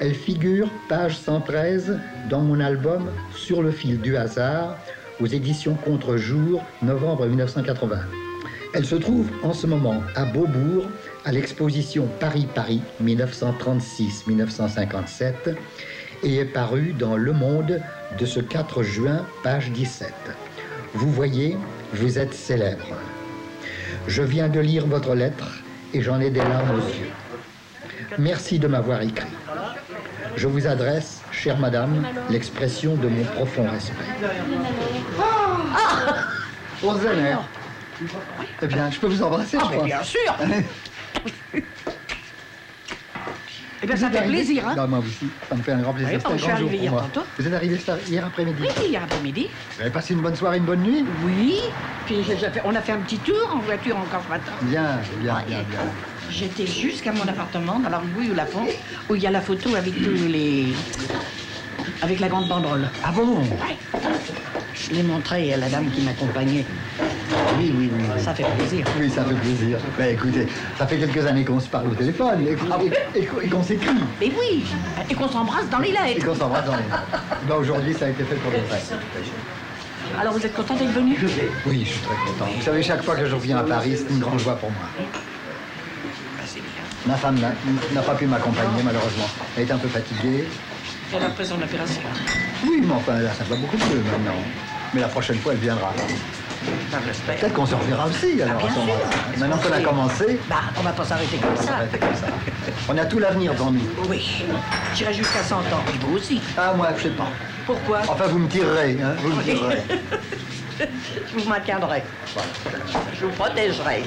[0.00, 4.76] Elle figure, page 113, dans mon album Sur le fil du hasard,
[5.20, 8.00] aux éditions Contre-jour, novembre 1980.
[8.74, 10.86] Elle se trouve en ce moment à Beaubourg,
[11.24, 15.54] à l'exposition Paris-Paris 1936-1957
[16.24, 17.80] et est parue dans Le Monde
[18.18, 20.12] de ce 4 juin, page 17.
[20.94, 21.56] Vous voyez,
[21.92, 22.96] vous êtes célèbre.
[24.08, 25.62] Je viens de lire votre lettre
[25.92, 27.10] et j'en ai des larmes aux yeux.
[28.18, 29.26] Merci de m'avoir écrit.
[30.36, 33.94] Je vous adresse, chère madame, l'expression de mon profond respect.
[36.82, 37.36] Rosener.
[38.62, 39.84] Eh bien, je peux vous embrasser, je crois.
[39.84, 40.36] Bien sûr
[43.84, 45.82] Eh bien, ça êtes fait arrivé- plaisir, hein Non, moi aussi, ça me fait un
[45.82, 46.14] grand plaisir.
[46.14, 47.20] Oui, un je suis pour hier tantôt.
[47.38, 47.78] Vous êtes arrivé
[48.08, 49.46] hier après-midi Oui, hier après-midi.
[49.76, 51.58] Vous avez passé une bonne soirée, une bonne nuit Oui.
[52.06, 52.24] Puis
[52.64, 54.52] on a fait un petit tour en voiture encore ce matin.
[54.62, 55.80] Bien, bien, bien, bien.
[56.30, 58.46] J'étais jusqu'à mon appartement, dans la rue Bouille ou la
[59.10, 60.74] où il y a la photo avec tous les.
[62.02, 62.88] Avec la grande banderole.
[63.04, 63.76] Ah bon Ouais.
[64.74, 66.64] Je l'ai montré à la dame qui m'accompagnait.
[67.58, 68.04] Oui, oui, oui.
[68.14, 68.22] oui.
[68.22, 68.84] Ça fait plaisir.
[68.98, 69.78] Oui, ça fait plaisir.
[69.96, 73.24] Ben écoutez, ça fait quelques années qu'on se parle au téléphone et, qu'on- et- et
[73.24, 74.64] qu'on- et qu'on s'écrit Mais oui
[75.08, 76.26] Et qu'on s'embrasse dans les et lettres.
[76.26, 77.00] qu'on s'embrasse dans les mains.
[77.48, 78.82] Ben aujourd'hui, ça a été fait pour le vrai.
[80.20, 81.16] Alors vous êtes content d'être venu?
[81.66, 82.50] Oui, je suis très content.
[82.54, 84.82] Vous savez, chaque fois que je reviens à Paris, c'est une grande joie pour moi.
[87.06, 87.38] Ma femme
[87.92, 89.28] n'a pas pu m'accompagner, malheureusement.
[89.56, 90.44] Elle est un peu fatiguée.
[91.12, 92.00] Elle a fait son opération.
[92.66, 94.34] Oui, mais enfin, là, ça va beaucoup mieux maintenant.
[94.92, 95.92] Mais la prochaine fois, elle viendra.
[97.26, 99.38] Peut-être qu'on se reverra aussi, alors, bien à ce moment-là.
[99.38, 101.62] Maintenant qu'on a commencé, Bah, on va pas s'arrêter comme ça.
[101.64, 102.26] s'arrêter comme ça.
[102.88, 103.80] On a tout l'avenir devant nous.
[104.08, 104.44] Oui.
[104.94, 105.62] J'irai jusqu'à 100 ans.
[105.92, 106.40] Et vous aussi.
[106.56, 107.26] Ah, moi, je sais pas.
[107.66, 108.00] Pourquoi?
[108.08, 109.82] Enfin, vous me tirerez, hein, vous me tirerez.
[110.78, 112.02] Je vous maintiendrai.
[113.20, 114.04] Je vous protégerai.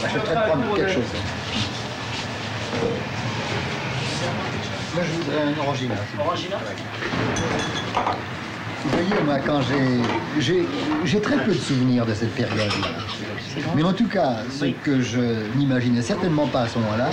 [0.00, 1.02] Bah, je vais peut-être prendre quelque chose.
[4.94, 5.94] Moi, je voudrais un orangina.
[6.18, 6.56] Orangina
[8.84, 10.66] Vous voyez, moi, quand j'ai...
[11.06, 12.64] j'ai- très peu de souvenirs de cette période-là.
[13.74, 15.20] Mais en tout cas, ce que je
[15.56, 17.08] n'imaginais certainement pas à ce moment-là,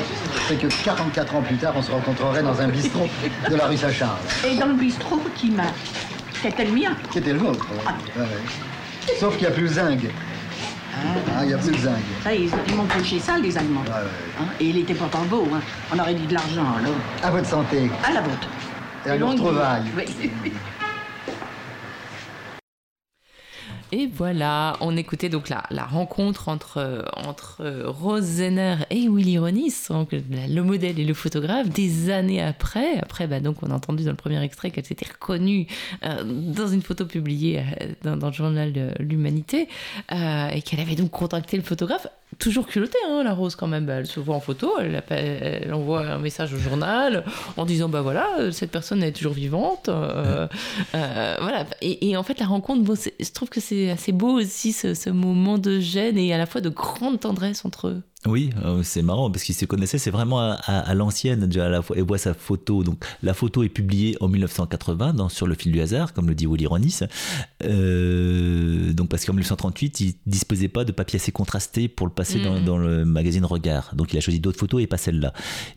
[0.47, 3.07] c'est que 44 ans plus tard, on se rencontrerait dans un bistrot
[3.49, 4.17] de la rue Saint-Charles.
[4.45, 5.63] Et dans le bistrot qui m'a.
[6.41, 6.91] C'était le mien.
[7.11, 7.65] C'était le vôtre.
[7.71, 8.21] ouais.
[8.21, 9.15] Ouais, ouais.
[9.19, 9.69] Sauf qu'il n'y a plus le
[11.38, 11.97] Ah, il n'y a plus le zinc.
[12.24, 13.82] Ça, ils, ils m'ont touché ça, les Allemands.
[13.82, 14.41] Ouais, ouais.
[14.41, 15.47] Hein, Et il était pourtant beau.
[15.54, 15.62] Hein.
[15.93, 16.93] On aurait dit de l'argent, alors.
[17.24, 17.89] À votre santé.
[18.04, 18.47] À la vôtre.
[19.06, 19.84] Et à nos retrouvailles.
[19.97, 20.52] Oui.
[23.92, 29.10] Et voilà, on écoutait donc la, la rencontre entre, euh, entre euh, Rose Zenner et
[29.10, 33.00] Willy Ronis, le, le modèle et le photographe, des années après.
[33.00, 35.66] Après, bah, donc, on a entendu dans le premier extrait qu'elle s'était reconnue
[36.04, 37.64] euh, dans une photo publiée
[38.04, 39.68] dans, le journal de L'Humanité
[40.12, 42.08] et qu'elle avait donc contacté le photographe.
[42.38, 43.86] Toujours culottée, hein, la Rose, quand même.
[43.86, 47.25] Bah, elle se voit en photo, elle, envoie un message au journal
[47.57, 49.89] en disant Bah voilà, euh, cette personne est toujours vivante.
[49.89, 50.47] euh,
[50.93, 51.65] euh, voilà.
[51.82, 54.93] Et, et en fait, la rencontre, bon, je trouve que c'est assez beau aussi ce,
[54.93, 58.03] ce moment de gêne et à la fois de grande tendresse entre eux.
[58.28, 61.67] Oui, euh, c'est marrant parce qu'ils se connaissaient, c'est vraiment à, à- à l'ancienne déjà
[61.67, 61.82] à la.
[61.95, 62.84] Et voit sa photo.
[62.84, 66.36] Donc la photo est publiée en 1980 dans, sur le fil du hasard, comme le
[66.36, 66.99] dit Willy Ronis.
[67.63, 72.41] Euh, donc parce qu'en 1938, il disposait pas de papier assez contrasté pour le passer
[72.41, 72.65] dans, Mhm.
[72.65, 73.95] dans le magazine Regard.
[73.95, 75.32] Donc il a choisi d'autres photos et pas celle-là.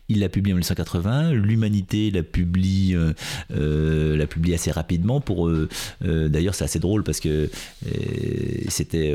[0.09, 1.31] Il l'a publiée en 1980.
[1.31, 5.21] L'Humanité la publie, euh, la publie assez rapidement.
[5.21, 5.49] Pour
[6.01, 7.49] d'ailleurs, c'est assez drôle parce que
[8.67, 9.13] c'était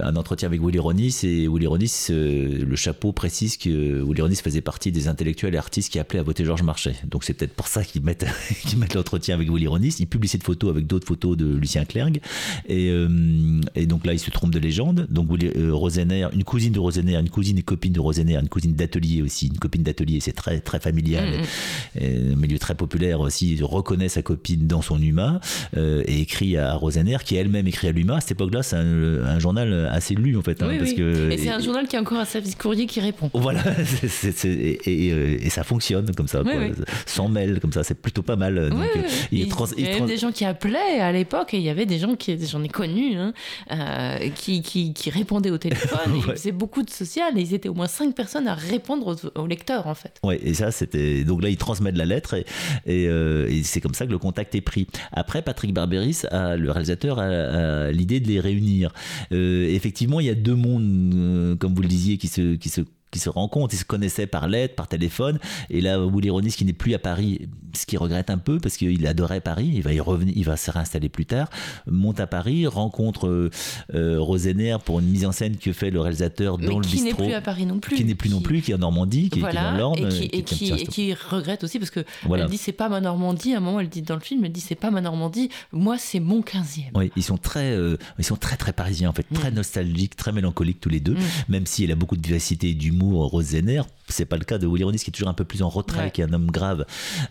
[0.00, 2.06] un entretien avec Willy Ronis et Willy Ronis,
[2.46, 6.22] le chapeau précise que Willy Ronis faisait partie des intellectuels et artistes qui appelaient à
[6.22, 6.94] voter Georges Marchais.
[7.06, 8.26] Donc c'est peut-être pour ça qu'ils mettent,
[8.94, 9.96] l'entretien avec Willy Ronis.
[9.98, 12.20] Il publie cette photo avec d'autres photos de Lucien Clergue.
[12.68, 15.06] Et, euh, et donc là, il se trompe de légende.
[15.10, 18.74] Donc euh, Rosener, une cousine de Rosener, une cousine et copine de Rosener, une cousine
[18.74, 21.28] d'atelier aussi, une copine d'atelier, c'est très, très familial.
[21.28, 22.02] Mhm.
[22.02, 25.40] Et un milieu très populaire aussi, reconnaît sa copine dans son UMA
[25.76, 28.16] euh, et écrit à Rosener, qui elle-même écrit à l'UMA.
[28.16, 30.62] À cette époque-là, c'est un, un journal assez lu en fait.
[30.62, 30.96] hein, Oui, parce oui.
[30.96, 33.30] que, et c'est un journal qui a encore un service courrier qui répond.
[33.34, 33.62] Voilà,
[34.44, 34.78] et,
[35.08, 36.60] et, euh, et ça fonctionne comme ça, Oui, quoi.
[36.62, 36.72] oui.
[37.06, 38.70] sans mail, comme ça, c'est plutôt pas mal.
[38.70, 39.48] Donc, Oui, euh, oui, il, oui.
[39.48, 41.86] trans- Il y avait trans- des gens qui appelaient à l'époque et il y avait
[41.86, 43.32] des gens qui, j'en ai connu, hein,
[43.70, 45.98] euh, qui, qui, qui répondaient au téléphone.
[46.14, 46.36] et Ils Ouais.
[46.36, 49.46] faisaient beaucoup de social et ils étaient au moins cinq personnes à répondre aux, aux
[49.46, 50.14] lecteurs en fait.
[50.22, 51.24] Ouais, et ça, c'était.
[51.24, 52.44] Donc là, il transmet de la lettre et,
[52.86, 54.86] et, euh, c'est comme ça que le contact est pris.
[55.12, 58.92] Après, Patrick Barberis, a, le réalisateur, a, a l'idée de les réunir.
[59.32, 62.80] Euh, effectivement, il y a deux mondes, comme vous le disiez, qui se, qui se
[63.14, 65.38] qui se rencontrent, ils se connaissaient par lettre, par téléphone,
[65.70, 68.76] et là Willy Ronis qui n'est plus à Paris, ce qu'il regrette un peu parce
[68.76, 71.48] qu'il adorait Paris, il va y revenir, il va se réinstaller plus tard,
[71.86, 73.50] monte à Paris, rencontre euh,
[73.94, 76.96] euh, Rosener pour une mise en scène que fait le réalisateur dans Mais le qui
[76.98, 77.96] n'est bistrot, plus à Paris non plus.
[77.96, 79.98] qui n'est plus non plus, qui est en Normandie, qui, est- qui est dans l'Orne,
[80.32, 82.44] et qui, et, et regrette aussi parce que Voilà.
[82.44, 83.54] elle dit c'est pas ma Normandie.
[83.54, 85.48] À un moment, elle dit dans le film, elle dit c'est pas ma Normandie.
[85.72, 86.90] Moi, c'est mon 15e.
[86.94, 89.54] Oui, ils sont très, euh, ils sont très très parisiens en fait, très Mm.
[89.54, 91.14] nostalgiques, très mélancoliques tous les deux.
[91.14, 91.18] Mm.
[91.48, 94.58] Même si elle a beaucoup de vivacité et d'humour, Rose Zenner, c'est pas le cas
[94.58, 96.10] de Willy Ronis qui est toujours un peu plus en retrait, Ouais.
[96.10, 96.84] qui est un homme grave.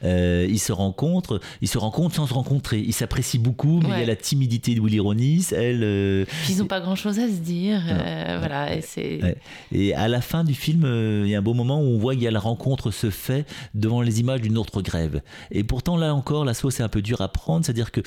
[0.03, 2.80] Euh, ils se rencontrent, ils se rencontrent sans se rencontrer.
[2.80, 5.47] Ils s'apprécient beaucoup, mais il y a la timidité de Willy Ronis.
[5.51, 7.82] Elle, euh, ils n'ont pas grand chose à se dire.
[7.88, 9.21] euh, voilà, et c'est.
[9.24, 9.38] Ouais.
[9.71, 10.84] Et à la fin du film,
[11.26, 14.01] il y a un beau moment où on voit que la rencontre se fait devant
[14.01, 15.21] les images d'une autre grève.
[15.51, 17.65] Et pourtant, là encore, la sauce est un peu dure à prendre.
[17.65, 18.01] C'est-à-dire que,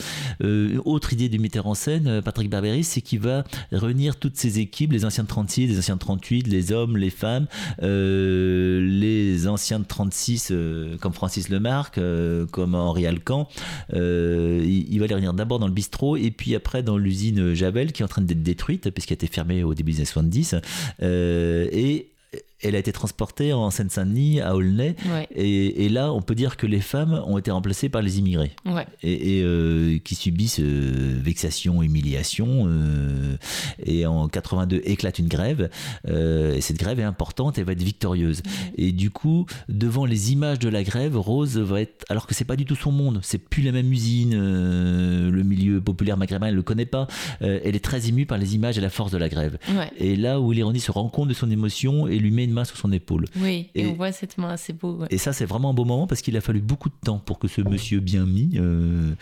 [0.84, 4.92] autre idée du metteur en scène, Patrick Barberis, c'est qu'il va réunir toutes ces équipes,
[4.92, 7.46] les anciens de 36, les anciens de 38, les hommes, les femmes,
[7.82, 13.48] euh, les anciens de 36, euh, comme Francis Lemarque, euh, comme Henri Alcan,
[13.94, 17.54] euh, il, il va les réunir d'abord dans le bistrot et puis après dans l'usine
[17.54, 20.06] Javel qui est en train d'être détruite puisqu'elle a été fermée au début des années
[20.06, 20.56] 70.
[21.02, 22.08] Euh, et
[22.62, 24.96] elle a été transportée en Seine-Saint-Denis, à Aulnay.
[25.12, 25.28] Ouais.
[25.34, 28.52] Et, et là, on peut dire que les femmes ont été remplacées par les immigrés
[28.64, 28.86] Ouais.
[29.02, 32.64] et, et, euh, qui subissent euh, vexation, humiliation.
[32.68, 33.36] euh,
[33.84, 35.68] et en 82 éclate une grève.
[36.08, 38.42] et cette grève est importante, elle va être victorieuse.
[38.76, 42.44] Et du coup, devant les images de la grève, Rose va être, alors que c'est
[42.44, 46.54] pas du tout son monde, c'est plus la même usine, le milieu populaire maghrébin, elle
[46.54, 47.06] le connaît pas.
[47.40, 49.58] elle est très émue par les images et la force de la grève.
[49.98, 52.64] Et là où l'ironie se rend compte de son émotion et lui met une main
[52.64, 53.26] sur son épaule.
[53.36, 54.94] Oui, et, Et- on voit cette main, c'est beau.
[54.96, 55.06] ouais.
[55.10, 57.38] Et ça, c'est vraiment un beau moment parce qu'il a fallu beaucoup de temps pour
[57.38, 59.12] que ce monsieur bien mis, euh,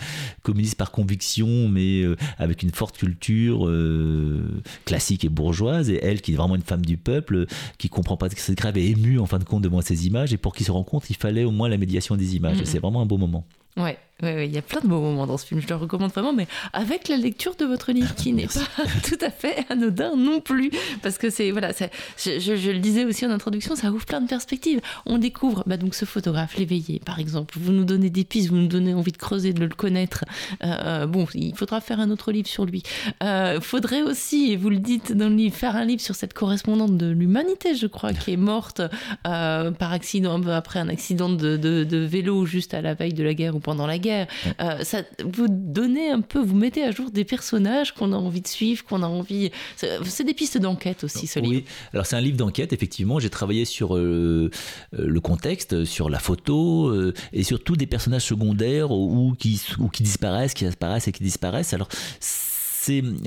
[0.42, 6.20] communiste par conviction, mais euh, avec une forte culture euh, classique et bourgeoise, et elle
[6.20, 7.46] qui est vraiment une femme du peuple,
[7.78, 10.32] qui comprend pas que cette grève est émue en fin de compte devant ces images,
[10.32, 12.60] et pour qu'il se rende compte, il fallait au moins la médiation des images.
[12.60, 13.44] Et C'est vraiment un beau moment.
[13.76, 15.74] Ouais, ouais, ouais, il y a plein de beaux moments dans ce film, je le
[15.74, 18.60] recommande vraiment, mais avec la lecture de votre livre qui n'est pas
[19.02, 20.70] tout à fait anodin non plus,
[21.02, 24.20] parce que c'est, voilà, je, je- je le disais aussi en introduction, ça ouvre plein
[24.20, 24.80] de perspectives.
[25.06, 28.58] On découvre bah, donc ce photographe, l'éveillé par exemple, vous nous donnez des pistes, vous
[28.58, 30.24] nous donnez envie de creuser, de le connaître.
[30.62, 32.84] Euh, bon, il faudra faire un autre livre sur lui.
[33.24, 36.32] Euh, faudrait aussi, et vous le dites dans le livre, faire un livre sur cette
[36.34, 38.80] correspondante de l'humanité, je crois, qui est morte
[39.26, 43.24] euh, par accident, après un accident de, de- de vélo juste à la veille de
[43.24, 44.28] la guerre pendant la guerre.
[44.60, 48.42] Euh, ça, vous donnez un peu, vous mettez à jour des personnages qu'on a envie
[48.42, 49.50] de suivre, qu'on a envie.
[49.76, 51.54] C'est des pistes d'enquête aussi, ce livre.
[51.54, 53.18] Oui, alors c'est un livre d'enquête, effectivement.
[53.18, 54.50] J'ai travaillé sur euh,
[54.98, 59.88] euh, le contexte, sur la photo euh, et surtout des personnages secondaires ou qui, ou
[59.88, 61.72] qui disparaissent, qui apparaissent et qui disparaissent.
[61.72, 61.88] Alors,
[62.20, 62.53] c'est,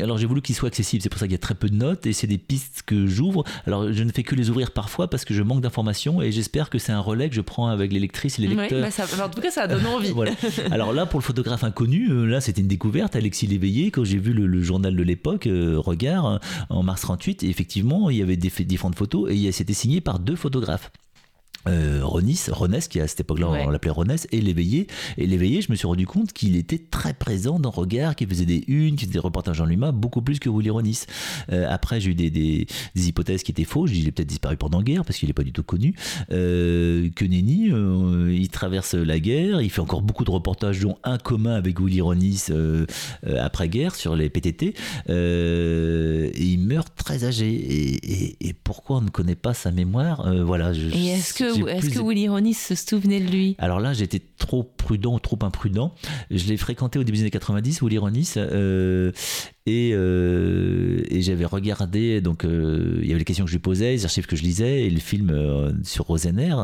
[0.01, 1.76] alors j'ai voulu qu'ils soient accessibles, c'est pour ça qu'il y a très peu de
[1.76, 3.43] notes et c'est des pistes que j'ouvre.
[3.66, 6.70] Alors je ne fais que les ouvrir parfois parce que je manque d'informations et j'espère
[6.70, 8.82] que c'est un relais que je prends avec les lectrices et les lecteurs.
[8.82, 10.12] bah ça- en tout cas, ça donne envie.
[10.18, 10.32] Voilà.
[10.72, 13.16] Alors là, pour le photographe inconnu, euh, là, c'était une découverte.
[13.16, 16.38] Alexis Léveillé, quand j'ai vu le, le journal de l'époque, euh, Regard, euh,
[16.70, 20.01] en mars 38, et effectivement, il y avait des différentes photos et il- c'était signé
[20.01, 20.91] par deux photographes.
[21.68, 23.63] Euh, Ronis, Ronès, qui à cette époque-là Ouais.
[23.65, 24.88] on l'appelait Ronès, et l'éveillé.
[25.18, 28.45] Et l'éveillé, je me suis rendu compte qu'il était très présent dans Regard, qui faisait
[28.45, 31.01] des unes, qui faisait des reportages en lui-même, beaucoup plus que Willy Ronis.
[31.51, 33.89] Euh, après, j'ai eu des, des- des hypothèses qui étaient fausses.
[33.89, 35.63] J'ai dit, il est peut-être disparu pendant la guerre, parce qu'il n'est pas du tout
[35.63, 35.93] connu.
[36.32, 40.97] Euh, que Nenni, euh, il traverse la guerre, il fait encore beaucoup de reportages, dont
[41.03, 42.45] un commun avec Willy Ronis
[43.39, 44.74] après-guerre sur les PTT.
[45.09, 47.49] Et il meurt très âgé.
[47.53, 50.32] Et, et- et pourquoi on ne connaît pas sa mémoire?
[50.45, 50.74] Voilà.
[50.74, 53.55] je- Et est-ce j'ai que, est-ce plus- que Willy Ronis se souvenait de lui?
[53.60, 55.93] Alors là, j'étais trop prudent ou trop imprudent.
[56.32, 59.12] Je l'ai fréquenté au début des années 90, Willy Ronis, euh,
[59.66, 63.62] et, euh, et j'avais regardé, donc euh, il y avait les questions que je lui
[63.62, 66.55] posais, les archives que je lisais, et le film sur Rosener,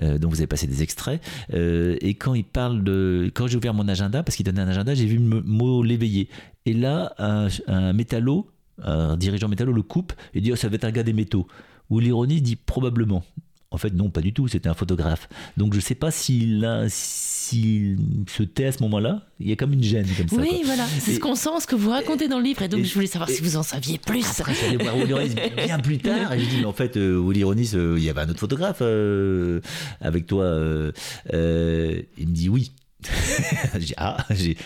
[0.00, 1.20] dont vous avez passé des extraits.
[1.52, 3.30] Et quand il parle de.
[3.34, 6.28] Quand j'ai ouvert mon agenda, parce qu'il donnait un agenda, j'ai vu le mot l'éveiller.
[6.66, 8.46] Et là, un, un métallo,
[8.82, 11.46] un dirigeant métallo le coupe et dit oh, ça va être un gars des métaux.
[11.90, 13.24] Willy Ronis dit probablement.
[13.70, 15.28] En fait, non, pas du tout, c'était un photographe.
[15.58, 16.60] Donc je sais pas s'il
[16.90, 19.26] se tait à ce moment-là.
[19.40, 20.36] Il y a comme une gêne comme ça.
[20.36, 20.58] Oui, quoi.
[20.64, 22.84] voilà, c'est ce qu'on sent, ce que vous racontez dans le livre, et donc et-
[22.84, 24.24] je voulais savoir si vous en saviez plus.
[24.40, 25.34] Après, je suis allé voir Willy Ronis
[25.66, 28.08] bien plus tard et je dis mais en fait euh, Willy Ronis, euh, il y
[28.10, 29.60] avait un autre photographe euh,
[30.00, 30.44] avec toi.
[30.44, 30.92] euh,
[31.32, 32.72] il me dit oui.
[33.96, 34.16] Ah,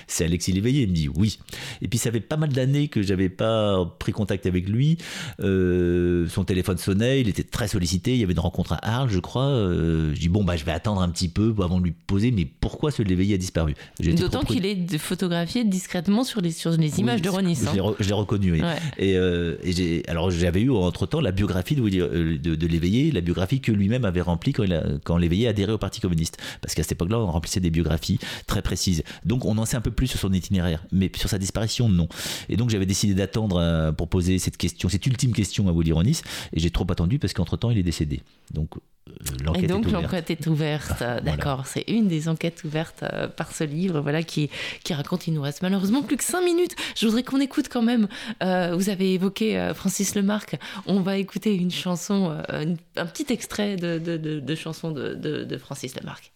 [0.07, 0.83] c'est Alexis Léveillé.
[0.83, 1.39] Il me dit oui.
[1.81, 4.99] Et puis ça fait pas mal d'années que j'avais pas pris contact avec lui.
[5.41, 8.15] Euh, son téléphone sonnait, il était très sollicité.
[8.15, 9.47] Il y avait une rencontre à Arles, je crois.
[9.49, 12.31] Euh, je dis bon bah je vais attendre un petit peu avant de lui poser.
[12.31, 13.75] Mais pourquoi ce Léveillé a disparu?
[14.01, 17.59] D'autant qu'il est photographié discrètement sur les, sur les images Oui, de Ronis.
[17.63, 17.95] Je hein.
[17.99, 18.61] je l'ai reconnu, oui.
[18.63, 18.77] Ouais.
[18.99, 23.11] Et, euh, et alors j'avais eu entre temps la biographie de, Willy- de, de l'éveillé,
[23.11, 26.39] la biographie que lui-même avait remplie quand, il a- quand l'éveillé adhérait au Parti communiste.
[26.61, 29.03] Parce qu'à cette époque-là, on remplissait des biographies très précises.
[29.25, 32.09] Donc on en sait un peu plus sur son itinéraire, mais sur sa disparition, non.
[32.49, 35.93] Et donc j'avais décidé d'attendre euh, pour poser cette question, cette ultime question à Willy
[35.93, 38.21] Ronis, et j'ai trop attendu parce qu'entre temps il est décédé.
[38.53, 41.67] Donc euh, Et donc l'enquête est ouverte, Ah, d'accord.
[41.67, 44.49] C'est une des enquêtes ouvertes euh, par ce livre, voilà, qui,
[44.85, 45.27] qui raconte.
[45.27, 46.77] Il nous reste malheureusement plus que cinq minutes.
[46.97, 48.07] Je voudrais qu'on écoute quand même.
[48.43, 50.57] euh, vous avez évoqué euh, Francis Lemarque.
[50.87, 55.15] On va écouter une chanson, une- un petit extrait de, de, de, de chanson de,
[55.15, 56.33] de, de Francis Lemarque.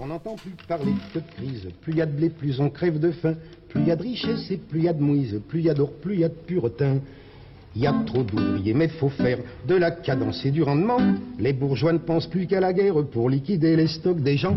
[0.00, 1.68] On n'entend plus parler de crise.
[1.80, 3.34] Plus il y a de blé, plus on crève de faim.
[3.68, 5.40] Plus il y a de richesse et plus il y a de mouise.
[5.48, 6.98] Plus il y a d'or, plus il y a de puretin.
[7.74, 10.98] Il y a trop d'ouvriers, mais faut faire de la cadence et du rendement.
[11.38, 14.56] Les bourgeois ne pensent plus qu'à la guerre pour liquider les stocks des gens.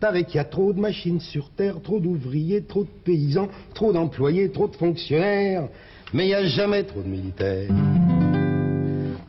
[0.00, 3.92] Paraît qu'il y a trop de machines sur terre, trop d'ouvriers, trop de paysans, trop
[3.92, 5.68] d'employés, trop de fonctionnaires.
[6.12, 7.70] Mais il a jamais trop de militaires.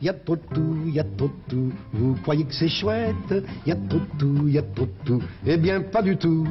[0.04, 1.72] Y a trop de tout, y a trop de tout.
[1.94, 3.34] Vous croyez que c'est chouette,
[3.66, 5.22] y a trop de tout, y a trop de tout.
[5.46, 6.46] Eh bien, pas du tout.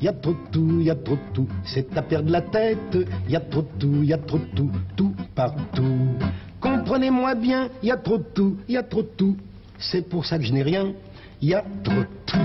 [0.00, 1.48] Y a trop de tout, y a trop de tout.
[1.64, 2.96] C'est à perdre la tête,
[3.28, 6.14] y a trop de tout, y a trop de tout, tout partout.
[6.60, 9.36] Comprenez-moi bien, y a trop de tout, y a trop de tout.
[9.78, 10.92] C'est pour ça que je n'ai rien,
[11.40, 12.38] y a trop de tout.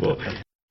[0.00, 0.16] Bon.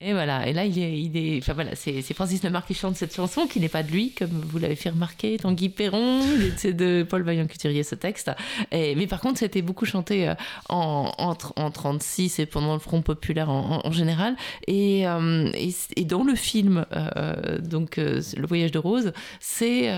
[0.05, 3.47] Et voilà, et là, il est, enfin voilà, c'est Francis Lemarque qui chante cette chanson,
[3.47, 6.21] qui n'est pas de lui, comme vous l'avez fait remarquer, Tanguy Perron,
[6.57, 8.29] c'est de Paul Vaillant-Couturier ce texte.
[8.73, 10.35] Mais par contre, c'était beaucoup chanté euh,
[10.67, 14.35] en, en, en 36 et pendant le Front populaire en, général.
[14.67, 15.49] Et, euh,
[15.95, 19.89] et, dans le film, euh, donc Le Voyage de Rose, c'est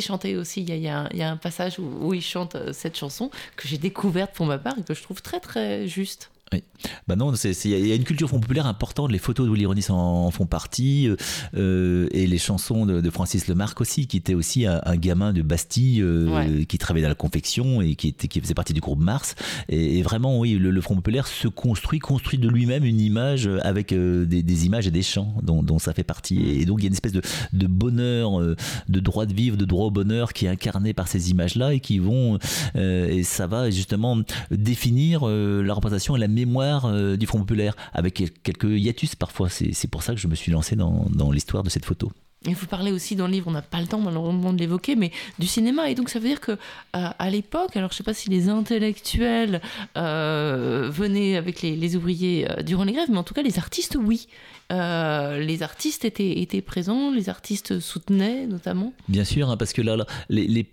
[0.00, 0.62] chanté aussi.
[0.62, 4.56] Il y a, un, passage où, il chante cette chanson que j'ai découverte pour ma
[4.56, 6.30] part et que je trouve très très juste.
[6.52, 6.64] Oui.
[7.06, 9.12] Bah non, il y a une culture populaire importante.
[9.12, 11.16] Les photos de Willy Ronis en, en font partie, euh,
[11.56, 15.32] euh, et les chansons de, de Francis Lemarque aussi, qui était aussi un, un gamin
[15.32, 16.64] de Bastille euh, Ouais.
[16.64, 19.34] qui travaillait dans la confection et qui, était, qui faisait partie du groupe Mars.
[19.68, 23.48] Et, et vraiment, oui, le, le front populaire se construit, construit de lui-même une image
[23.62, 26.60] avec euh, des, des images et des chants dont, dont ça fait partie.
[26.60, 27.22] Et, donc il y a une espèce de,
[27.52, 28.56] de bonheur, euh,
[28.88, 31.80] de droit de vivre, de droit au bonheur qui est incarné par ces images-là et
[31.80, 32.38] qui vont,
[32.76, 34.18] euh, et ça va justement
[34.50, 39.14] définir euh, la représentation et la mémoire euh, du Front populaire avec quel- quelques hiatus
[39.14, 39.48] parfois.
[39.48, 42.10] C'est pour ça que je me suis lancé dans, dans l'histoire de cette photo.
[42.48, 44.96] Et vous parlez aussi dans le livre, on n'a pas le temps malheureusement de l'évoquer,
[44.96, 45.90] mais du cinéma.
[45.90, 46.56] Et donc ça veut dire que euh,
[46.94, 49.60] à l'époque, alors je sais pas si les intellectuels
[49.98, 53.58] euh, venaient avec les, les ouvriers euh, durant les grèves, mais en tout cas les
[53.58, 54.26] artistes, oui.
[54.72, 58.92] Les artistes étaient, étaient présents, les artistes soutenaient notamment.
[59.08, 60.64] Bien sûr, hein, parce que là, là, les, les,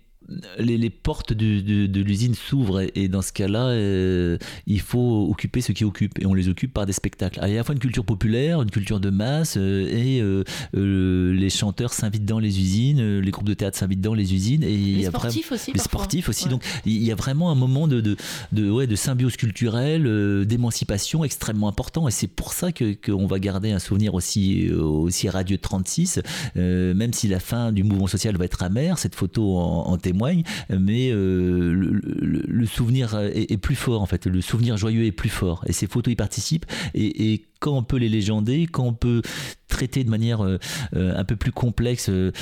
[0.58, 4.80] les, les portes du- de, de l'usine s'ouvrent et, et dans ce cas-là, euh, il
[4.80, 7.38] faut occuper ce qui occupe et on les occupe par des spectacles.
[7.38, 9.88] Alors, il y a à la fois une culture populaire, une culture de masse euh,
[9.88, 14.34] et euh, les chanteurs s'invitent dans les usines, les groupes de théâtre s'invitent dans les
[14.34, 15.72] usines et il Les y a vraiment- sportifs aussi.
[15.72, 16.44] les sportifs aussi.
[16.44, 16.50] Ouais.
[16.50, 18.16] Donc il y a vraiment un moment de, de,
[18.52, 22.08] de, ouais, de symbiose culturelle, d'émancipation extrêmement important.
[22.08, 26.20] Et c'est pour ça que qu'on va garder un souvenir aussi, aussi radieux de 36,
[26.56, 29.96] euh, même si la fin du mouvement social va être amère, cette photo en, en
[30.18, 34.26] mais euh, le, souvenir est, plus fort en fait.
[34.26, 35.64] Le souvenir joyeux est plus fort.
[35.66, 36.66] Et ces photos y participent.
[36.94, 39.22] Et quand on peut les légender, quand on peut
[39.68, 40.58] traiter de manière euh,
[40.96, 42.32] euh, un peu plus complexe euh,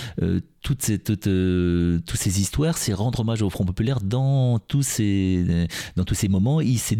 [0.62, 4.82] toutes ces, toutes, euh, toutes ces histoires, c'est rendre hommage au Front populaire dans tous
[4.82, 6.96] ces, dans tous ces moments, et ses,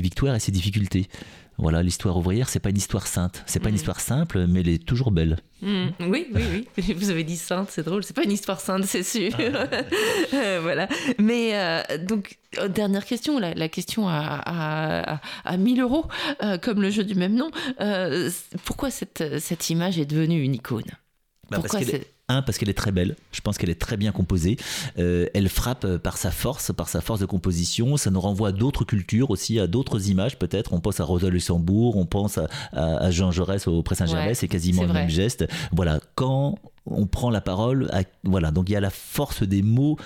[0.00, 1.08] victoires et ses difficultés.
[1.58, 3.42] Voilà, l'histoire ouvrière, c'est pas une histoire sainte.
[3.46, 3.80] C'est pas une Mhm.
[3.80, 5.36] histoire simple, mais elle est toujours belle.
[5.60, 6.42] Mm, oui, oui,
[6.78, 6.94] oui.
[6.96, 8.02] Vous avez dit sainte, c'est drôle.
[8.02, 9.32] C'est pas une histoire sainte, c'est sûr.
[10.32, 10.88] Euh, voilà.
[11.18, 11.52] Mais
[12.06, 16.06] donc, dernière question, la, la question à, à, à, à 1000 euros,
[16.42, 17.50] euh, comme le jeu du même nom.
[17.80, 18.30] Euh,
[18.64, 20.82] pourquoi cette, cette image est devenue une icône?
[21.50, 23.16] Bah, parce Pourquoi c'est- Un, parce qu'elle est très belle.
[23.32, 24.56] Je pense qu'elle est très bien composée.
[24.98, 27.96] Euh, elle frappe euh, par sa force, par sa force de composition.
[27.96, 30.72] Ça nous renvoie à d'autres cultures aussi, à d'autres images peut-être.
[30.72, 34.28] On pense à Rosa Luxembourg, on pense à, à- à Jean Jaurès au Pré Saint-Gervais.
[34.28, 35.00] Ouais, c'est quasiment le vrai.
[35.00, 35.44] même geste.
[35.72, 39.62] Voilà, quand on prend la parole, à- voilà, donc il y a la force des
[39.62, 39.96] mots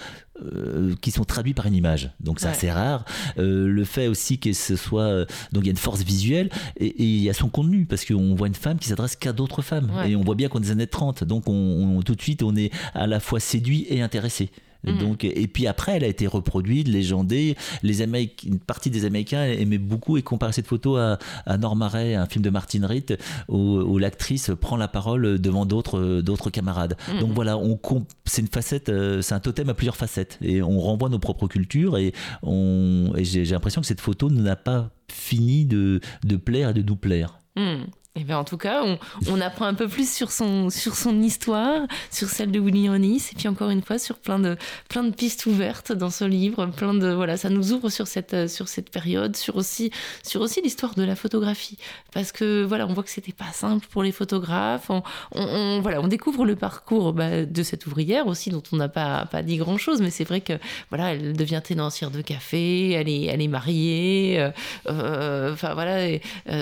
[0.42, 2.10] euh, qui sont traduits par une image.
[2.20, 2.52] Donc c'est Ouais.
[2.52, 3.04] assez rare.
[3.38, 6.50] Euh, le fait aussi que ce soit euh, donc il y a une force visuelle
[6.76, 9.62] et, il y a son contenu parce qu'on voit une femme qui s'adresse qu'à d'autres
[9.62, 10.10] femmes Ouais.
[10.10, 11.52] et on voit bien qu'on est des années 30 donc on,
[11.98, 14.50] on- tout de suite on est à la fois séduit et intéressé.
[14.86, 14.98] Mhm.
[14.98, 17.56] Donc, et puis après, elle a été reproduite, légendée.
[17.82, 22.14] Les une partie des Américains aimaient beaucoup et comparaient cette photo à, à Norma Ray,
[22.14, 23.14] un film de Martin Ritt,
[23.48, 26.96] où, où l'actrice prend la parole devant d'autres d'autres camarades.
[27.12, 27.20] Mhm.
[27.20, 27.78] Donc voilà, on
[28.24, 31.46] c'est une facette, euh, c'est un totem à plusieurs facettes, et on renvoie nos propres
[31.46, 31.98] cultures.
[31.98, 32.12] Et,
[32.42, 36.82] on, et j'ai l'impression que cette photo n'a pas fini de, de plaire et de
[36.82, 37.38] nous plaire.
[37.56, 37.84] Hmm.
[38.16, 38.96] Eh bien, en tout cas, on,
[39.28, 41.80] on apprend un peu plus sur son, sur son histoire,
[42.12, 44.56] sur celle de Willy Ronis, et puis encore une fois sur plein de,
[44.88, 48.32] plein de pistes ouvertes dans ce livre, plein de voilà, ça nous ouvre sur cette,
[48.32, 49.90] euh, sur cette période, sur aussi,
[50.22, 51.76] sur aussi l'histoire de la photographie,
[52.12, 54.90] parce que voilà, on voit que c'était pas simple pour les photographes.
[55.34, 59.26] On, voilà, on découvre le parcours bah, de cette ouvrière aussi, dont on n'a pas,
[59.26, 60.52] pas dit grand chose, mais c'est vrai que
[60.88, 64.50] voilà, elle devient ténancière de café, elle est, elle est mariée, euh,
[64.88, 66.16] euh, enfin voilà,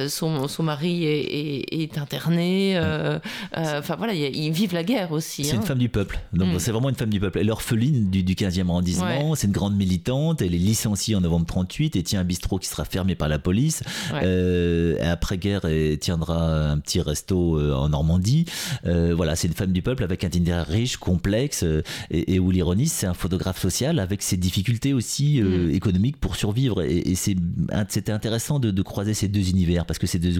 [0.08, 2.76] son, son mari est- est interné.
[2.76, 3.18] euh,
[3.56, 5.44] euh, Enfin voilà, ils vivent la guerre aussi.
[5.44, 5.60] C'est hein.
[5.60, 6.18] une femme du peuple.
[6.32, 6.58] Donc Mm.
[6.58, 7.38] c'est vraiment une femme du peuple.
[7.38, 9.34] Elle est orpheline du, du 15e arrondissement.
[9.34, 10.42] C'est une grande militante.
[10.42, 13.38] Elle est licenciée en novembre 38 et tient un bistrot qui sera fermé par la
[13.38, 13.82] police.
[14.12, 14.20] Ouais.
[14.24, 18.44] Euh, après-guerre, elle tiendra un petit resto en Normandie.
[18.84, 21.64] Voilà, c'est une femme du peuple avec un itinéraire riche, complexe.
[22.10, 25.70] et, et Willy Ronis, c'est un photographe social avec ses difficultés aussi euh, Mm.
[25.74, 26.82] économiques pour survivre.
[26.82, 30.34] Et, et c'était intéressant de, de croiser ces deux univers parce que ces deux,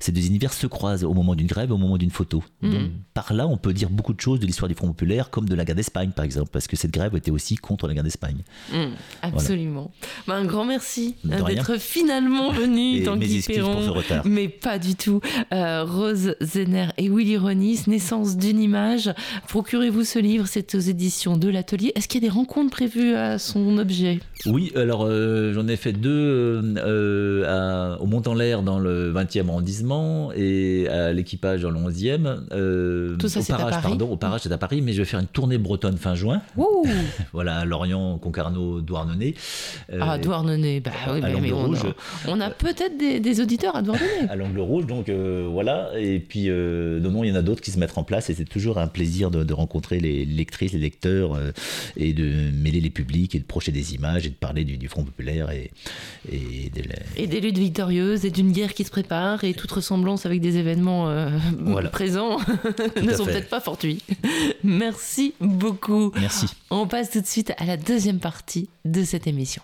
[0.00, 2.42] ces deux univers se croisent au moment d'une grève, au moment d'une photo.
[2.62, 5.48] Donc, par là, on peut dire beaucoup de choses de l'histoire du Front populaire, comme
[5.48, 8.04] de la guerre d'Espagne, par exemple, parce que cette grève était aussi contre la guerre
[8.04, 8.38] d'Espagne.
[8.72, 8.76] Mm,
[9.22, 9.90] absolument.
[10.26, 13.84] Bah, un grand merci hein, d'être finalement venu, Tanguy mes excuses pour Perron.
[13.84, 14.26] ce retard.
[14.26, 15.20] Mais pas du tout.
[15.52, 19.10] Euh, Rose Zener et Willy Ronis, Naissance d'une image.
[19.48, 21.92] Procurez-vous ce livre, c'est aux éditions de l'Atelier.
[21.94, 24.20] Est-ce qu'il y a des rencontres prévues à son objet?
[24.46, 29.48] Oui, alors euh, j'en ai fait deux euh, euh, à- au Mont-en-l'Air dans le 20e
[29.48, 32.40] arrondissement et à l'équipage dans le 11e.
[32.52, 34.98] euh, Tout ça, au à Parage, Paris pardon, au Parage, c'est à Paris, mais je
[34.98, 36.40] vais faire une tournée bretonne fin juin.
[36.56, 36.84] Ouh
[37.32, 39.34] Voilà, Lorient, Concarneau, Douarnenez.
[39.92, 41.78] Euh, Ah, Douarnenez, bah oui, mais, mais on, a,
[42.28, 44.28] on a peut-être des, des auditeurs à Douarnenez.
[44.28, 45.90] à l'angle rouge, donc euh, voilà.
[45.98, 48.30] Et puis, euh, non, non, il y en a d'autres qui se mettent en place
[48.30, 51.38] et c'est toujours un plaisir de, de rencontrer les lectrices, les lecteurs
[51.96, 54.88] et de mêler les publics et de projeter des images et de parler du, du
[54.88, 55.70] Front populaire et,
[56.30, 59.70] et de la- Et des luttes victorieuses et d'une guerre qui se prépare et toute
[59.72, 61.88] ressemblance avec des événements euh, Voilà.
[61.88, 62.38] présents
[63.02, 64.02] ne sont peut-être pas fortuits.
[64.62, 66.12] Merci beaucoup.
[66.20, 66.46] Merci.
[66.70, 69.62] On passe tout de suite à la deuxième partie de cette émission.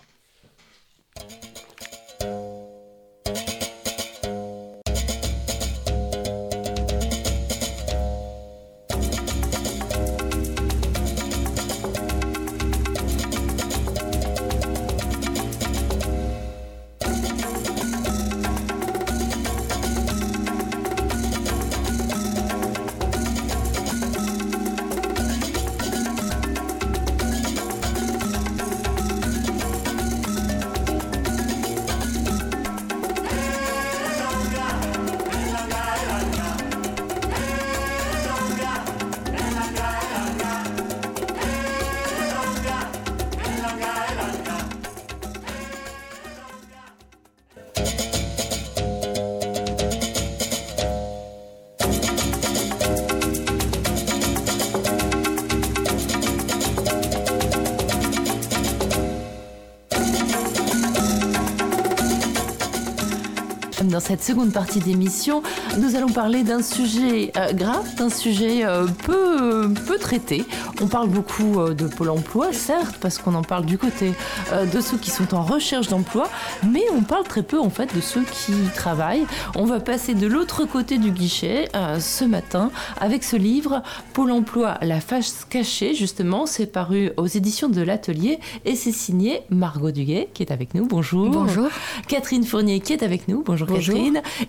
[64.05, 65.41] Cette seconde partie d'émission,
[65.79, 70.45] nous allons parler d'un sujet euh, grave, d'un sujet euh, peu, peu traité.
[70.79, 74.13] On parle beaucoup euh, de Pôle emploi, certes, parce qu'on en parle du côté
[74.51, 76.29] de ceux qui sont en recherche d'emploi,
[76.63, 79.25] mais on parle très peu en fait de ceux qui travaillent.
[79.55, 83.81] On va passer de l'autre côté du guichet ce matin avec ce livre
[84.13, 86.45] Pôle emploi, la face cachée, justement.
[86.45, 90.85] C'est paru aux éditions de l'Atelier et c'est signé Margot Duguet qui est avec nous.
[90.85, 91.29] Bonjour.
[91.29, 91.69] Bonjour.
[92.07, 93.43] Catherine Fournier qui est avec nous.
[93.43, 93.94] Bonjour, Bonjour.
[93.94, 93.94] Catherine.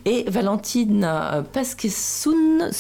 [0.05, 1.43] Et Valentine euh.
[1.53, 2.71] Pasquezone,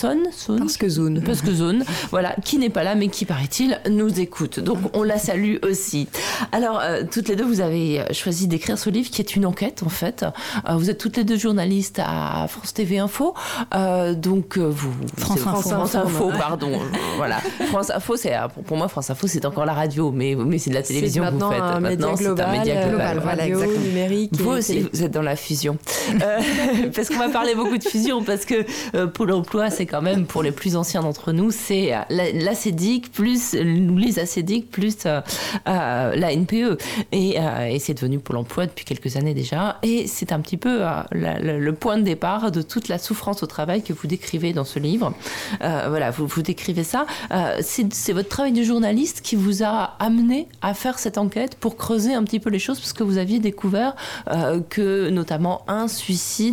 [2.10, 4.60] voilà, qui n'est pas là mais qui paraît-il nous écoute.
[4.60, 6.08] Donc on la salue aussi.
[6.52, 9.82] Alors euh, toutes les deux vous avez choisi d'écrire ce livre qui est une enquête
[9.84, 10.24] en fait.
[10.68, 13.34] Euh, vous êtes toutes les deux journalistes à France TV Info.
[13.74, 15.70] Euh, donc euh, vous France Info.
[15.70, 16.72] France Info, pardon.
[16.72, 17.38] Euh, voilà.
[17.68, 18.34] France Info c'est
[18.66, 21.32] pour, moi France Info c'est encore la radio mais mais c'est de la télévision que
[21.32, 21.80] vous faites.
[21.80, 23.18] Maintenant, c'est global, un média euh, global.
[23.22, 25.78] voilà, Radio, numérique Vous aussi, vous êtes dans la fusion.
[26.58, 30.02] Euh, parce qu'on va parler beaucoup de fusion, parce que euh, Pôle emploi, c'est quand
[30.02, 34.18] même, pour les plus anciens d'entre nous, c'est euh, la, la CEDIC plus nous les
[34.18, 35.20] ACEDIC plus euh,
[35.68, 36.78] euh, la NPE.
[37.12, 39.78] Et, euh, c'est devenu Pôle emploi depuis quelques années déjà.
[39.82, 43.46] Et c'est un petit peu euh, le point de départ de toute la souffrance au
[43.46, 45.14] travail que vous décrivez dans ce livre.
[45.62, 47.06] Euh, voilà, vous, vous décrivez ça.
[47.30, 51.76] Euh, c'est votre travail de journaliste qui vous a amené à faire cette enquête pour
[51.76, 53.94] creuser un petit peu les choses, parce que vous aviez découvert
[54.30, 56.45] euh, que notamment un suicide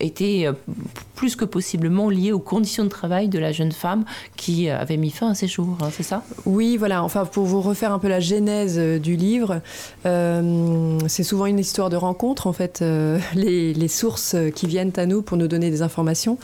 [0.00, 0.52] était euh,
[1.14, 4.04] plus que possiblement lié aux conditions de travail de la jeune femme
[4.36, 6.22] qui euh, avait mis fin à ses jours, hein, c'est ça?
[6.44, 7.02] Oui, voilà.
[7.02, 9.60] Enfin, pour vous refaire un peu la genèse euh, du livre,
[10.06, 14.92] euh, c'est souvent une histoire de rencontre, en fait, euh, les, les sources qui viennent
[14.96, 16.38] à nous pour nous donner des informations.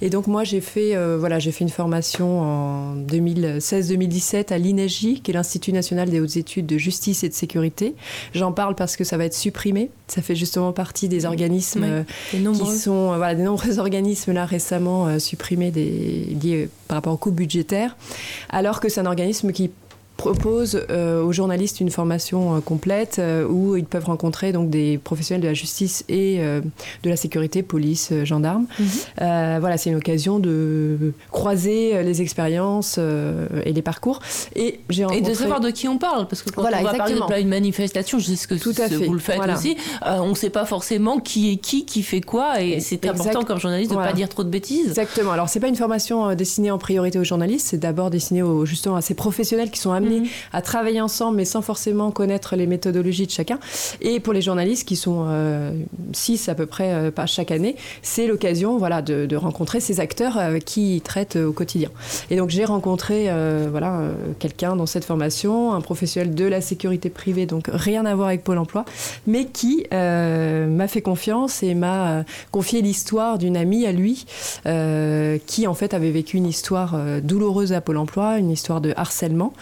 [0.00, 5.20] Et donc, moi, j'ai fait, euh, voilà, j'ai fait une formation en 2016-2017 à l'INEGI,
[5.20, 7.94] qui est l'Institut national des hautes études de justice et de sécurité.
[8.34, 9.90] J'en parle parce que ça va être supprimé.
[10.08, 14.44] Ça fait justement partie des organismes Oui, qui sont euh, voilà, des nombreux organismes là
[14.44, 17.96] récemment euh, supprimés des, liés par rapport aux coûts budgétaires,
[18.50, 19.70] alors que c'est un organisme qui
[20.16, 24.98] propose euh, aux journalistes une formation euh, complète euh, où ils peuvent rencontrer donc des
[24.98, 28.66] professionnels de la justice et de la sécurité, police, gendarmes.
[28.78, 28.86] Mhm.
[29.60, 34.20] Voilà, c'est une occasion de croiser les expériences et les parcours.
[34.54, 35.30] Et j'ai Et rencontré...
[35.30, 37.36] de savoir de qui on parle, parce que quand Voilà, on va parler exactement.
[37.36, 39.54] de une manifestation, je sais ce que Tout à ce- fait, vous le faites voilà.
[39.54, 43.42] aussi, on ne sait pas forcément qui est qui, qui fait quoi, et c'est important
[43.42, 44.12] comme journaliste de ne Voilà.
[44.12, 44.88] pas dire trop de bêtises.
[44.88, 45.32] Exactement.
[45.32, 48.96] Alors, c'est pas une formation destinée en priorité aux journalistes, c'est d'abord destiné aux, justement
[48.96, 52.66] à ces professionnels qui sont amenés amenés à travailler ensemble, mais sans forcément connaître les
[52.66, 53.58] méthodologies de chacun.
[54.00, 55.72] Et pour les journalistes, qui sont euh,
[56.12, 60.00] six à peu près euh, pas chaque année, c'est l'occasion voilà, de, de rencontrer ces
[60.00, 61.90] acteurs euh, qui traitent au quotidien.
[62.30, 63.28] Et donc j'ai rencontré
[63.70, 64.00] voilà,
[64.38, 68.44] quelqu'un dans cette formation, un professionnel de la sécurité privée, donc rien à voir avec
[68.44, 68.84] Pôle emploi,
[69.26, 74.26] mais qui euh, m'a fait confiance et m'a confié l'histoire d'une amie à lui
[74.66, 78.92] euh, qui en fait avait vécu une histoire douloureuse à Pôle emploi, une histoire de
[78.96, 79.52] harcèlement,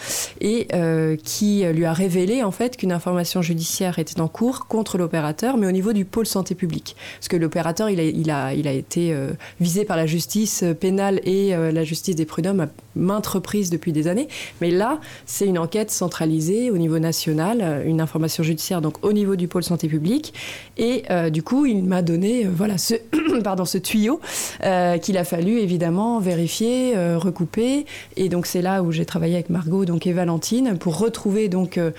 [0.41, 4.99] et euh, qui lui a révélé en fait qu'une information judiciaire était en cours contre
[4.99, 6.97] l'opérateur, mais au niveau du pôle santé publique.
[7.18, 11.85] Parce que l'opérateur, il a, été euh, visé par la justice pénale et euh, la
[11.85, 14.28] justice des prud'hommes à maintes reprises depuis des années.
[14.61, 19.12] Mais là, c'est une enquête centralisée au niveau national, euh, une information judiciaire donc au
[19.12, 20.35] niveau du pôle santé publique.
[20.76, 22.95] Et euh, du coup, il m'a donné euh, voilà ce,
[23.45, 24.20] pardon, ce tuyau
[24.62, 27.87] euh, qu'il a fallu évidemment vérifier, euh, recouper.
[28.16, 31.77] Et donc c'est là où j'ai travaillé avec Margot donc et Valentine pour retrouver donc
[31.77, 31.91] euh,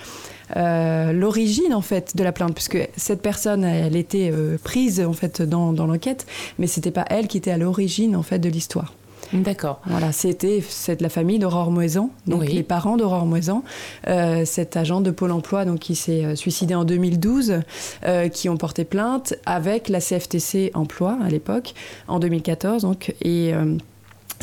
[0.56, 5.12] euh, l'origine en fait de la plainte, puisque cette personne, elle était euh, prise en
[5.12, 6.26] fait dans, dans l'enquête,
[6.58, 8.92] mais c'était pas elle qui était à l'origine en fait de l'histoire.
[9.32, 9.80] D'accord.
[9.86, 12.52] Voilà, c'était c'est de la famille d'Aurore Moisan, donc Oui.
[12.52, 13.64] les parents d'Aurore Moisan,
[14.06, 17.60] euh, cet agent de Pôle Emploi donc qui s'est suicidé en 2012,
[18.04, 21.74] euh, qui ont porté plainte avec la CFTC Emploi à l'époque
[22.06, 23.76] en 2014 donc et euh,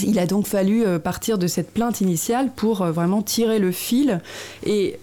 [0.01, 3.71] il a donc fallu euh, partir de cette plainte initiale pour euh, vraiment tirer le
[3.71, 4.21] fil.
[4.65, 4.99] Et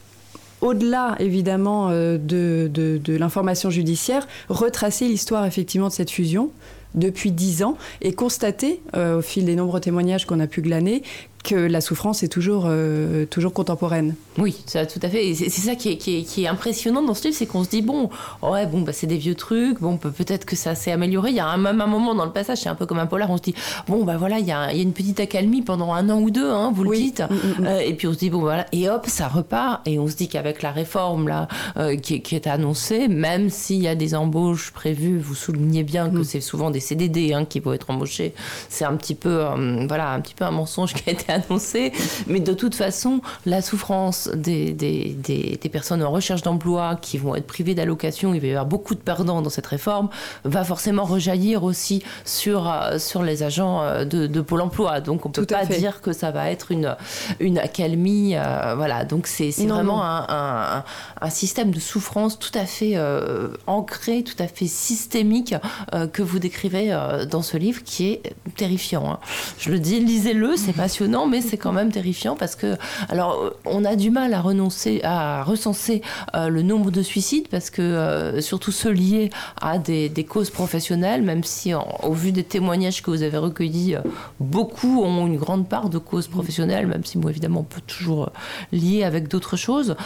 [0.61, 6.51] au-delà évidemment euh, de, l'information judiciaire, retracer l'histoire effectivement de cette fusion
[6.95, 11.05] depuis dix ans et constater au fil des nombreux témoignages qu'on a pu glaner
[11.43, 14.15] que la souffrance est toujours, euh, toujours contemporaine.
[14.39, 15.35] Oui, ça tout à fait.
[15.35, 17.71] C'est ça qui est, qui, est, qui est impressionnant dans ce livre, c'est qu'on se
[17.71, 18.11] dit bon,
[18.43, 21.31] ouais, bon, bah, c'est des vieux trucs, bon, peut- peut-être que ça s'est amélioré.
[21.31, 23.07] Il y a un, même un moment dans le passage, c'est un peu comme un
[23.07, 23.55] polar, on se dit
[23.89, 26.21] bon, bah voilà, il y a, il y a une petite accalmie pendant un an
[26.21, 27.21] ou deux, hein, vous le dites.
[27.23, 27.67] Mm, mm, mm.
[27.67, 29.81] Euh, et puis on se dit bon, voilà, et hop, ça repart.
[29.87, 33.49] Et on se dit qu'avec la réforme là euh, qui, est- qui est annoncée, même
[33.51, 37.45] s'il y a des embauches prévues, vous soulignez bien que c'est souvent des CDD hein,
[37.47, 38.35] qui vont être embauchés.
[38.69, 41.93] C'est un petit peu, euh, voilà, un petit peu un mensonge qui a été annoncé.
[42.27, 47.19] Mais de toute façon, la souffrance des, des, des, des personnes en recherche d'emploi qui
[47.19, 50.09] vont être privées d'allocation, il va y avoir beaucoup de perdants dans cette réforme,
[50.45, 55.01] va forcément rejaillir aussi sur, euh, sur les agents euh, de, de Pôle emploi.
[55.01, 55.79] Donc on ne peut pas fait.
[55.79, 56.97] dire que ça va être une,
[57.41, 58.35] une accalmie.
[58.37, 60.85] euh, voilà, donc c'est vraiment un, un,
[61.21, 65.55] un système de souffrance tout à fait euh, ancré, tout à fait systémique
[65.95, 66.97] euh, que vous décrivez
[67.31, 68.23] dans ce livre qui est
[68.57, 69.11] terrifiant.
[69.13, 69.19] hein.
[69.59, 72.77] Je le dis, lisez-le, c'est passionnant, mais c'est quand même terrifiant parce que,
[73.09, 76.03] alors, euh, on a du mal à renoncer, à recenser
[76.35, 80.51] euh, le nombre de suicides parce que, euh, surtout ceux liés à des, des causes
[80.51, 84.01] professionnelles, même si, en- au vu des témoignages que vous avez recueillis, euh,
[84.39, 88.31] beaucoup ont une grande part de causes professionnelles, même si, bon, évidemment, on peut toujours
[88.73, 89.97] lier avec d'autres choses.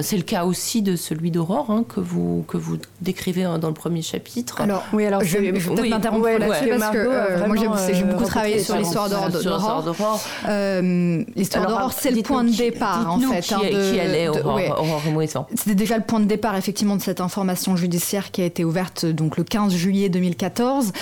[0.00, 3.68] C'est le cas aussi de celui d'Aurore hein, que, vous, que vous décrivez hein, dans
[3.68, 4.60] le premier chapitre.
[4.60, 6.78] Alors, Oui, alors je, vais- peut-être oui, m'interrompre ouais, là-dessus ouais.
[6.78, 10.20] parce que Margot moi j'ai beaucoup travaillé sur l'histoire d'Aurore.
[10.58, 13.40] Euh, l'histoire d'Aurore, c'est le point de départ en fait.
[13.40, 14.68] Qui, hein, de- qui elle est, de- Aurore, ouais.
[14.70, 18.44] Aurore Moissan C'était déjà le point de départ effectivement de cette information judiciaire qui a
[18.44, 20.92] été ouverte donc le 15 juillet 2014.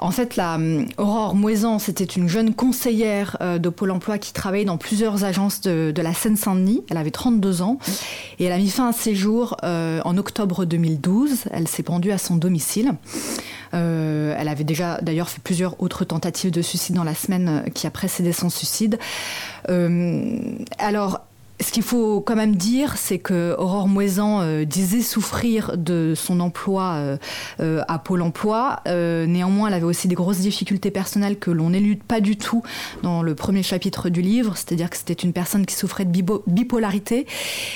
[0.00, 4.32] En fait, la hum, Aurore Moisan, c'était une jeune conseillère euh, de Pôle Emploi qui
[4.32, 6.82] travaillait dans plusieurs agences de, la Seine-Saint-Denis.
[6.90, 7.78] Elle avait 32 ans
[8.38, 11.44] et elle a mis fin à ses jours euh, en octobre 2012.
[11.50, 12.92] Elle s'est pendue à son domicile.
[13.74, 17.86] Euh, elle avait déjà d'ailleurs fait plusieurs autres tentatives de suicide dans la semaine qui
[17.86, 18.98] a précédé son suicide.
[20.78, 21.20] Alors,
[21.60, 26.40] ce qu'il faut quand même dire, c'est que Aurore Moisan euh, disait souffrir de son
[26.40, 27.16] emploi euh,
[27.60, 28.80] euh, à Pôle Emploi.
[28.86, 32.62] Néanmoins, elle avait aussi des grosses difficultés personnelles que l'on n'élude pas du tout
[33.02, 34.56] dans le premier chapitre du livre.
[34.56, 37.26] C'est-à-dire que c'était une personne qui souffrait de bipolarité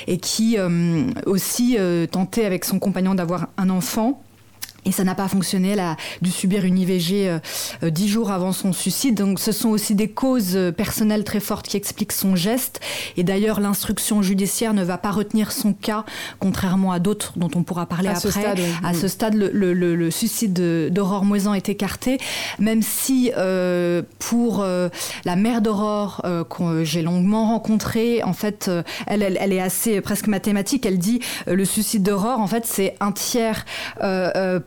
[0.06, 0.56] et qui
[1.26, 1.76] aussi
[2.10, 4.23] tentait avec son compagnon d'avoir un enfant.
[4.84, 5.70] Et ça n'a pas fonctionné.
[5.70, 7.38] Elle a dû subir une IVG euh,
[7.82, 9.14] euh, dix jours avant son suicide.
[9.16, 12.80] Donc, ce sont aussi des causes euh, personnelles très fortes qui expliquent son geste.
[13.16, 16.04] Et d'ailleurs, l'instruction judiciaire ne va pas retenir son cas,
[16.38, 18.20] contrairement à d'autres dont on pourra parler À après.
[18.20, 18.64] ce stade, oui.
[18.84, 22.18] À ce stade, le, le- le- le suicide de- d'Aurore Moisan est écarté,
[22.58, 24.88] même si euh, pour euh,
[25.24, 28.70] la mère d'Aurore, que j'ai longuement rencontrée, en fait,
[29.06, 30.84] elle, elle, elle est assez presque mathématique.
[30.86, 33.64] Elle dit le suicide d'Aurore, en fait, c'est un tiers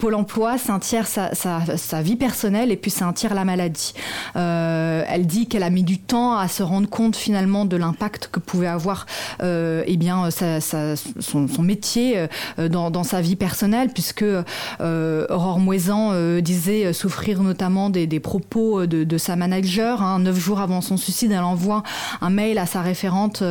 [0.08, 3.44] Pôle emploi, c'est un tiers sa, sa, vie personnelle et puis c'est un tiers la
[3.44, 3.94] maladie.
[4.38, 8.30] Euh, elle dit qu'elle a mis du temps à se rendre compte finalement de l'impact
[8.32, 9.06] que pouvait avoir
[9.44, 12.26] euh, eh bien, son, métier
[12.58, 18.22] euh, dans, dans, sa vie personnelle, puisque euh, Aurore Moisan disait souffrir notamment des, des
[18.22, 20.02] propos de, de, sa manager.
[20.02, 20.20] Hein.
[20.20, 21.84] Neuf jours avant son suicide, elle envoie
[22.22, 23.44] un mail à sa référente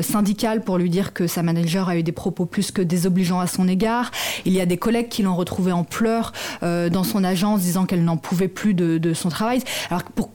[0.00, 3.46] syndicale pour lui dire que sa manager a eu des propos plus que désobligeants à
[3.46, 4.10] son égard.
[4.46, 6.32] Il y a des collègues qui l'ont retrouvée en pleurs
[6.62, 9.62] dans son agence, disant qu'elle n'en pouvait plus de, de, son travail.
[9.90, 10.30] Alors, pour,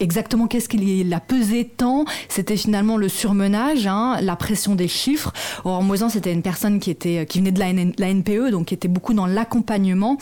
[0.00, 2.04] exactement qu'est-ce qu'il a pesé tant?
[2.28, 5.32] C'était finalement le surmenage, hein, la pression des chiffres.
[5.64, 7.66] Aurore Moisan, c'était une personne qui, était, qui venait de la,
[7.98, 10.18] la NPE, donc qui était beaucoup dans l'accompagnement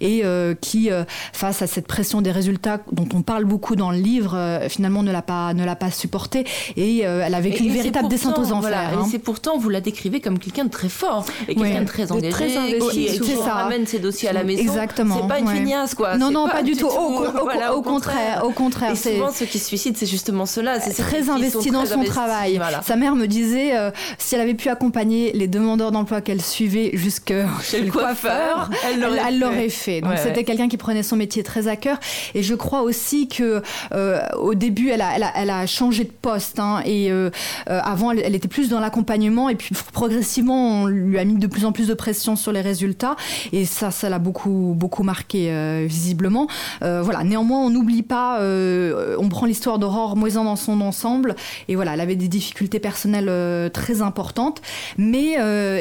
[0.00, 3.90] et euh, qui, euh, face à cette pression des résultats dont on parle beaucoup dans
[3.90, 6.44] le livre, euh, finalement ne l'a pas, ne l'a pas supporté
[6.76, 8.60] et euh, elle a vécu une véritable descente aux enfers.
[8.60, 9.04] Voilà, hein.
[9.06, 11.80] Et c'est pourtant, vous la décrivez comme quelqu'un de très fort et quelqu'un oui.
[11.80, 13.32] de très engagé, de très investi, qui, qui
[13.74, 14.62] ramène ses dossiers à la maison.
[14.62, 15.18] Exactement.
[15.20, 15.54] C'est pas une ouais.
[15.54, 16.16] feignasse, quoi.
[16.16, 16.80] Non, non, pas, pas, du tout.
[16.80, 16.86] tout.
[16.86, 18.92] Au, au, voilà, au, contraire, au contraire.
[18.92, 20.80] Et souvent, ceux qui se suicident, c'est justement cela.
[20.80, 22.56] C'est très investi dans son investis, travail.
[22.56, 22.82] Voilà.
[22.82, 26.90] Sa mère me disait, euh, si elle avait pu accompagner les demandeurs d'emploi qu'elle suivait
[26.94, 29.00] jusque chez le coiffeur, elle
[29.38, 29.70] l'aurait fait.
[29.70, 30.00] fait.
[30.00, 30.44] Donc Ouais, c'était ouais.
[30.44, 31.98] quelqu'un qui prenait son métier très à cœur.
[32.34, 36.04] Et je crois aussi que euh, au début, elle a, elle a, elle a changé
[36.04, 36.60] de poste.
[36.60, 37.30] Hein, et euh,
[37.70, 39.48] euh, avant, elle, elle était plus dans l'accompagnement.
[39.48, 42.60] Et puis progressivement, on lui a mis de plus en plus de pression sur les
[42.60, 43.16] résultats.
[43.52, 46.46] Et ça, ça l'a beaucoup, beaucoup marqué euh, visiblement.
[46.82, 47.24] Euh, voilà.
[47.24, 48.40] Néanmoins, on n'oublie pas.
[48.40, 51.36] euh, on prend l'histoire d'Aurore Moisan dans son ensemble.
[51.68, 54.62] Et voilà, elle avait des difficultés personnelles très importantes,
[54.98, 55.36] mais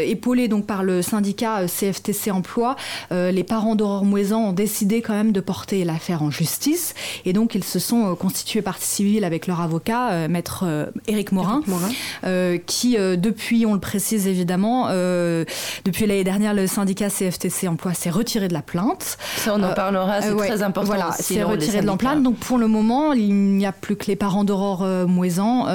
[0.08, 2.76] épaulée donc par le syndicat CFTC Emploi,
[3.12, 6.94] les parents d'Aurore Moisan ont décidé quand même de porter l'affaire en justice,
[7.26, 12.58] et donc ils se sont constitués partie civile avec leur avocat, maître Éric Morin, Morin.
[12.66, 18.48] qui depuis, on le précise évidemment, depuis l'année dernière, le syndicat CFTC Emploi s'est retiré
[18.48, 19.18] de la plainte.
[19.38, 20.88] Ça, on en Euh, parlera, c'est euh, ouais, très important.
[20.88, 22.24] Voilà, c'est retiré de l'emplante.
[22.24, 25.68] Donc pour le moment, il n'y a plus que les parents d'Aurore euh, Moisan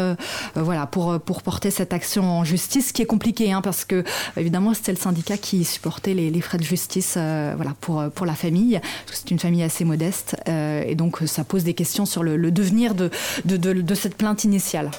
[0.54, 4.04] voilà, pour, pour porter cette action en justice, ce qui est compliqué, hein, parce que
[4.36, 8.34] évidemment c'était le syndicat qui supportait les, les frais de justice voilà, pour, pour la
[8.34, 12.22] famille, parce que c'est une famille assez modeste, et donc ça pose des questions sur
[12.22, 13.10] le, le devenir de,
[13.44, 14.90] de, de, de cette plainte initiale.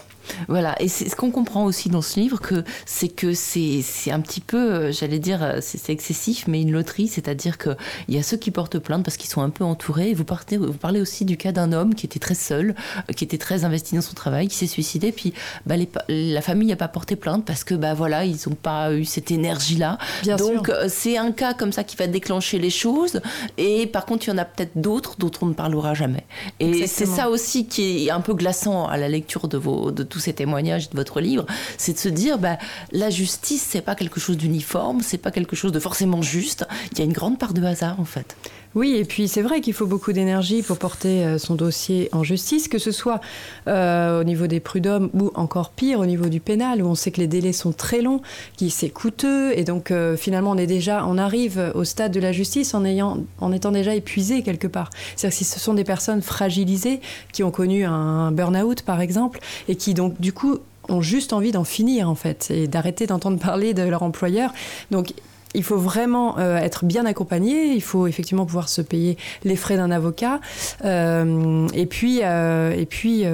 [0.48, 4.22] Voilà, et c'est ce qu'on comprend aussi dans ce livre, que c'est que c'est un
[4.22, 7.76] petit peu, euh, j'allais dire, euh, c'est excessif, mais une loterie, c'est-à-dire qu'il
[8.10, 10.12] y a ceux qui portent plainte parce qu'ils sont un peu entourés.
[10.12, 12.76] Et vous, partez, vous parlez aussi du cas d'un homme qui était très seul,
[13.10, 15.34] euh, qui était très investi dans son travail, qui s'est suicidé, puis
[15.66, 18.94] bah, les la famille n'a pas porté plainte parce que bah voilà, ils n'ont pas
[18.94, 19.98] eu cette énergie-là.
[20.38, 23.22] Donc c'est un cas comme ça qui va déclencher les choses.
[23.58, 26.26] Et par contre, il y en a peut-être d'autres dont on ne parlera jamais.
[26.60, 30.04] Et c'est ça aussi qui est un peu glaçant à la lecture de, vos, de
[30.20, 31.46] tous ces témoignages de votre livre,
[31.78, 32.58] c'est de se dire bah,
[32.92, 36.68] la justice, c'est pas quelque chose d'uniforme, c'est pas quelque chose de forcément juste.
[36.92, 38.36] Il y a une grande part de hasard en fait.
[38.76, 42.24] Oui, et puis c'est vrai qu'il faut beaucoup d'énergie pour porter euh, son dossier en
[42.24, 43.20] justice, que ce soit
[43.68, 47.10] euh, au niveau des prud'hommes ou encore pire au niveau du pénal, où on sait
[47.10, 48.22] que les délais sont très longs,
[48.58, 52.20] qui c'est coûteux, et donc euh, finalement on est déjà, on arrive au stade de
[52.20, 54.92] la justice en ayant, en étant déjà épuisé quelque part.
[55.16, 57.02] C'est-à-dire si ce sont des personnes fragilisées
[57.34, 60.60] qui ont connu un burn-out par exemple, et qui donc du coup
[60.90, 64.54] ont juste envie d'en finir en fait et d'arrêter d'entendre parler de leur employeur.
[64.92, 65.14] Donc
[65.56, 69.78] il faut vraiment euh, être bien accompagné, il faut effectivement pouvoir se payer les frais
[69.78, 70.40] d'un avocat.
[70.86, 73.26] Euh, et puis, euh, et puis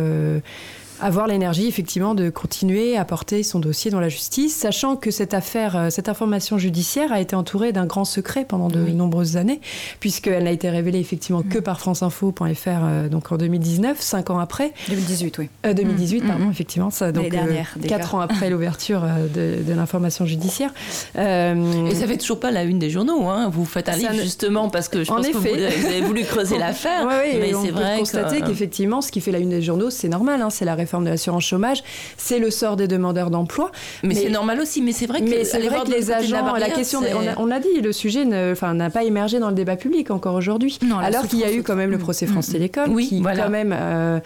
[1.02, 5.34] avoir l'énergie effectivement de continuer à porter son dossier dans la justice, sachant que cette
[5.34, 8.94] affaire, euh, cette information judiciaire a été entourée d'un grand secret pendant de Oui.
[8.94, 9.60] nombreuses années,
[10.00, 14.74] puisqu'elle n'a été révélée effectivement que par franceinfo.fr euh, donc en 2019, cinq ans après.
[14.90, 15.50] 2018, oui.
[15.66, 16.52] Euh, 2018, Mm, pardon, mm.
[16.52, 17.98] effectivement, ça, donc L'année dernière, euh, déjà.
[17.98, 19.28] quatre ans après l'ouverture euh,
[19.60, 20.72] de, de l'information judiciaire.
[21.18, 23.28] Euh, Et ça fait toujours pas la une des journaux.
[23.28, 23.50] Hein.
[23.52, 25.78] Vous faites un livre ne- justement parce que je En pense que vous, effet.
[25.78, 27.06] vous avez voulu creuser l'affaire.
[27.06, 28.48] Ouais, ouais, mais et on c'est peut vrai constater que...
[28.48, 30.42] qu'effectivement, ce qui fait la une des journaux, c'est normal.
[30.42, 31.84] hein, c'est la réforme de l'assurance chômage,
[32.18, 33.72] c'est le sort des demandeurs d'emploi.
[34.04, 34.82] Mais, mais- c'est normal aussi.
[34.82, 36.74] Mais c'est vrai que Mais c'est aller vrai voir que de les agents, la, barrière,
[36.74, 40.12] question, on a- on l'a dit, le sujet n'a pas émergé dans le débat public
[40.12, 40.80] encore aujourd'hui.
[40.88, 42.52] La Alors qu'il y a eu quand même le procès mm, France mm.
[42.52, 43.44] Télécom, Oui, qui voilà.
[43.44, 44.20] quand même euh,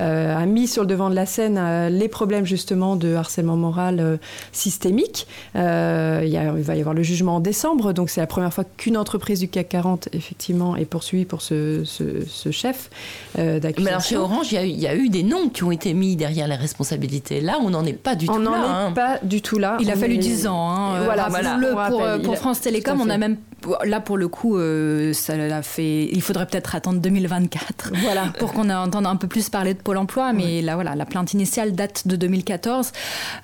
[0.00, 3.56] euh, a mis sur le devant de la scène euh, les problèmes justement de harcèlement
[3.56, 4.18] moral
[4.52, 5.26] systémique.
[5.54, 6.24] Il, va
[6.76, 9.68] y avoir le jugement en décembre, donc c'est la première fois qu'une entreprise du CAC
[9.68, 12.90] 40 effectivement est poursuivie pour ce, ce- ce chef
[13.38, 14.20] euh, Mais alors chez d'accusation.
[14.22, 17.40] Orange, y, il y a eu des noms qui ont été mis derrière les responsabilités.
[17.40, 18.58] Là, on n'en est pas du On tout n'en là.
[18.58, 18.92] est hein.
[18.92, 19.76] pas du tout là.
[19.80, 20.70] Il a On fallu est- 10 ans.
[20.70, 21.02] Hein.
[21.04, 21.58] Voilà, Euh, voilà.
[21.58, 23.36] On pour, euh, pour France Télécom, on a même
[23.84, 26.08] là pour le coup, euh, ça l'a fait.
[26.12, 28.26] Il faudrait peut-être attendre 2024 Voilà.
[28.38, 30.32] pour qu'on entende un peu plus parler de Pôle emploi.
[30.34, 32.92] Mais là, voilà, la plainte initiale date de 2014.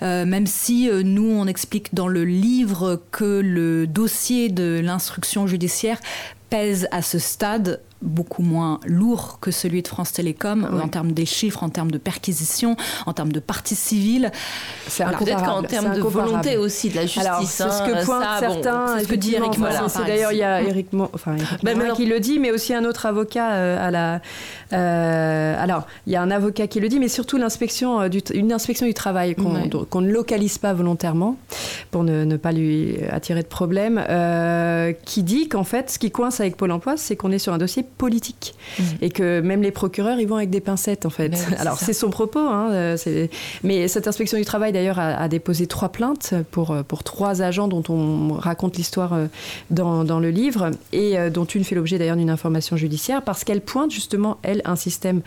[0.03, 5.47] Euh, même si euh, nous, on explique dans le livre que le dossier de l'instruction
[5.47, 5.97] judiciaire
[6.49, 10.81] pèse à ce stade beaucoup moins lourd que celui de France Télécom Oui.
[10.81, 12.75] en termes des chiffres, en termes de perquisition,
[13.05, 14.31] en termes de partie civile.
[14.87, 15.05] C'est.
[15.05, 17.25] Peut-être qu'en termes de volonté aussi de la justice.
[17.25, 18.97] Alors, c'est ce hein, que pointent ça, bon, certains.
[18.97, 20.61] c'est ce que dit Eric Morin, d'ailleurs, il y a.
[20.61, 23.51] Eric, Mo- enfin, Eric Ben, Morin mais qui le dit, mais aussi un autre avocat
[23.51, 24.21] euh, à la.
[24.73, 28.19] euh, alors, il y a un avocat qui le dit, mais surtout l'inspection, euh, du,
[28.33, 29.69] une inspection du travail qu'on Ouais.
[30.01, 31.37] ne localise pas volontairement
[31.91, 34.01] pour ne, ne pas lui attirer de problème,
[35.05, 37.57] qui dit qu'en fait, ce qui coince avec Pôle Emploi, c'est qu'on est sur un
[37.57, 38.85] dossier politique Mhm.
[39.01, 41.29] et que même les procureurs, ils vont avec des pincettes en fait.
[41.29, 42.97] Ben oui, alors, c'est son propos, hein, euh,
[43.63, 47.41] mais cette inspection du travail d'ailleurs a, a déposé trois plaintes pour, euh, pour trois
[47.41, 49.25] agents dont on raconte l'histoire euh,
[49.69, 53.61] dans, dans le livre et dont une fait l'objet d'ailleurs d'une information judiciaire parce qu'elle
[53.61, 55.21] pointe justement, elle, un système.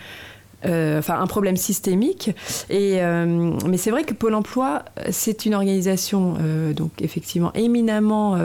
[0.66, 2.31] euh, Enfin, un problème systémique.
[2.70, 3.27] Et, euh,
[3.66, 8.36] mais c'est vrai que Pôle emploi, c'est une organisation, euh, donc effectivement, éminemment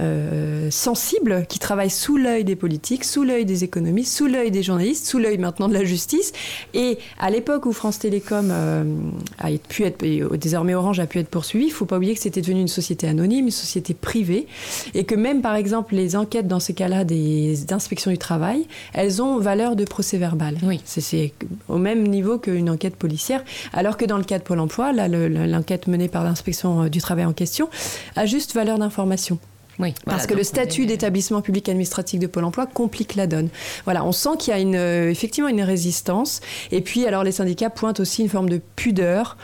[0.00, 4.50] euh, euh, sensible, qui travaille sous l'œil des politiques, sous l'œil des économistes, sous l'œil
[4.50, 6.32] des journalistes, sous l'œil maintenant de la justice.
[6.72, 8.84] Et à l'époque où France Télécom euh,
[9.38, 12.20] a pu être, et désormais Orange a pu être poursuivi, il faut pas oublier que
[12.20, 14.46] c'était devenu une société anonyme, une société privée,
[14.94, 19.20] et que même par exemple les enquêtes dans ces cas-là des inspections du travail, elles
[19.22, 20.56] ont valeur de procès verbal.
[20.62, 20.80] Oui.
[20.84, 21.32] C'est-
[21.68, 25.08] au même niveau qu'une enquête policière, alors que dans le cas de Pôle Emploi, là,
[25.08, 27.68] le- le- l'enquête menée par l'inspection euh, du travail en question
[28.16, 29.38] a juste valeur d'information.
[29.78, 33.26] Oui, Parce voilà, que le statut est- d'établissement public administratif de Pôle emploi complique la
[33.26, 33.48] donne.
[33.84, 36.40] Voilà, on sent qu'il y a une, euh, effectivement une résistance.
[36.70, 39.36] Et puis, alors, les syndicats pointent aussi une forme de pudeur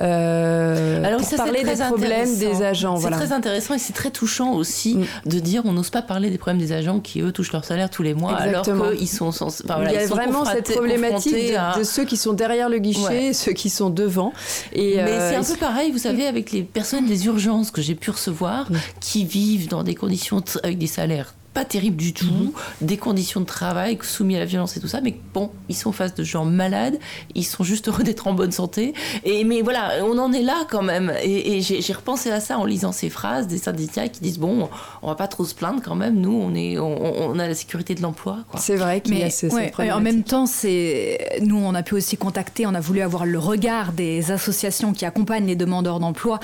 [0.00, 2.96] euh, Alors pour ça, c'est parler des problèmes des agents.
[2.96, 3.16] C'est Voilà.
[3.16, 5.04] très intéressant et c'est très touchant aussi Mm.
[5.26, 7.90] de dire on n'ose pas parler des problèmes des agents qui eux touchent leur salaire
[7.90, 8.84] tous les mois Exactement.
[8.84, 11.34] alors qu'ils sont, sens- enfin, voilà, Il y a vraiment cette problématique
[11.78, 13.24] de, ceux qui sont derrière le guichet, Ouais.
[13.26, 14.32] et ceux qui sont devant.
[14.72, 17.70] Et, Mais euh, c'est un ils- peu pareil, vous savez, avec les personnes des urgences
[17.70, 18.76] que j'ai pu recevoir, Mm.
[19.00, 22.52] qui vivent dans des conditions avec des salaires pas terribles du tout, Mm-hmm.
[22.86, 25.90] des conditions de travail soumis à la violence et tout ça, mais bon, ils sont
[25.92, 26.98] face de gens malades,
[27.34, 28.92] ils sont juste heureux d'être en bonne santé.
[29.24, 31.12] Et mais voilà, on en est là quand même.
[31.22, 34.68] Et, et j'ai repensé à ça en lisant ces phrases des syndicats qui disent bon,
[35.02, 36.16] on va pas trop se plaindre quand même.
[36.20, 38.38] Nous, on est, on, on a la sécurité de l'emploi.
[38.58, 41.56] C'est vrai qu'il y a Mais ce- ouais, cette et en même temps, c'est nous,
[41.58, 45.46] on a pu aussi contacter, on a voulu avoir le regard des associations qui accompagnent
[45.46, 46.38] les demandeurs d'emploi,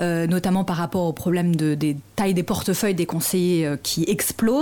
[0.00, 4.04] euh, notamment par rapport au problème de, des tailles des portefeuilles des conseillers euh, qui
[4.08, 4.55] explosent.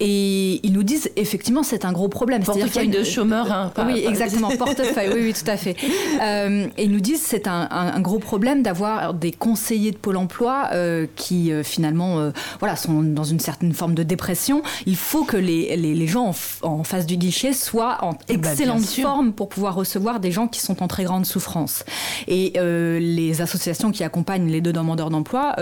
[0.00, 2.42] Et ils nous disent effectivement c'est un gros problème.
[2.44, 5.10] Portefeuille de chômeurs, hein, pas- oui, pas- exactement, portefeuille.
[5.14, 5.76] Oui, oui, tout à fait.
[6.20, 9.96] Euh, et ils nous disent c'est un, un- un gros problème d'avoir des conseillers de
[9.96, 14.62] Pôle Emploi euh, qui euh, finalement, euh, voilà, sont dans une certaine forme de dépression.
[14.86, 18.50] Il faut que les, les, les gens en, face du guichet soient en Eh ben,
[18.50, 21.84] excellente forme pour pouvoir recevoir des gens qui sont en très grande souffrance.
[22.26, 22.52] Et
[23.00, 25.54] les associations qui accompagnent les deux demandeurs d'emploi,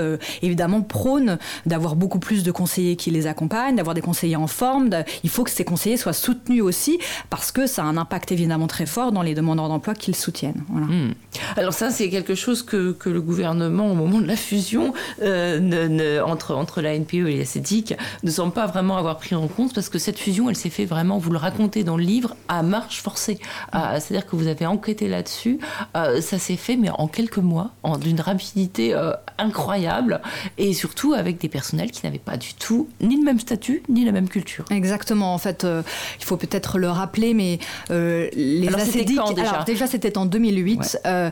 [0.43, 4.89] évidemment, prônent d'avoir beaucoup plus de conseillers qui les accompagnent, d'avoir des conseillers en forme.
[4.91, 6.99] de- il faut que ces conseillers soient soutenus aussi,
[7.31, 10.63] parce que ça a un impact évidemment très fort dans les demandeurs d'emploi qu'ils soutiennent.
[10.69, 10.87] Voilà.
[10.87, 11.15] Hmm.
[11.57, 14.93] Alors ça, c'est quelque chose que, que le gouvernement, au moment de la fusion
[15.23, 19.17] euh, ne- ne- entre, entre la NPE et la CEDIC, ne semble pas vraiment avoir
[19.19, 21.97] pris en compte, parce que cette fusion, elle s'est fait vraiment, vous le racontez dans
[21.97, 23.39] le livre, à marche forcée.
[23.73, 25.59] Ah, C'est-à-dire que vous avez enquêté là-dessus,
[25.97, 30.21] euh, ça s'est fait, mais en quelques mois, en- d'une rapidité euh, incroyable,
[30.59, 34.05] et surtout avec des personnels qui n'avaient pas du tout ni le même statut, ni
[34.05, 34.65] la même culture.
[34.71, 35.35] Exactement.
[35.35, 35.83] En fait, euh,
[36.19, 37.59] il faut peut-être le rappeler, mais
[37.91, 39.87] euh, les Alors, quand, déjà alors déjà?
[39.87, 40.99] c'était en 2008.
[41.07, 41.31] Euh,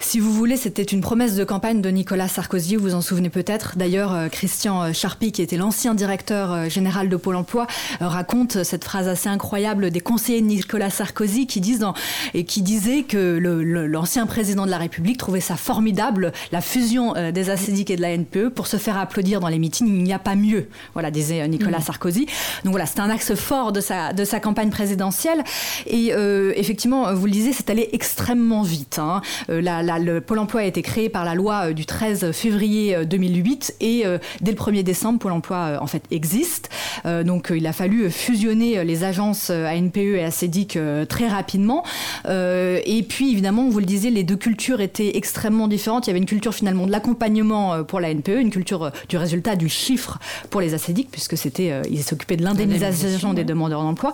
[0.00, 2.76] si vous voulez, c'était une promesse de campagne de Nicolas Sarkozy.
[2.76, 3.76] Vous vous en souvenez peut-être.
[3.78, 7.66] D'ailleurs, Christian Charpy, qui était l'ancien directeur général de Pôle Emploi,
[8.00, 11.94] raconte cette phrase assez incroyable des conseillers de Nicolas Sarkozy qui disent dans-
[12.34, 13.38] et qui disait que
[13.86, 18.10] l'ancien président de la République trouvait ça formidable la fusion des ACDIC et de la
[18.16, 19.86] NPE pour se faire applaudir dans les meetings.
[19.88, 20.68] Il n'y a pas mieux.
[20.92, 22.26] Voilà, disait euh, Nicolas Sarkozy.
[22.64, 25.42] Donc voilà, c'était un axe fort de sa, de sa campagne présidentielle.
[25.86, 28.98] Et euh, effectivement, vous le disiez, c'est allé extrêmement vite.
[28.98, 29.22] hein.
[29.48, 32.32] Euh, la- la- le Pôle emploi a été créé par la loi euh, du 13
[32.32, 36.68] février euh, 2008 et euh, dès le 1er décembre, Pôle emploi euh, en fait existe.
[37.06, 41.04] Euh, donc euh, il a fallu fusionner euh, les agences euh, ANPE et ACEDIC euh,
[41.06, 41.84] très rapidement.
[42.26, 46.06] Euh, et puis évidemment, vous le disiez, les deux cultures étaient extrêmement différentes.
[46.06, 48.90] Il y avait une culture finalement de l'accompagnement euh, pour la NPE, une culture euh,
[49.08, 50.18] du résultat, du chiffre
[50.50, 50.74] pour les
[51.10, 54.12] Puisque c'était, euh, ils s'occupaient de l'indemnisation des demandeurs d'emploi.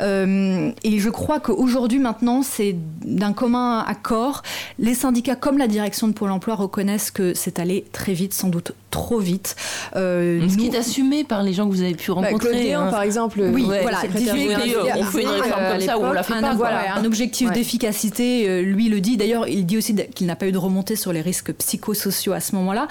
[0.00, 4.42] Euh, et je crois qu'aujourd'hui, maintenant, c'est d'un commun accord.
[4.78, 8.48] Les syndicats, comme la direction de Pôle emploi, reconnaissent que c'est allé très vite, sans
[8.48, 9.56] doute trop vite.
[9.96, 12.72] Euh, Ce qui est assumé par les gens que vous avez pu bah, rencontrer.
[12.72, 13.40] Bah, par exemple.
[13.52, 14.02] Oui, voilà.
[14.04, 16.54] on fait une réforme comme ça ou on la fait un, pas.
[16.54, 19.16] Voilà, un objectif d'efficacité, lui le dit.
[19.16, 22.40] D'ailleurs, il dit aussi qu'il n'a pas eu de remontée sur les risques psychosociaux à
[22.40, 22.88] ce moment-là.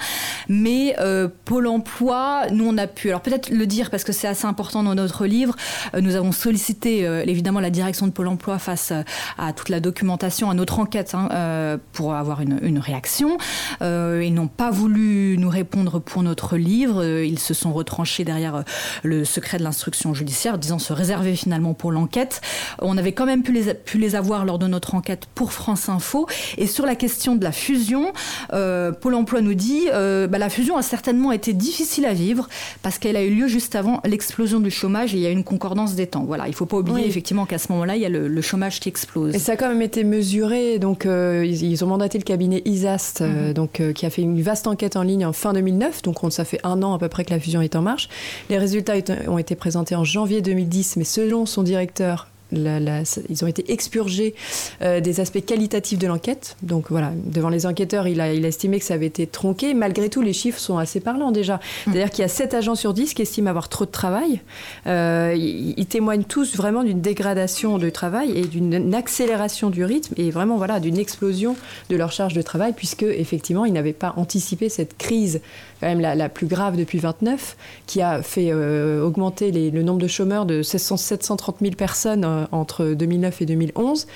[0.48, 4.28] Mais euh, Pôle emploi, nous on a pu, alors peut-être le dire parce que c'est
[4.28, 5.54] assez important dans notre livre,
[5.94, 8.92] euh, nous avons sollicité euh, évidemment la direction de Pôle emploi face
[9.38, 13.38] à toute la documentation, à notre enquête hein, pour avoir une, une réaction.
[13.80, 17.04] ils n'ont pas voulu nous répondre pour notre livre.
[17.04, 18.64] Ils se sont retranchés derrière
[19.02, 22.40] le secret de l'instruction judiciaire, disant se réserver finalement pour l'enquête.
[22.80, 25.88] On avait quand même pu les, pu les avoir lors de notre enquête pour France
[25.88, 26.26] Info.
[26.58, 28.12] Et sur la question de la fusion,
[28.50, 32.48] Pôle emploi nous dit bah, la fusion a certainement été difficile à vivre
[32.82, 35.44] parce qu'elle a eu lieu juste avant l'explosion du chômage et il y a une
[35.44, 36.24] concordance des temps.
[36.24, 38.80] Voilà, il ne faut pas oublier effectivement qu'à ce moment-là, il y a le, chômage
[38.80, 39.34] qui explose.
[39.34, 40.78] Et ça a quand même été mesuré.
[40.78, 43.54] Donc, euh, ils, ont mandaté le cabinet ISAST, euh, mhm.
[43.54, 46.02] donc, euh, qui a fait une vaste enquête en ligne en fin 2009.
[46.02, 48.08] Donc, ça fait un an à peu près que la fusion est en marche.
[48.50, 48.94] Les résultats
[49.28, 54.34] ont été présentés en janvier 2010, mais selon son directeur, ils ont été expurgés
[54.82, 56.56] euh, des aspects qualitatifs de l'enquête.
[56.62, 59.74] Donc voilà, devant les enquêteurs, il a, il a, estimé que ça avait été tronqué.
[59.74, 61.56] Malgré tout, les chiffres sont assez parlants déjà.
[61.56, 61.60] Mmh.
[61.84, 64.40] C'est-à-dire qu'il y a 7 agents sur 10 qui estiment avoir trop de travail.
[64.86, 70.30] Euh, ils, témoignent tous vraiment d'une dégradation de travail et d'une accélération du rythme et
[70.30, 71.56] vraiment voilà d'une explosion
[71.88, 75.40] de leur charge de travail puisque effectivement ils n'avaient pas anticipé cette crise
[75.80, 77.56] quand même la, plus grave depuis 29
[77.86, 83.42] qui a fait euh, augmenter le nombre de chômeurs de 730 000 personnes entre 2009
[83.42, 84.06] et 2011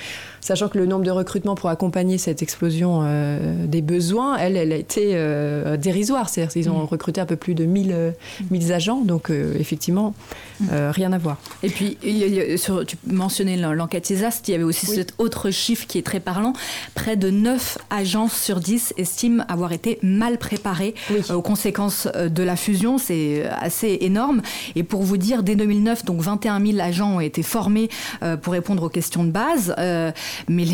[0.43, 4.73] sachant que le nombre de recrutements pour accompagner cette explosion euh, des besoins, elle, elle
[4.73, 6.29] a été euh, dérisoire.
[6.29, 6.87] C'est-à-dire qu'ils ont mm.
[6.87, 8.15] recruté un peu plus de 1000,
[8.51, 10.15] 1000 agents, donc euh, effectivement,
[10.61, 10.67] mm.
[10.91, 11.39] rien à voir.
[11.63, 11.97] Et puis,
[12.57, 16.21] sur, tu mentionnais l'enquête ISAST, il y avait aussi cet autre chiffre qui est très
[16.21, 16.53] parlant.
[16.95, 20.95] Près de 9 agences sur 10 estiment avoir été mal préparées
[21.33, 22.99] aux conséquences de la fusion.
[22.99, 24.43] C'est assez énorme.
[24.75, 27.89] Et pour vous dire, dès 2009, donc 21 000 agents ont été formés
[28.43, 29.75] pour répondre aux questions de base
[30.49, 30.65] mais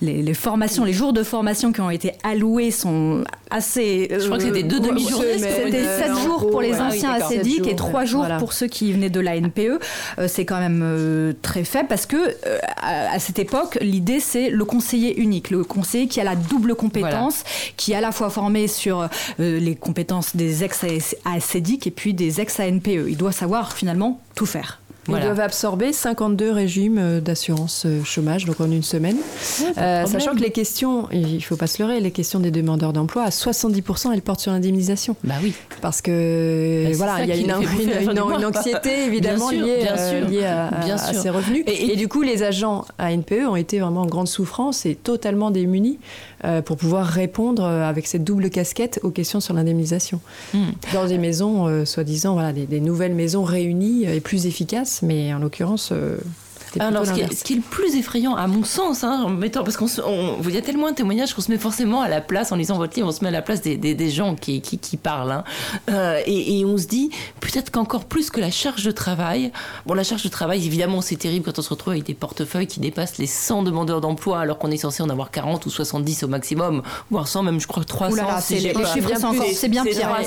[0.00, 4.08] les, les, formations, les jours de formation qui ont été alloués sont assez.
[4.10, 5.38] Je crois que c'était deux demi-journées.
[5.38, 9.10] C'était sept jours pour les ah anciens acédiques et trois jours pour ceux qui venaient
[9.10, 9.80] de la NPE.
[10.18, 14.50] Euh, c'est quand même euh, très faible parce que euh, à, cette époque, l'idée c'est
[14.50, 17.44] le conseiller unique, le conseiller qui a la double compétence,
[17.76, 19.08] qui est à la fois formé sur
[19.38, 22.88] les compétences des ex-acédiques et puis des ex-ANPE.
[23.08, 24.80] Il doit savoir finalement tout faire.
[25.16, 29.16] Ils doivent absorber 52 régimes euh, d'assurance euh, chômage, donc en une semaine.
[29.78, 32.92] Euh, sachant que les questions, il ne faut pas se leurrer, les questions des demandeurs
[32.92, 35.16] d'emploi, à 70%, elles portent sur l'indemnisation.
[35.24, 35.54] Bah oui.
[35.80, 39.86] Parce que bah, voilà, il y a une, une, anxiété évidemment liée,
[40.46, 41.64] à, ces revenus.
[41.66, 45.50] Et, du coup, les agents à NPE ont été vraiment en grande souffrance et totalement
[45.50, 45.98] démunis
[46.64, 50.20] pour pouvoir répondre avec cette double casquette aux questions sur l'indemnisation.
[50.54, 50.70] Hmm.
[50.94, 55.90] Dans des maisons, soi-disant, voilà, des nouvelles maisons réunies et plus efficaces mais en l'occurrence,
[55.92, 56.18] euh,
[56.78, 59.30] alors, ce qui, est, ce qui, est, le plus effrayant, à mon sens, hein, en
[59.30, 62.52] mettant, parce qu'il y a tellement de témoignages qu'on se met forcément à la place,
[62.52, 64.60] en lisant votre livre, on se met à la place des, des, des gens qui,
[64.60, 65.32] qui, qui parlent.
[65.32, 65.44] Hein.
[65.90, 67.10] Euh, et, et, on se dit,
[67.40, 69.50] peut-être qu'encore plus que la charge de travail,
[69.86, 72.66] bon, la charge de travail, évidemment, c'est terrible quand on se retrouve avec des portefeuilles
[72.66, 76.22] qui dépassent les 100 demandeurs d'emploi, alors qu'on est censé en avoir 40 ou 70
[76.24, 78.16] au maximum, voire 100, même, je crois, 300.
[78.40, 79.10] c'est les, chiffres,
[79.54, 80.08] c'est bien pire.
[80.08, 80.22] Hein.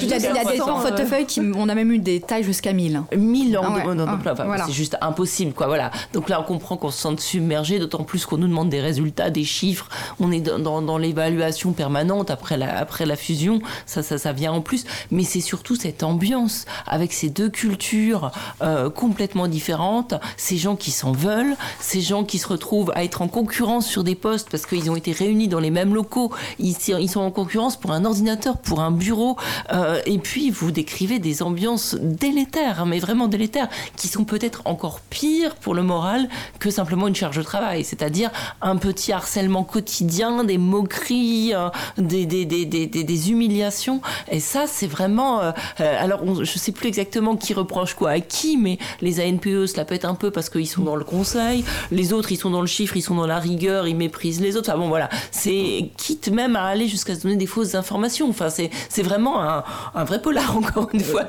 [0.00, 3.02] il y a, des portefeuilles qui, on a même eu des tailles jusqu'à 1000.
[3.16, 4.34] 1000 en ah d'emploi,
[4.66, 5.66] c'est juste impossible quoi.
[5.66, 5.90] Voilà.
[6.12, 9.30] Donc là, on comprend qu'on se sente submergé, d'autant plus qu'on nous demande des résultats,
[9.30, 9.88] des chiffres.
[10.20, 13.60] On est dans, l'évaluation permanente après la, après la fusion.
[13.86, 14.84] Ça, ça, ça vient en plus.
[15.10, 18.30] Mais c'est surtout cette ambiance avec ces deux cultures
[18.62, 20.14] euh, complètement différentes.
[20.36, 24.04] Ces gens qui s'en veulent, ces gens qui se retrouvent à être en concurrence sur
[24.04, 26.32] des postes parce qu'ils ont été réunis dans les mêmes locaux.
[26.58, 29.36] Ils, ils sont en concurrence pour un ordinateur, pour un bureau.
[29.72, 35.00] Euh, et puis, vous décrivez des ambiances délétères, mais vraiment délétères, qui sont peut-être encore
[35.00, 38.30] pires pour le moral que simplement une charge de travail, c'est-à-dire
[38.62, 41.68] un petit harcèlement quotidien, des moqueries, euh,
[41.98, 44.00] des, des, des, des, humiliations.
[44.30, 45.40] Et ça, c'est vraiment...
[45.40, 49.20] Euh, euh, alors, je ne sais plus exactement qui reproche quoi à qui, mais les
[49.20, 52.36] ANPE se la pètent un peu parce qu'ils sont dans le conseil, les autres, ils
[52.36, 54.70] sont dans le chiffre, ils sont dans la rigueur, ils méprisent les autres.
[54.70, 58.28] Enfin bon, voilà, c'est quitte même à aller jusqu'à se donner des fausses informations.
[58.28, 59.64] Enfin, c'est vraiment un,
[59.94, 61.24] un, vrai polar, encore une fois.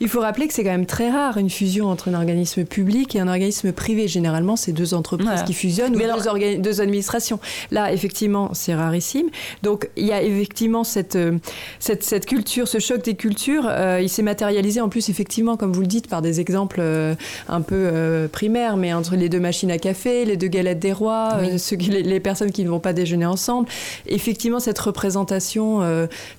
[0.00, 2.87] il faut rappeler que c'est quand même très rare une fusion entre un organisme public
[2.88, 4.08] public et un organisme privé.
[4.08, 5.42] Généralement, c'est deux entreprises Voilà.
[5.42, 7.38] qui fusionnent ou Mais alors- orga- deux administrations.
[7.70, 9.26] Là, effectivement, c'est rarissime.
[9.62, 11.32] Donc, il y a effectivement cette, euh,
[11.80, 13.66] cette, cette culture, ce choc des cultures.
[13.68, 17.14] euh, il s'est matérialisé en plus, effectivement, comme vous le dites, par des exemples euh,
[17.48, 20.92] un peu euh, primaires, mais entre les deux machines à café, les deux galettes des
[20.92, 21.58] rois, Oui.
[21.58, 23.68] ceux qui- les, les personnes qui ne vont pas déjeuner ensemble.
[24.06, 25.80] Effectivement, cette représentation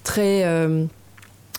[0.03, 0.43] très.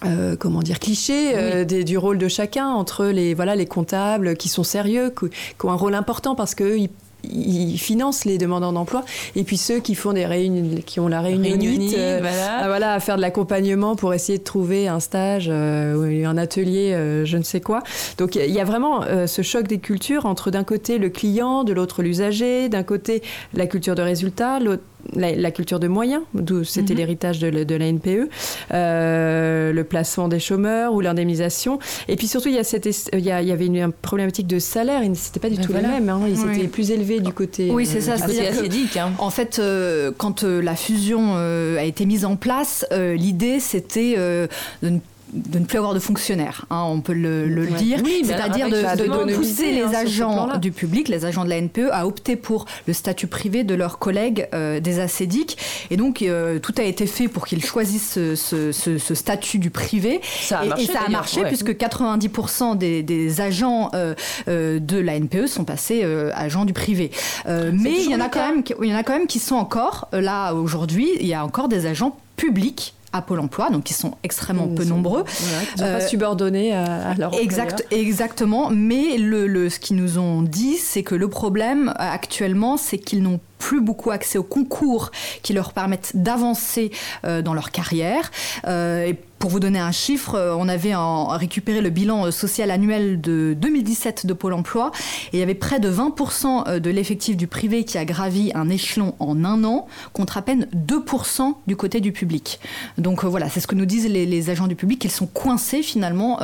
[0.05, 4.37] Euh, comment dire cliché euh, des- du rôle de chacun entre les voilà les comptables
[4.37, 6.89] qui sont sérieux qui, qui ont un rôle important parce que ils
[7.23, 9.05] ils financent les demandeurs d'emploi
[9.37, 12.57] et puis ceux qui font des réunions qui ont la Réunionite, euh, voilà.
[12.61, 16.39] à, voilà, à faire de l'accompagnement pour essayer de trouver un stage euh, ou un
[16.39, 16.97] atelier
[17.27, 17.83] je ne sais quoi
[18.17, 21.75] donc il y a vraiment ce choc des cultures entre d'un côté le client de
[21.75, 23.23] l'autre l'usager d'un côté
[23.53, 24.83] la culture de résultat l'autre
[25.15, 26.99] la, la culture de moyens, d'où c'était Mhm.
[26.99, 28.29] l'héritage de, la- de la NPE,
[28.73, 31.79] euh, le placement des chômeurs ou l'indemnisation.
[32.09, 33.93] Et puis surtout, il y, a cette il y, a- il y avait une, une
[33.93, 35.89] problématique de salaire, ils n'étaient pas du Ben tout voilà.
[35.89, 36.09] les mêmes.
[36.09, 36.21] hein.
[36.29, 36.57] Ils Oui.
[36.59, 37.71] étaient plus élevés du côté.
[37.71, 39.13] Oui, c'est ça, euh, c'est- Côté C'est-à-dire que- acédique, hein.
[39.19, 44.49] En fait, euh, quand la fusion a été mise en place, l'idée c'était de
[44.89, 44.99] ne
[45.33, 47.79] de ne plus avoir de fonctionnaires, hein, on peut le, le Ouais.
[47.79, 51.89] dire, Oui, c'est-à-dire de, pousser hein, les agents du public, les agents de la NPE,
[51.93, 55.57] à opter pour le statut privé de leurs collègues euh, des acédiques.
[55.91, 59.59] Et donc, euh, tout a été fait pour qu'ils choisissent ce, ce- ce- ce statut
[59.59, 60.21] du privé.
[60.43, 61.49] Ça a et, marché, et ça a marché ouais.
[61.49, 64.15] puisque 90% des, des agents euh,
[64.49, 66.05] de la NPE sont passés
[66.35, 67.11] agents du privé.
[67.47, 69.39] Mais il y en a quand même, qui- il y en a quand même qui
[69.39, 71.09] sont encore là aujourd'hui.
[71.21, 74.75] Il y a encore des agents publics à Pôle Emploi, donc qui sont extrêmement Ils
[74.77, 75.25] peu sont- nombreux.
[75.27, 78.71] Voilà, sont pas Euh, subordonnés à, à leur Exact, exactement.
[78.71, 82.99] Mais le, le- ce qu'ils nous ont dit, c'est que le problème euh, actuellement, c'est
[82.99, 85.13] qu'ils n'ont plus beaucoup accès aux concours
[85.43, 86.91] qui leur permettent d'avancer
[87.25, 88.33] euh, dans leur carrière.
[88.67, 93.23] Euh, et pour vous donner un chiffre, euh, on avait récupéré le bilan social annuel
[93.23, 94.91] de 2017 de Pôle Emploi
[95.33, 98.53] et il y avait près de 20% euh, de l'effectif du privé qui a gravi
[98.55, 102.61] un échelon en un an, contre à peine 2% du côté du public.
[102.99, 106.39] Donc voilà, c'est ce que nous disent les, agents du public, qu'ils sont coincés finalement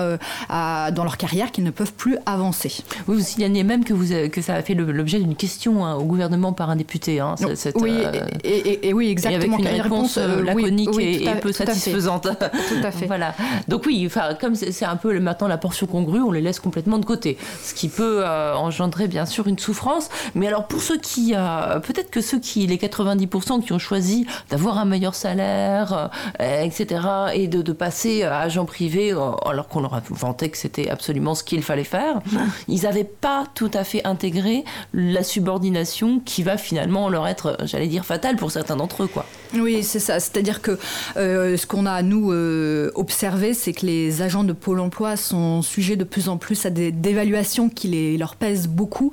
[0.48, 2.84] dans leur carrière, qu'ils ne peuvent plus avancer.
[3.09, 3.94] Oui, vous signaliez même que,
[4.43, 7.06] ça a fait l'objet d'une question hein, au gouvernement par un député.
[7.20, 8.12] Hein, ce- cette, oui, euh,
[8.45, 9.57] et, et- et oui, et exactement.
[9.57, 11.73] avec une réponse, laconique oui, et, à- et peu tout à fait.
[11.74, 12.23] satisfaisante.
[12.69, 13.07] Tout à fait.
[13.16, 13.35] Voilà.
[13.69, 14.09] Donc oui,
[14.41, 17.73] comme c'est un peu maintenant la portion congrue, on les laisse complètement de côté, ce
[17.74, 20.09] qui peut euh, engendrer bien sûr une souffrance.
[20.35, 24.27] Mais alors pour ceux qui, euh, peut-être que ceux qui, les 90% qui ont choisi
[24.51, 26.11] d'avoir un meilleur salaire,
[26.41, 27.01] etc.,
[27.35, 31.35] et de, de passer à agent privé, alors qu'on leur a vanté que c'était absolument
[31.35, 32.20] ce qu'il fallait faire,
[32.69, 37.89] ils n'avaient pas tout à fait intégré la subordination qui va finalement leur être, j'allais
[37.89, 39.27] dire, fatale pour certains d'entre eux, quoi.
[39.55, 40.18] Oui, c'est ça.
[40.18, 40.78] C'est-à-dire que
[41.16, 45.62] euh, ce qu'on a, nous, euh, observé, c'est que les agents de Pôle emploi sont
[45.62, 49.12] sujets de plus en plus à des dévaluations qui les, leur pèsent beaucoup.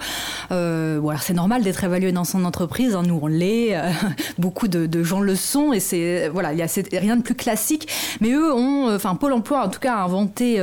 [0.52, 3.90] Euh, c'est normal d'être évalué dans son entreprise, hein, nous on l'est, euh,
[4.38, 7.88] beaucoup de, gens le sont, et c'est voilà, il y a rien de plus classique.
[8.22, 10.60] Mais eux ont, euh, enfin Pôle emploi en tout cas, a inventé.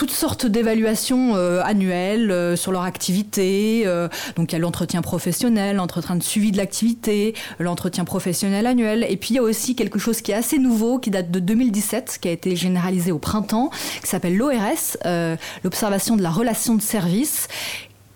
[0.00, 3.82] Toutes sortes d'évaluations euh, annuelles euh, sur leur activité.
[3.84, 9.04] euh, donc il y a l'entretien professionnel, l'entretien de suivi de l'activité, l'entretien professionnel annuel.
[9.10, 11.38] Et puis il y a aussi quelque chose qui est assez nouveau, qui date de
[11.38, 13.68] 2017, qui a été généralisé au printemps,
[14.02, 14.96] qui s'appelle l'ORS,
[15.64, 17.48] l'observation de la relation de service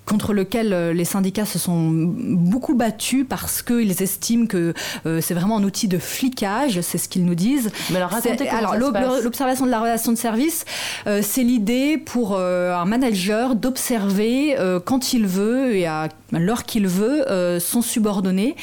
[0.07, 4.75] contre lequel euh, les syndicats se sont beaucoup battus parce qu'ils estiment que
[5.07, 7.71] euh, c'est vraiment un outil de flicage, c'est ce qu'ils nous disent.
[7.91, 8.77] Mais alors racontez alors,
[9.23, 10.65] l'observation de la relation de service,
[11.07, 16.87] euh, c'est l'idée pour euh, un manager d'observer quand il veut et à l'heure qu'il
[16.87, 17.25] veut
[17.61, 18.57] son subordonné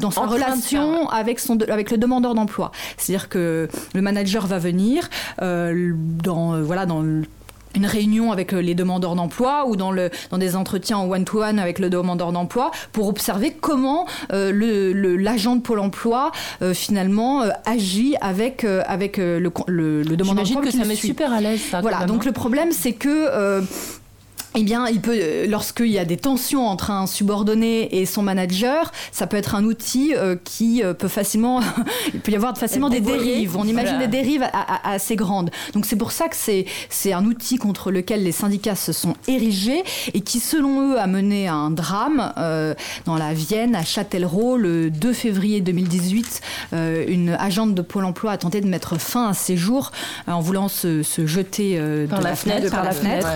[0.00, 2.72] dans sa En relation avec, son, avec le demandeur d'emploi.
[2.96, 5.08] C'est-à-dire que le manager va venir
[5.40, 7.24] dans, voilà, dans le-
[7.74, 11.58] une réunion avec euh, les demandeurs d'emploi ou dans, le, dans des entretiens en one-to-one
[11.58, 16.32] avec le demandeur d'emploi pour observer comment euh, le- le- l'agent de Pôle emploi
[16.62, 20.76] euh, finalement euh, agit avec, euh, avec le, le, le demandeur J'imagine d'emploi que qui
[20.78, 21.80] ça le met super à l'aise, ça.
[21.80, 22.26] Voilà, donc hein.
[22.26, 23.60] le problème c'est que euh,
[24.54, 28.22] eh bien, il peut, euh, lorsqu'il y a des tensions entre un subordonné et son
[28.22, 31.60] manager, ça peut être un outil euh, qui euh, peut facilement,
[32.14, 33.56] il peut y avoir facilement des dérives.
[33.56, 34.06] On imagine Voilà.
[34.06, 34.44] des dérives
[34.84, 35.50] assez grandes.
[35.74, 39.14] Donc c'est pour ça que c'est c'est un outil contre lequel les syndicats se sont
[39.28, 39.84] érigés
[40.14, 44.56] et qui, selon eux, a mené à un drame euh, dans la Vienne, à Châtellerault,
[44.56, 46.40] le 2 février 2018.
[46.72, 49.92] euh, une agente de Pôle Emploi a tenté de mettre fin à ses jours
[50.26, 53.28] en voulant se, se jeter Par de la fenêtre, par la fenêtre.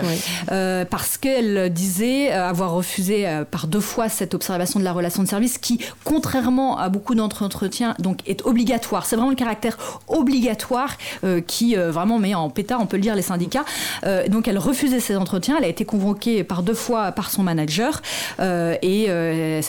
[1.03, 5.29] Euh, parce qu'elle disait avoir refusé par deux fois cette observation de la relation de
[5.29, 9.05] service qui, contrairement à beaucoup d'entretiens, donc est obligatoire.
[9.05, 9.77] C'est vraiment le caractère
[10.09, 10.97] obligatoire
[11.47, 13.65] qui vraiment met en pétard, on peut le dire, les syndicats.
[14.29, 15.57] donc elle refusait ces entretiens.
[15.59, 18.01] Elle a été convoquée par deux fois par son manager
[18.41, 19.07] et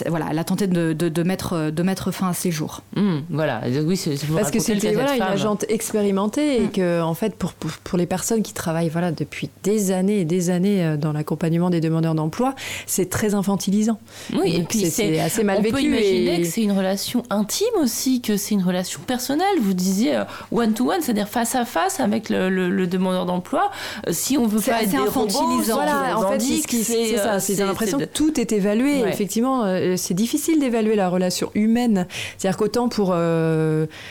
[0.06, 2.82] voilà, elle a tenté de, mettre, de mettre fin à ses jours.
[2.96, 6.72] Mmh, voilà, oui, c'est parce que c'était voilà, une agente expérimentée et mmh.
[6.72, 10.50] que en fait pour, pour, les personnes qui travaillent voilà depuis des années et des
[10.50, 12.54] années euh, dans l'accompagnement des demandeurs d'emploi,
[12.86, 13.98] c'est très infantilisant.
[14.34, 15.74] Oui, et, puis c'est assez mal on vécu.
[15.74, 19.56] On peut imaginer que c'est une relation intime aussi, que c'est une relation personnelle.
[19.62, 20.22] Vous disiez
[20.52, 23.70] one to one, c'est-à-dire face à face avec le, le, demandeur d'emploi.
[24.06, 27.40] Euh, si on veut pas être infantilisant, voilà, en fait, c'est ça.
[27.40, 29.00] C'est l'impression que tout est évalué.
[29.08, 32.06] Effectivement, euh, c'est difficile d'évaluer la relation humaine.
[32.36, 33.14] C'est-à-dire qu'autant pour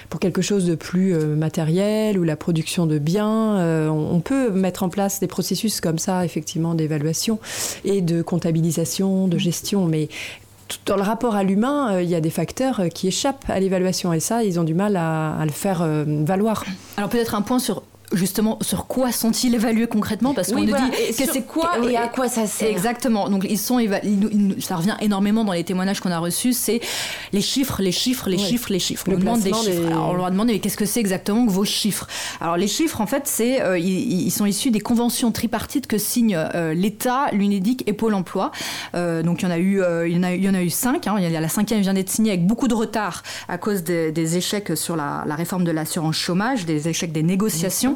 [0.09, 4.89] pour quelque chose de plus matériel ou la production de biens, on peut mettre en
[4.89, 7.02] place des processus comme ça, effectivement, d'évaluation
[7.85, 10.09] et de comptabilisation, de gestion, mais
[10.85, 14.19] dans le rapport à l'humain, il y a des facteurs qui échappent à l'évaluation et
[14.19, 16.63] ça, ils ont du mal à, le faire valoir.
[16.97, 21.13] Alors peut-être un point sur justement sur quoi sont-ils évalués concrètement parce qu'on nous dit
[21.17, 23.29] que c'est quoi et à quoi ça sert exactement.
[23.29, 23.79] Donc ils sont
[24.59, 26.79] ça revient énormément dans les témoignages qu'on a reçus c'est
[27.31, 29.05] les chiffres les chiffres les chiffres les chiffres.
[29.07, 29.87] On demande des chiffres.
[29.87, 32.07] Alors, on leur a demandé mais qu'est-ce que c'est exactement que vos chiffres
[32.39, 36.35] alors les chiffres en fait c'est euh, ils, sont issus des conventions tripartites que signent
[36.35, 38.51] euh, l'État l'UNEDIC et Pôle Emploi.
[38.95, 40.61] Euh, donc il y en a eu il y en a, il y en a
[40.61, 41.15] eu cinq hein.
[41.17, 44.37] il y a la cinquième vient d'être signée avec beaucoup de retard à cause des,
[44.37, 47.95] échecs sur la, la réforme de l'assurance chômage des échecs des négociations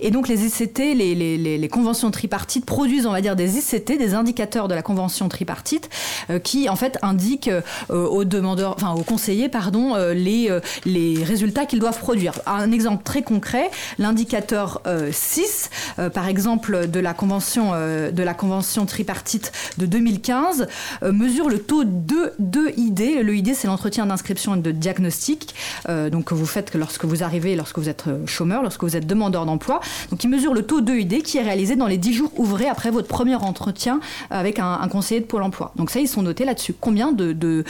[0.00, 4.68] et donc les ICT, les, conventions tripartites produisent, on va dire, des ICT, des indicateurs
[4.68, 5.88] de la convention tripartite,
[6.30, 10.50] euh, qui en fait indiquent euh, aux demandeurs, enfin aux conseillers, pardon, euh, les,
[10.84, 12.40] les résultats qu'ils doivent produire.
[12.46, 15.70] Un exemple très concret, l'indicateur 6,
[16.12, 20.66] par exemple, de la convention, de la convention tripartite de 2015,
[21.02, 23.22] mesure le taux de, de ID.
[23.22, 25.54] Le ID, c'est l'entretien d'inscription et de diagnostic,
[25.88, 29.06] donc que vous faites que lorsque vous arrivez, lorsque vous êtes chômeur, lorsque vous êtes
[29.06, 29.80] demandeur d'emploi.
[30.10, 32.90] Donc il mesure le taux d'EID qui est réalisé dans les 10 jours ouvrés après
[32.90, 34.00] votre premier entretien
[34.30, 35.72] avec un, conseiller de Pôle emploi.
[35.76, 36.74] Donc ça, ils sont notés là-dessus.
[36.80, 37.64] Combien de, de,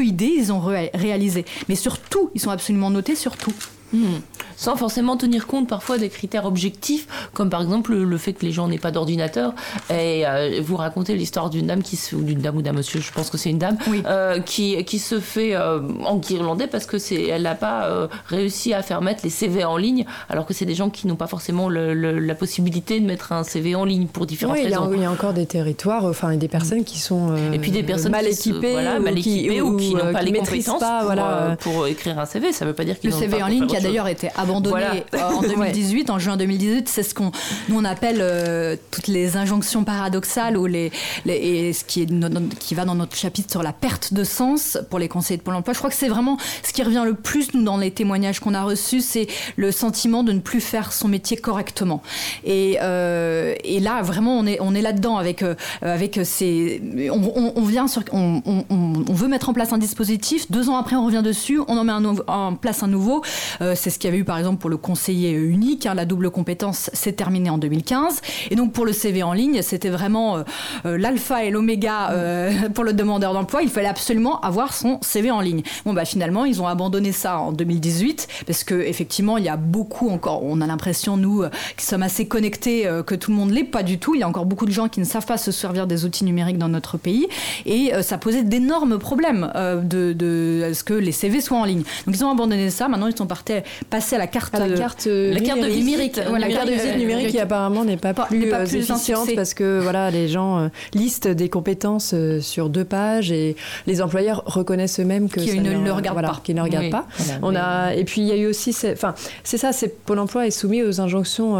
[0.00, 0.60] ils ont
[0.94, 1.44] réalisé?
[1.68, 3.54] Mais surtout, ils sont absolument notés sur tout.
[3.92, 4.20] Hmm.
[4.60, 8.52] Sans forcément tenir compte parfois des critères objectifs, comme par exemple le, fait que les
[8.52, 9.54] gens n'aient pas d'ordinateur.
[9.88, 13.00] Et euh, vous racontez l'histoire d'une dame qui se, ou d'une dame ou d'un monsieur,
[13.00, 16.84] je pense que c'est une dame, euh, qui, qui se fait euh, en irlandais parce
[16.84, 17.88] que c'est, elle n'a pas
[18.26, 21.16] réussi à faire mettre les CV en ligne, alors que c'est des gens qui n'ont
[21.16, 24.90] pas forcément la possibilité de mettre un CV en ligne pour différentes oui, raisons.
[24.92, 28.12] Il y, a encore des territoires, enfin, des personnes qui sont et puis des personnes
[28.12, 31.56] mal équipées, mal équipées ou, qui, n'ont pas les compétences pas, pour, voilà.
[31.60, 32.52] pour, écrire un CV.
[32.52, 34.49] Ça ne veut pas dire qu'ils le CV en ligne qui a d'ailleurs été abandonné
[34.50, 36.88] en 2018, en juin 2018.
[36.88, 37.32] C'est ce qu'on
[37.68, 40.92] nous on appelle euh, toutes les injonctions paradoxales ou les,
[41.26, 44.98] et ce qui, est qui va dans notre chapitre sur la perte de sens pour
[44.98, 45.72] les conseillers de Pôle Emploi.
[45.72, 48.54] Je crois que c'est vraiment ce qui revient le plus nous dans les témoignages qu'on
[48.54, 52.02] a reçus, c'est le sentiment de ne plus faire son métier correctement.
[52.44, 56.82] Et, euh, et là vraiment on est on est là dedans avec euh, avec ces
[57.12, 60.50] on, on, vient sur on, on, veut mettre en place un dispositif.
[60.50, 63.22] Deux ans après on revient dessus, on en met un en place un nouveau.
[63.60, 65.86] c'est ce qu'il y avait eu par exemple pour le conseiller unique.
[65.86, 68.20] Hein, la double compétence s'est terminée en 2015.
[68.50, 70.42] Et donc pour le CV en ligne, c'était vraiment euh,
[70.86, 73.62] euh, l'alpha et l'oméga euh, pour le demandeur d'emploi.
[73.62, 75.62] Il fallait absolument avoir son CV en ligne.
[75.84, 79.56] Bon bah finalement ils ont abandonné ça en 2018 parce que effectivement il y a
[79.56, 80.44] beaucoup encore.
[80.44, 81.44] On a l'impression nous
[81.76, 84.14] qui sommes assez connectés que tout le monde l'est pas du tout.
[84.14, 86.24] Il y a encore beaucoup de gens qui ne savent pas se servir des outils
[86.24, 87.28] numériques dans notre pays
[87.66, 89.50] et ça posait d'énormes problèmes
[89.84, 91.82] de, ce que les CV soient en ligne.
[92.06, 92.88] Donc ils ont abandonné ça.
[92.88, 93.54] Maintenant ils sont partis,
[93.90, 96.16] passés à la carte, la carte, la carte numérique.
[96.16, 99.80] la carte de visite numérique qui apparemment n'est pas, plus, pas plus efficiente parce que
[99.80, 103.56] voilà, les gens listent des compétences sur deux pages et
[103.86, 106.40] les employeurs reconnaissent eux-mêmes que qui ne le regardent pas.
[106.44, 107.06] Qui ne regardent pas.
[107.42, 110.46] On a et puis il y a eu aussi, enfin c'est ça, c'est Pôle Emploi
[110.46, 111.56] est soumis aux injonctions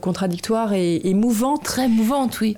[0.00, 2.56] contradictoires et, mouvantes, très mouvantes, oui,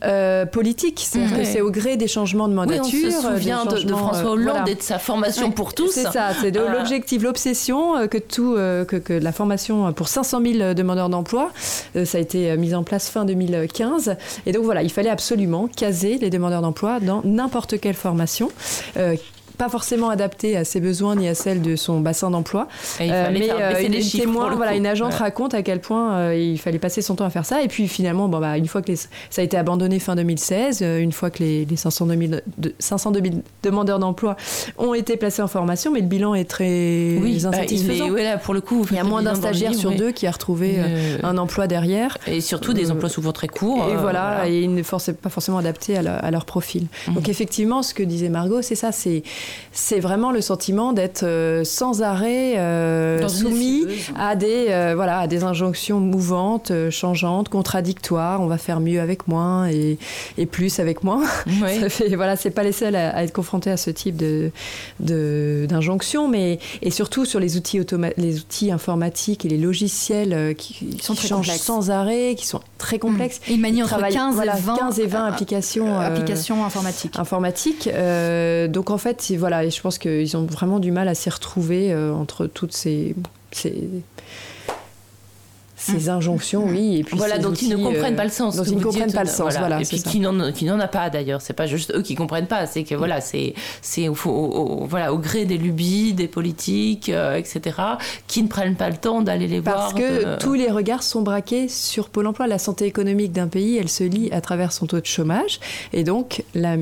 [0.53, 1.07] politiques.
[1.09, 2.85] C'est-à-dire que c'est au gré des changements de mandature.
[2.93, 5.91] Oui, on se souvient de, François Hollande et de sa formation pour tous.
[5.91, 11.51] C'est ça, c'est l'objectif, l'obsession que tout que, la formation pour 500 000 demandeurs d'emploi.
[11.97, 14.17] Euh, ça a été mis en place fin 2015.
[14.47, 18.51] Et donc voilà, il fallait absolument caser les demandeurs d'emploi dans n'importe quelle formation.
[19.61, 22.69] Euh, pas forcément adaptée à ses besoins ni à celles de son bassin d'emploi.
[22.71, 25.17] Fallait mais baisser une, chiffres témoin, voilà, une agente Ouais.
[25.19, 27.63] raconte à quel point euh, il fallait passer son temps à faire ça.
[27.63, 29.09] Et puis finalement, bon, bah, une fois que les- ça
[29.39, 32.19] a été abandonné fin 2016, euh, une fois que les, les 500 000,
[32.59, 34.37] de- 502 000 demandeurs d'emploi
[34.79, 38.07] ont été placés en formation, mais le bilan est très Oui, bah, insatisfaisant.
[38.07, 40.13] est- ouais, là, pour le coup, il y a moins d'un stagiaire livre, sur deux
[40.13, 42.17] qui a retrouvé euh, Euh, un emploi derrière.
[42.27, 43.87] Et surtout des Euh, emplois souvent très courts.
[43.89, 46.87] Et euh, voilà, et ils ne pas forcément adaptés à, leur- à leur profil.
[47.09, 47.15] Mhm.
[47.15, 49.23] Donc effectivement, ce que disait Margot, c'est ça, c'est
[49.73, 53.85] c'est vraiment le sentiment d'être euh, sans arrêt euh, soumis
[54.19, 58.41] à des euh, voilà à des injonctions mouvantes, changeantes, contradictoires.
[58.41, 59.99] On va faire mieux avec moins et,
[60.37, 61.23] et plus avec moins.
[61.63, 61.81] Ouais.
[61.81, 64.51] Ça fait, voilà, c'est pas les seuls à, à être confrontés à ce type de
[65.01, 70.77] d'injonction, mais et surtout sur les outils automa- les outils informatiques et les logiciels qui,
[70.93, 71.63] Ils sont très changent complexes.
[71.65, 73.41] sans arrêt, qui sont très complexes.
[73.49, 76.65] Il manie entre travaillent, 15 voilà, et 20, 15 et 20 euh, applications, euh, applications
[76.65, 77.19] informatiques.
[77.19, 77.89] informatiques.
[77.93, 81.31] Euh, donc en fait, voilà, et je pense qu'ils ont vraiment du mal à s'y
[81.31, 83.15] retrouver euh, entre toutes ces,
[83.53, 83.89] ces,
[85.91, 86.99] ces injonctions, oui.
[86.99, 88.57] Et puis voilà, dont ils ne outils, comprennent euh, pas le sens.
[88.57, 89.81] dont que ils ne comprennent pas le sens, voilà.
[89.81, 91.41] Et puis qui n'en, a pas d'ailleurs.
[91.43, 92.67] C'est pas juste eux qui comprennent pas.
[92.67, 93.55] C'est que voilà, c'est,
[94.09, 97.77] au, au- au- voilà, au gré des lubies, des politiques, euh, etc.,
[98.27, 99.95] qui ne prennent pas le temps d'aller les Parce voir.
[99.95, 102.47] que de- tous les regards sont braqués sur Pôle emploi.
[102.47, 105.61] La santé économique d'un pays, elle se lie à travers son taux de chômage.
[105.93, 106.77] Et donc, la-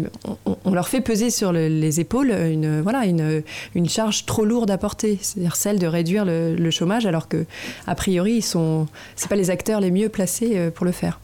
[0.47, 3.43] on, on leur fait peser sur le- les épaules une, voilà, une,
[3.75, 7.45] une charge trop lourde à porter, c'est-à-dire celle de réduire le, le chômage, alors que,
[7.87, 11.21] a priori, ils sont, c'est pas les acteurs les mieux placés euh, pour le faire.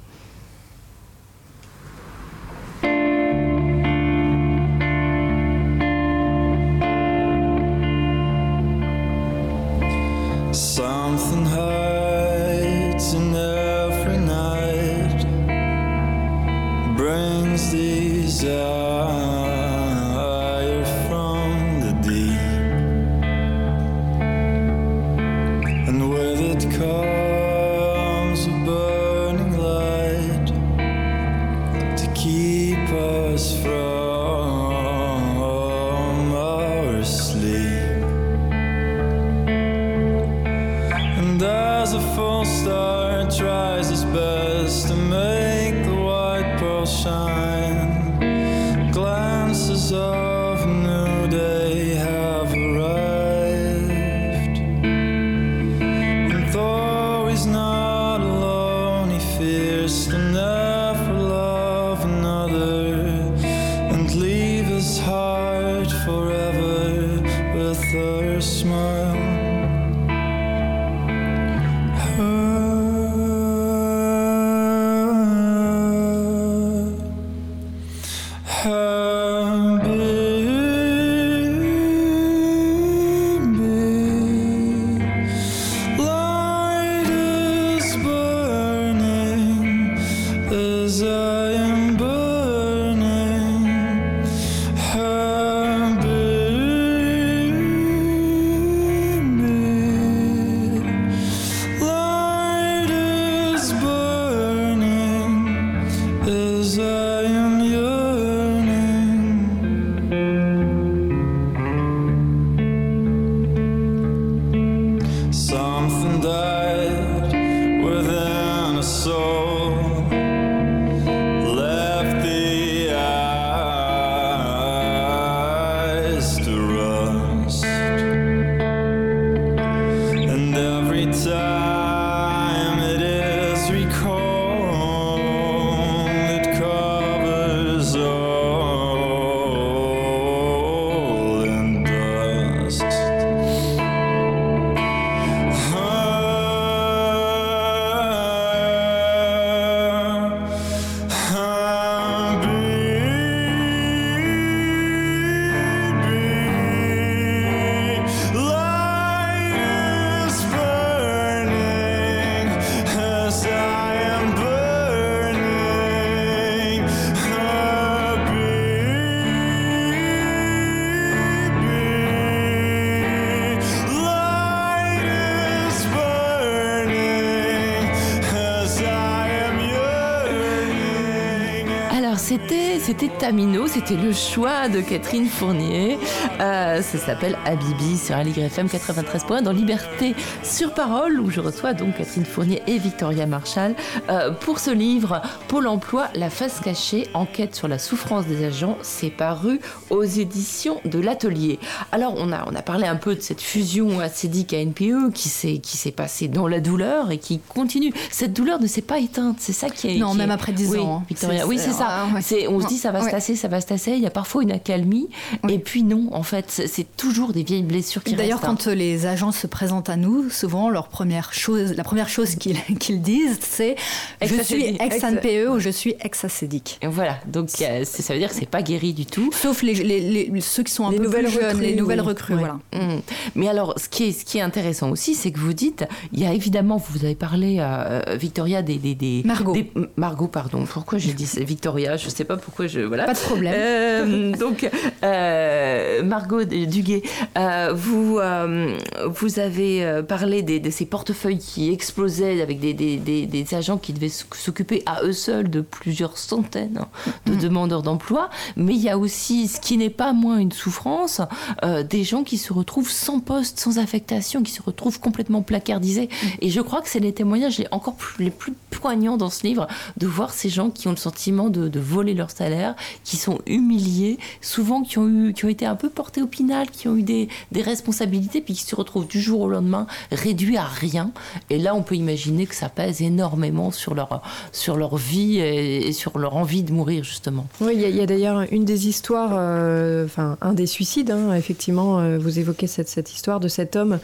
[184.43, 185.99] De Catherine Fournier.
[186.41, 190.17] Euh, ça s'appelle Habibi sur Aligre FM 93.1 dans Liberté
[190.53, 193.75] sur parole, où je reçois donc Catherine Fournier et Victoria Marshall
[194.11, 198.77] euh, pour ce livre Pôle emploi, la face cachée, enquête sur la souffrance des agents.
[198.83, 201.59] C'est paru aux éditions de l'Atelier.
[201.91, 205.29] Alors, on a, on a parlé un peu de cette fusion acédique à NPE qui
[205.31, 207.93] s'est qui s'est passée dans la douleur et qui continue.
[208.11, 209.37] Cette douleur ne s'est pas éteinte.
[209.39, 209.99] C'est ça qui est.
[209.99, 211.05] Non, qui même est- après 10 Oui, ans, hein.
[211.09, 211.47] Victoria.
[211.47, 212.07] Oui, c'est ça.
[212.15, 212.21] ouais.
[212.21, 213.93] C'est, on se dit ça va se tasser, ça va se tasser.
[213.93, 215.09] Il y a parfois une accalmie.
[215.49, 218.55] Et puis non, en fait, c'est, toujours des vieilles blessures qui D'ailleurs, hein.
[218.59, 222.57] quand les agents se présentent à nous, souvent leur première chose, la première chose qu'ils
[222.81, 223.77] qu'ils disent, c'est
[224.21, 226.81] je suis ex-NPE ou je suis ex-acédique.
[226.83, 229.31] Voilà, donc euh, ça veut dire que c'est pas guéri du tout.
[229.33, 232.01] Sauf les, les- les- ceux qui sont un Les peu plus jeunes, recrues, les nouvelles
[232.01, 232.07] oui.
[232.09, 232.35] recrues.
[232.35, 232.41] Ouais.
[232.41, 232.55] Voilà.
[232.75, 233.01] Mm.
[233.37, 236.19] Mais alors, ce qui est, ce qui est intéressant aussi, c'est que vous dites, il
[236.21, 239.53] y a évidemment, vous avez parlé, euh, Victoria, des, des, des- Margot.
[239.53, 240.65] des- Margot, pardon.
[240.67, 243.05] Pourquoi j'ai dit Victoria Je sais pas pourquoi je voilà.
[243.05, 243.55] Pas de problème.
[243.57, 244.69] Euh, donc,
[245.05, 247.03] euh, Margot Duguay,
[247.39, 250.03] euh, vous, euh, vous avez euh,
[250.41, 254.83] des- de ces portefeuilles qui explosaient avec des, des- des- des agents qui devaient s'occuper
[254.87, 256.87] à eux seuls de plusieurs centaines
[257.27, 258.31] de demandeurs d'emploi.
[258.57, 261.21] Mais il y a aussi, ce qui n'est pas moins une souffrance,
[261.65, 266.09] euh, des gens qui se retrouvent sans poste, sans affectation, qui se retrouvent complètement placardisés.
[266.41, 269.45] Et je crois que c'est les témoignages les encore plus, les plus poignants dans ce
[269.47, 273.17] livre, de voir ces gens qui ont le sentiment de, de voler leur salaire, qui
[273.17, 276.87] sont humiliés, souvent qui ont, eu, qui ont été un peu portés au pinal, qui
[276.87, 279.87] ont eu des, des responsabilités, puis qui se retrouvent du jour au lendemain
[280.23, 281.11] réduits à rien.
[281.51, 284.23] Et là, on peut imaginer que ça pèse énormément sur leur,
[284.53, 287.47] sur leur vie et, sur leur envie de mourir, justement.
[287.61, 291.99] Oui, il y a, d'ailleurs une des histoires, euh, enfin un des suicides, hein, effectivement,
[291.99, 293.99] euh, vous évoquez cette, cette histoire de cet homme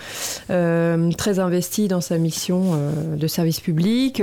[0.51, 2.59] euh, très investi dans sa mission
[3.17, 4.23] de service public,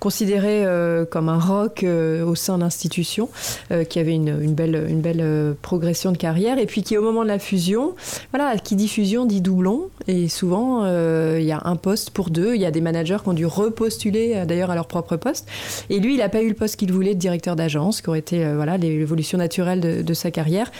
[0.00, 0.64] considéré
[1.10, 3.28] comme un rock au sein de l'institution,
[3.88, 7.28] qui avait une, belle, une belle progression de carrière, et puis qui au moment de
[7.28, 7.94] la fusion,
[8.32, 10.84] voilà, qui dit fusion dit doublon, et souvent
[11.38, 13.46] il y a un poste pour deux, il y a des managers qui ont dû
[13.46, 15.48] repostuler euh, d'ailleurs à leur propre poste,
[15.90, 18.18] et lui il n'a pas eu le poste qu'il voulait de directeur d'agence, qui aurait
[18.18, 20.70] été euh, voilà l'évolution naturelle de, de sa carrière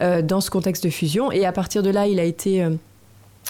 [0.00, 2.70] euh, dans ce contexte de fusion, et à partir de là il a été euh,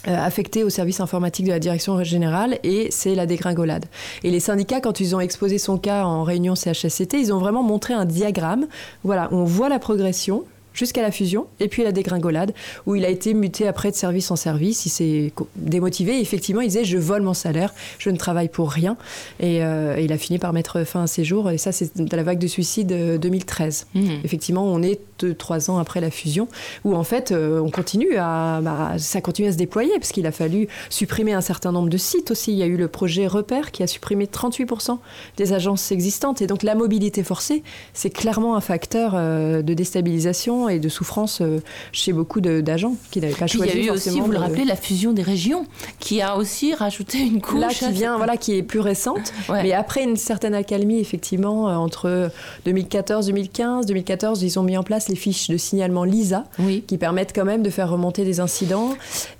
[0.08, 3.84] euh, affecté au service informatique de la direction générale et c'est la dégringolade.
[4.24, 7.62] Et les syndicats, quand ils ont exposé son cas en réunion CHSCT, ils ont vraiment
[7.62, 8.66] montré un diagramme.
[9.04, 10.42] Voilà, on voit la progression
[10.72, 12.52] jusqu'à la fusion et puis la dégringolade
[12.86, 14.86] où il a été muté après de service en service.
[14.86, 18.70] Il s'est démotivé et effectivement il disait je vole mon salaire je ne travaille pour
[18.70, 18.96] rien.
[19.40, 21.96] Et, euh, et il a fini par mettre fin à ses jours et ça c'est
[21.96, 23.86] de la vague de suicide euh, 2013
[24.24, 26.48] effectivement on est deux, trois ans après la fusion
[26.84, 30.26] où en fait euh, on continue à bah, ça continue à se déployer parce qu'il
[30.26, 32.52] a fallu supprimer un certain nombre de sites aussi.
[32.52, 34.98] Il y a eu le projet Repère qui a supprimé 38%
[35.36, 36.42] des agences existantes.
[36.42, 37.62] Et donc la mobilité forcée
[37.92, 41.60] c'est clairement un facteur euh, de déstabilisation et de souffrance euh,
[41.92, 44.26] chez beaucoup de- d'agents qui n'avaient pas Puis il choisi y a eu aussi, vous
[44.30, 45.66] le de- rappelez, la fusion des régions,
[46.00, 47.60] qui a aussi rajouté une couche.
[47.60, 49.62] Là, qui vient, voilà, qui est plus récente, Ouais.
[49.62, 52.30] mais après une certaine accalmie, effectivement, euh, entre
[52.64, 56.44] 2014, 2015, 2014, ils ont mis en place les fiches de signalement LISA,
[56.86, 58.90] qui permettent quand même de faire remonter des incidents.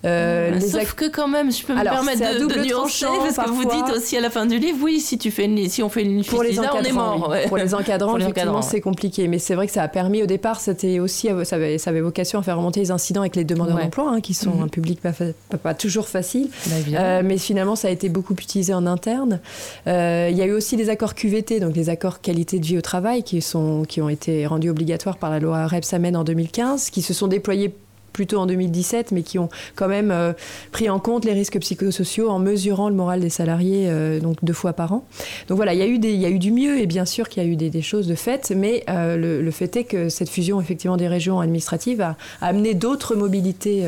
[0.05, 3.05] Euh, les Sauf que quand même, je peux Alors, me permettre de, de double nuancer,
[3.07, 5.45] tranchant, parce que vous dites aussi à la fin du livre, oui, si, tu fais
[5.45, 7.27] une, si on fait une pour les fiche Lisa, on est mort.
[7.31, 7.37] oui.
[7.37, 7.49] ouais.
[7.49, 9.29] Pour les encadrants, Pour les effectivement, c'est compliqué.
[9.29, 11.12] Mais c'est vrai que ça a permis au départ, c'était aussi,
[11.45, 13.83] ça avait, ça avait vocation à faire remonter les incidents avec les demandeurs Ouais.
[13.85, 14.63] d'emploi, hein, qui sont Mhm.
[14.63, 16.49] un public pas, fa- pas, pas toujours facile.
[16.67, 16.73] Bah.
[16.99, 19.41] Euh, mais finalement, ça a été beaucoup utilisé en interne.
[19.87, 22.79] Euh, Il y a eu aussi les accords QVT, donc les accords qualité de vie
[22.79, 26.91] au travail, qui, sont, qui ont été rendus obligatoires par la loi REPS-AMEN en 2015,
[26.91, 27.75] qui se sont déployés
[28.13, 30.33] plutôt en 2017, mais qui ont quand même euh,
[30.71, 34.53] pris en compte les risques psychosociaux en mesurant le moral des salariés euh, donc deux
[34.53, 35.05] fois par an.
[35.49, 37.05] Donc voilà, il y a eu, des, il y a eu du mieux et bien
[37.05, 40.09] sûr qu'il y a eu des, choses de faites, mais euh, le, fait est que
[40.09, 43.85] cette fusion effectivement des régions administratives a, amené d'autres mobilités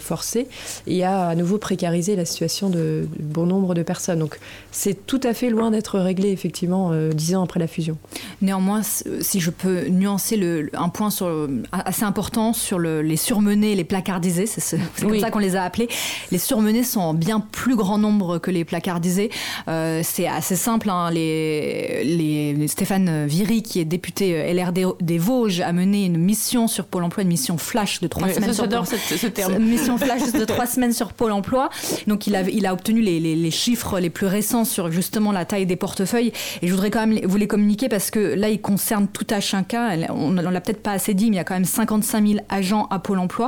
[0.00, 0.46] forcées
[0.86, 4.18] et a à nouveau précarisé la situation de, bon nombre de personnes.
[4.18, 4.38] Donc
[4.72, 7.96] c'est tout à fait loin d'être réglé effectivement dix ans après la fusion.
[8.42, 13.16] Néanmoins, si je peux nuancer le, un point sur, assez important sur le, les
[13.50, 15.20] surmenés, les placardisés, c'est ce- comme Oui.
[15.20, 15.88] ça qu'on les a appelés.
[16.30, 19.30] Les surmenés sont en bien plus grand nombre que les placardisés.
[19.68, 20.88] Euh, c'est assez simple.
[20.90, 26.16] hein, les, les- Stéphane Viry, qui est député euh, LRD des Vosges, a mené une
[26.18, 29.54] mission sur Pôle emploi, une mission flash de trois Oui, semaines j'adore ce terme.
[29.54, 31.70] Une mission flash de trois semaines sur Pôle emploi.
[32.06, 35.44] Donc il a, il a obtenu les, les- chiffres les plus récents sur justement la
[35.44, 36.32] taille des portefeuilles.
[36.62, 39.40] Et je voudrais quand même vous les communiquer parce que là, ils concernent tout à
[39.40, 39.90] chacun.
[40.10, 42.40] On ne l'a peut-être pas assez dit, mais il y a quand même 55 000
[42.48, 43.39] agents à Pôle emploi.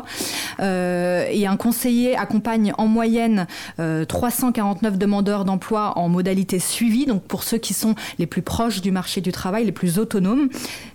[0.61, 3.47] Euh, et un conseiller accompagne en moyenne
[3.81, 8.81] euh, 349 demandeurs d'emploi en modalité suivie, donc pour ceux qui sont les plus proches
[8.81, 10.49] du marché du travail, les plus autonomes,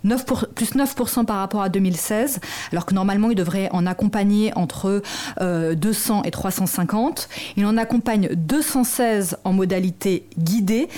[0.04, 2.40] 9 pour- plus 9% par rapport à 2016,
[2.72, 5.02] alors que normalement il devrait en accompagner entre
[5.40, 7.28] euh, 200 et 350.
[7.56, 10.88] Il en accompagne 216 en modalité guidée.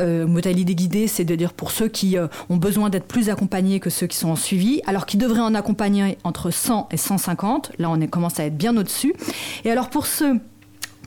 [0.00, 3.80] Euh, modalité guidée, c'est de dire pour ceux qui euh, ont besoin d'être plus accompagnés
[3.80, 7.72] que ceux qui sont en suivi, alors qu'ils devraient en accompagner entre 100 et 150.
[7.78, 9.14] Là, on est, commence à être bien au-dessus.
[9.64, 10.40] Et alors pour ceux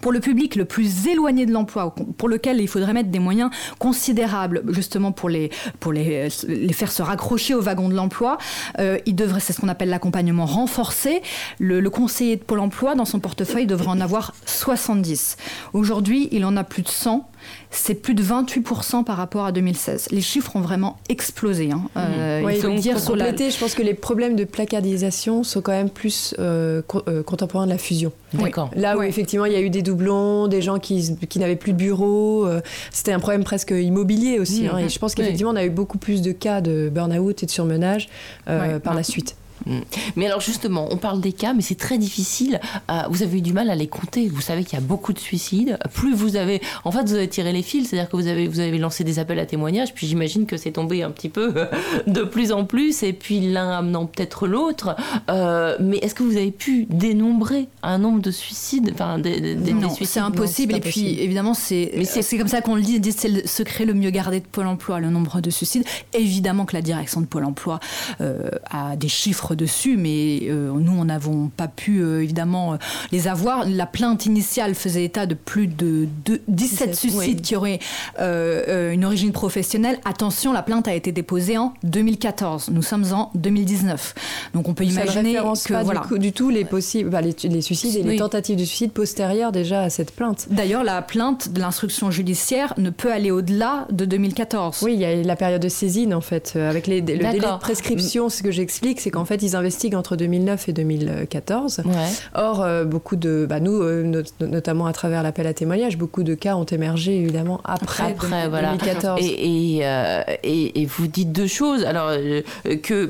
[0.03, 3.49] pour le public le plus éloigné de l'emploi, pour lequel il faudrait mettre des moyens
[3.79, 5.49] considérables, justement pour les,
[5.79, 8.37] pour les, les faire se raccrocher au wagon de l'emploi,
[8.79, 11.21] euh, il devrait, c'est ce qu'on appelle l'accompagnement renforcé.
[11.57, 15.37] Le, le conseiller de Pôle emploi, dans son portefeuille, devrait en avoir 70.
[15.71, 17.25] Aujourd'hui, il en a plus de 100.
[17.71, 20.09] C'est plus de 28% par rapport à 2016.
[20.11, 21.71] Les chiffres ont vraiment explosé.
[21.71, 21.81] hein.
[21.97, 24.35] Euh, Ouais, il faut donc, le dire pour la- compléter, je pense que les problèmes
[24.35, 28.11] de placardisation sont quand même plus euh, co- euh, contemporains de la fusion.
[28.33, 28.69] D'accord.
[28.75, 31.73] Là où effectivement il y a eu des doublons, des gens qui, qui n'avaient plus
[31.73, 32.61] de bureau, euh,
[32.91, 34.67] c'était un problème presque immobilier aussi.
[34.67, 34.85] hein, Mhm.
[34.85, 35.17] et je pense Oui.
[35.17, 38.09] qu'effectivement on a eu beaucoup plus de cas de burn-out et de surmenage
[38.47, 39.35] euh, par la suite.
[39.65, 39.79] Mm.
[40.15, 42.59] Mais alors justement, on parle des cas, mais c'est très difficile.
[42.91, 44.27] Euh, vous avez eu du mal à les compter.
[44.27, 45.77] Vous savez qu'il y a beaucoup de suicides.
[45.93, 48.59] Plus vous avez, en fait, vous avez tiré les fils, c'est-à-dire que vous avez, vous
[48.59, 49.93] avez lancé des appels à témoignages.
[49.93, 51.53] Puis j'imagine que c'est tombé un petit peu
[52.07, 54.95] de plus en plus, et puis l'un amenant peut-être l'autre.
[55.29, 59.73] Euh, mais est-ce que vous avez pu dénombrer un nombre de suicides, enfin des, des-
[59.73, 60.73] Non, c'est impossible.
[60.73, 62.99] Non, et puis, évidemment, c'est c'est comme ça qu'on le dit.
[62.99, 65.83] dit, C'est le secret le mieux gardé de Pôle emploi, le nombre de suicides.
[66.13, 67.79] Évidemment que la direction de Pôle emploi
[68.21, 72.77] euh, a des chiffres dessus, mais euh, nous, on n'avons pas pu, euh, évidemment, euh,
[73.11, 73.67] les avoir.
[73.67, 77.41] La plainte initiale faisait état de plus de, de 17 17, suicides oui.
[77.41, 77.79] qui auraient
[78.19, 79.99] une origine professionnelle.
[80.05, 82.69] Attention, la plainte a été déposée en 2014.
[82.71, 84.15] Nous sommes en 2019.
[84.53, 86.01] Donc, on peut Ça imaginer que pas voilà.
[86.01, 88.11] du, coup- du tout les, possibles, bah, les, les suicides et Oui.
[88.11, 90.47] les tentatives de suicide postérieures déjà à cette plainte.
[90.49, 94.79] D'ailleurs, la plainte de l'instruction judiciaire ne peut aller au-delà de 2014.
[94.83, 97.59] Oui, il y a la période de saisine en fait, avec les, le délai de
[97.59, 98.29] prescription.
[98.29, 101.81] Ce que j'explique, c'est qu'en fait, ils investiguent entre 2009 et 2014.
[101.85, 101.91] Ouais.
[102.35, 106.23] Or, euh, beaucoup de, bah, nous, euh, not- notamment à travers l'appel à témoignage, beaucoup
[106.23, 108.69] de cas ont émergé évidemment après, Après, de- voilà.
[108.71, 109.19] 2014.
[109.23, 111.83] Et, et, euh, et- et vous dites deux choses.
[111.83, 112.41] Alors, euh,
[112.81, 113.09] que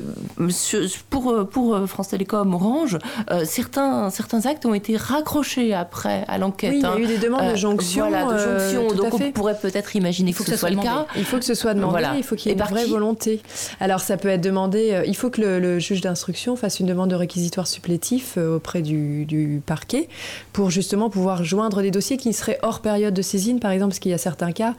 [1.10, 2.98] pour, pour France Télécom Orange,
[3.30, 6.72] euh, certains, certains actes ont été raccrochés après à l'enquête.
[6.72, 6.98] Oui, il y a hein.
[6.98, 8.94] eu des demandes de jonction, Voilà, de jonction.
[8.94, 9.32] Donc, on fait.
[9.32, 11.06] pourrait peut-être imaginer Il faut que, ce soit le cas.
[11.16, 12.14] Il faut que ce soit demandé, Voilà.
[12.16, 13.40] il faut qu'il y ait une vraie qui volonté.
[13.80, 17.10] Alors ça peut être demandé, il faut que le, le juge d'instruction fasse une demande
[17.10, 20.08] de réquisitoire supplétif euh, auprès du, du parquet
[20.52, 23.98] pour justement pouvoir joindre des dossiers qui seraient hors période de saisine, par exemple, parce
[23.98, 24.74] qu'il y a certains cas.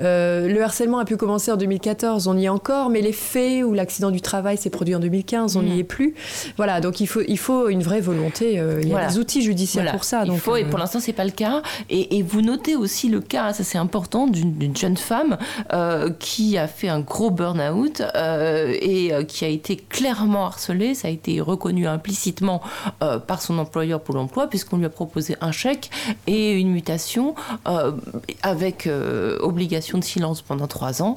[0.00, 3.62] euh, le harcèlement a pu commencer en 2014, on y est encore, mais les faits
[3.64, 5.78] ou l'accident du travail s'est produit en 2015, on n'y Mhm.
[5.78, 6.14] est plus.
[6.56, 8.58] Voilà, donc il faut, il faut une vraie volonté.
[8.58, 9.06] euh, il y a Voilà.
[9.08, 9.92] des outils judiciaires Voilà.
[9.96, 10.22] pour ça.
[10.24, 11.62] Il donc, faut, et euh, pour l'instant, c'est pas le cas.
[11.88, 15.38] Et, et vous notez aussi le cas, ça c'est important, d'une jeune femme
[15.72, 20.79] euh, qui a fait un gros burn-out euh, et euh, qui a été clairement harcelée.
[20.94, 22.60] Ça a été reconnu implicitement
[23.02, 25.90] euh, par son employeur Pôle emploi, puisqu'on lui a proposé un chèque
[26.26, 27.34] et une mutation
[27.68, 27.92] euh,
[28.42, 31.16] avec euh, obligation de silence pendant trois ans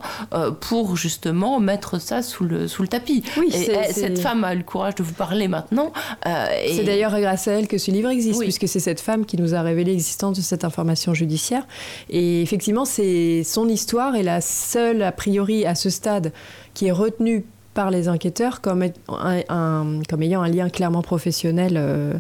[0.62, 3.24] pour justement mettre ça sous le, sous le tapis.
[3.38, 5.92] Oui, et c'est- elle- c'est- cette femme a eu le courage de vous parler maintenant.
[6.26, 8.46] et- C'est d'ailleurs grâce à elle que ce livre existe, Oui.
[8.46, 11.66] puisque c'est cette femme qui nous a révélé l'existence de cette information judiciaire.
[12.10, 16.32] Et effectivement, c'est son histoire est la seule, a priori, à ce stade,
[16.74, 22.14] qui est retenue par les enquêteurs comme, un- comme ayant un lien clairement professionnel euh,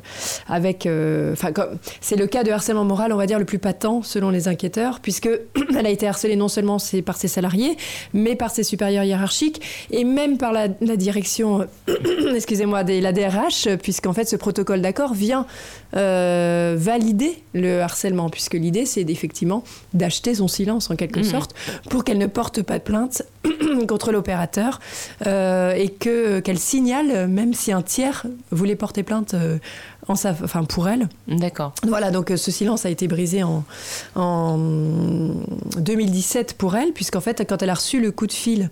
[0.48, 0.86] avec...
[0.86, 4.02] euh, Enfin, comme- c'est le cas de harcèlement moral, on va dire, le plus patent
[4.04, 5.30] selon les enquêteurs, puisque
[5.78, 7.78] elle a été harcelée non seulement par ses salariés,
[8.14, 9.62] mais par ses supérieurs hiérarchiques,
[9.92, 11.68] et même par la, la direction,
[12.36, 15.46] excusez-moi, la DRH, puisqu'en fait ce protocole d'accord vient
[15.96, 19.64] euh, valider le harcèlement, puisque l'idée c'est effectivement
[19.94, 21.26] d'acheter son silence en quelque Mhm.
[21.26, 21.54] sorte,
[21.90, 23.24] pour qu'elle ne porte pas de plainte
[23.88, 24.80] contre l'opérateur,
[25.28, 29.58] euh, et que qu'elle signale, même si un tiers voulait porter plainte euh,
[30.08, 31.08] en sa, enfin pour elle.
[31.28, 31.74] D'accord.
[31.88, 33.64] Voilà, donc euh, ce silence a été brisé en,
[34.16, 34.58] en
[35.78, 38.70] 2017 pour elle, puisqu'en fait, quand elle a reçu le coup de fil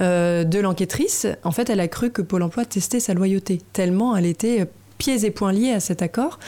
[0.00, 4.16] euh, de l'enquêtrice, en fait, elle a cru que Pôle emploi testait sa loyauté, tellement
[4.16, 4.66] elle était
[4.98, 6.38] pieds et poings liés à cet accord.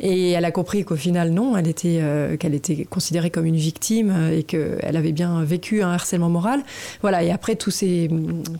[0.00, 3.56] Et elle a compris qu'au final, non, elle était, euh, qu'elle était considérée comme une
[3.56, 6.62] victime euh, et qu'elle avait bien vécu un harcèlement moral.
[7.02, 8.08] Voilà, et après, tout s'est,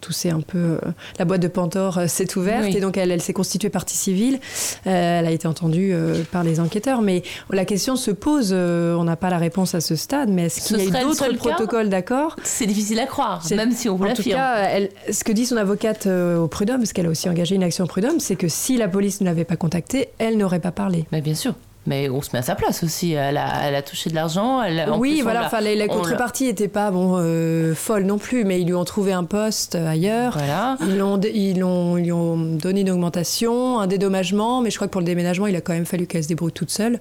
[0.00, 0.58] tout s'est un peu.
[0.58, 0.78] euh,
[1.18, 2.76] la boîte de Pandore euh, s'est ouverte Oui.
[2.76, 4.38] et donc elle, elle s'est constituée partie civile.
[4.84, 5.94] Elle a été entendue
[6.32, 7.02] par les enquêteurs.
[7.02, 10.60] Mais la question se pose, on n'a pas la réponse à ce stade, mais est-ce
[10.60, 12.36] Ce qu'il y a eu d'autres protocoles d'accord?
[12.42, 14.36] C'est difficile à croire, C'est- même si on vous en tout l'affirme.
[14.38, 17.62] cas, elle- ce que dit son avocate au prud'homme, parce qu'elle a aussi engagé une
[17.62, 20.72] action au prud'homme, c'est que si la police ne l'avait pas contacté, elle n'aurait pas
[20.72, 21.04] parlé.
[21.12, 21.54] Mais bien sûr.
[21.88, 23.12] Mais on se met à sa place aussi.
[23.12, 24.60] Elle a, elle a touché de l'argent.
[24.60, 25.42] elle- oui, voilà.
[25.42, 28.60] l'a- Enfin, la, la on l'a- contrepartie n'était pas bon euh, folle non plus, mais
[28.60, 30.32] ils lui ont trouvé un poste ailleurs.
[30.36, 30.76] Voilà.
[30.80, 34.88] Ils l'ont, ils l'ont, ils lui ont donné une augmentation, un dédommagement, mais je crois
[34.88, 36.98] que pour le déménagement, il a quand même fallu qu'elle se débrouille toute seule.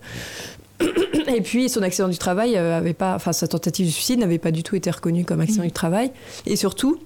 [1.27, 4.37] Et puis son accident du travail euh, avait pas, enfin sa tentative de suicide n'avait
[4.37, 5.67] pas du tout été reconnue comme accident Mm.
[5.67, 6.11] du travail.
[6.45, 6.99] Et surtout,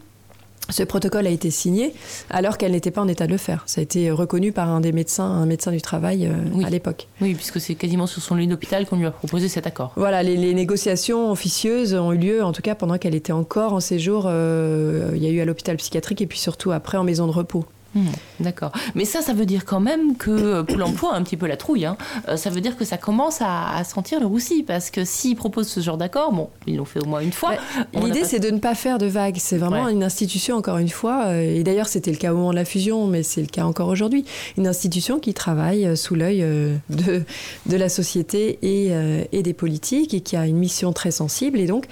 [0.69, 1.93] ce protocole a été signé
[2.29, 3.63] alors qu'elle n'était pas en état de le faire.
[3.65, 7.07] Ça a été reconnu par un des médecins, un médecin du travail euh, à l'époque.
[7.21, 9.93] Oui, puisque c'est quasiment sur son lit d'hôpital qu'on lui a proposé cet accord.
[9.95, 13.73] Voilà, les, les négociations officieuses ont eu lieu, en tout cas pendant qu'elle était encore
[13.73, 14.25] en séjour.
[14.27, 17.31] euh, il y a eu à l'hôpital psychiatrique et puis surtout après en maison de
[17.31, 17.65] repos.
[17.95, 18.05] Hmm,
[18.39, 18.71] D'accord.
[18.95, 21.47] Mais ça, ça veut dire quand même que euh, Pôle emploi a un petit peu
[21.47, 21.85] la trouille.
[21.85, 21.97] hein.
[22.27, 24.61] Euh, ça veut dire que ça commence à, à sentir le roussi.
[24.63, 27.53] Parce que s'ils proposent ce genre d'accord, bon, ils l'ont fait au moins une fois.
[27.95, 29.37] a L'idée, pas- c'est de ne pas faire de vagues.
[29.39, 29.91] C'est vraiment Ouais.
[29.93, 32.65] une institution, encore une fois, euh, et d'ailleurs, c'était le cas au moment de la
[32.65, 34.23] fusion, mais c'est le cas encore aujourd'hui.
[34.57, 36.41] Une institution qui travaille sous l'œil
[36.89, 37.23] de,
[37.65, 38.91] de la société et,
[39.31, 41.59] et des politiques et qui a une mission très sensible.
[41.59, 41.85] Et donc,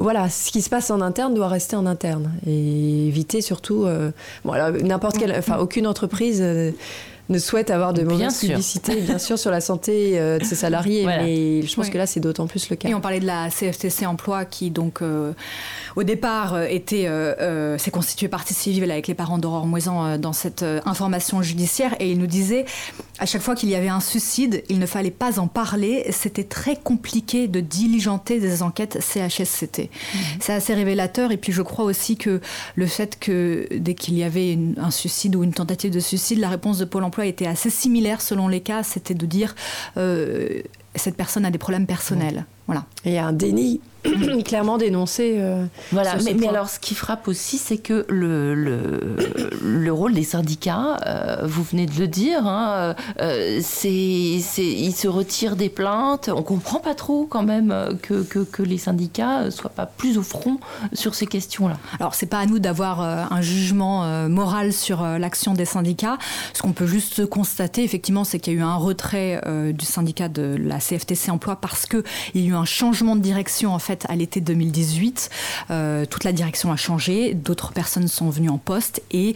[0.00, 3.84] voilà, ce qui se passe en interne doit rester en interne et éviter surtout.
[3.84, 4.10] euh,
[4.44, 6.42] bon, n'importe quelle, enfin, aucune entreprise.
[7.30, 11.02] Ne souhaite avoir de mauvaises publicités, bien sûr, sur la santé euh, de ses salariés,
[11.02, 11.22] Voilà.
[11.22, 11.90] mais je pense Oui.
[11.92, 12.88] que là, c'est d'autant plus le cas.
[12.88, 15.32] Et on parlait de la CFTC Emploi qui, donc, euh,
[15.96, 20.18] au départ, euh, était, euh, s'est constituée partie civile avec les parents d'Aurore Moisan euh,
[20.18, 21.94] dans cette euh, information judiciaire.
[22.00, 22.64] Et il nous disait,
[23.18, 26.06] à chaque fois qu'il y avait un suicide, il ne fallait pas en parler.
[26.10, 29.88] C'était très compliqué de diligenter des enquêtes CHSCT.
[30.40, 31.30] C'est assez révélateur.
[31.32, 32.40] Et puis, je crois aussi que
[32.74, 36.38] le fait que dès qu'il y avait une- un suicide ou une tentative de suicide,
[36.40, 38.82] la réponse de Pôle emploi était assez similaire selon les cas.
[38.82, 39.54] C'était de dire
[39.96, 40.60] euh,
[40.94, 42.44] cette personne a des problèmes personnels.
[42.66, 42.84] Voilà.
[43.04, 43.80] Et il y a un déni
[44.44, 45.36] clairement dénoncé.
[45.38, 49.16] euh, Voilà, mais, alors ce qui frappe aussi, c'est que le, le,
[49.62, 54.94] le rôle des syndicats, euh, vous venez de le dire, hein, euh, c'est, c'est, ils
[54.94, 56.30] se retirent des plaintes.
[56.34, 60.22] On comprend pas trop quand même que, que, que les syndicats soient pas plus au
[60.22, 60.58] front
[60.92, 61.78] sur ces questions-là.
[61.98, 65.64] Alors, c'est pas à nous d'avoir euh, un jugement euh, moral sur euh, l'action des
[65.64, 66.18] syndicats.
[66.54, 69.84] Ce qu'on peut juste constater, effectivement, c'est qu'il y a eu un retrait euh, du
[69.84, 72.02] syndicat de la CFTC Emploi parce qu'il
[72.34, 75.30] y a eu un changement de direction en fait à l'été 2018.
[75.70, 79.34] Euh, toute la direction a changé, d'autres personnes sont venues en poste et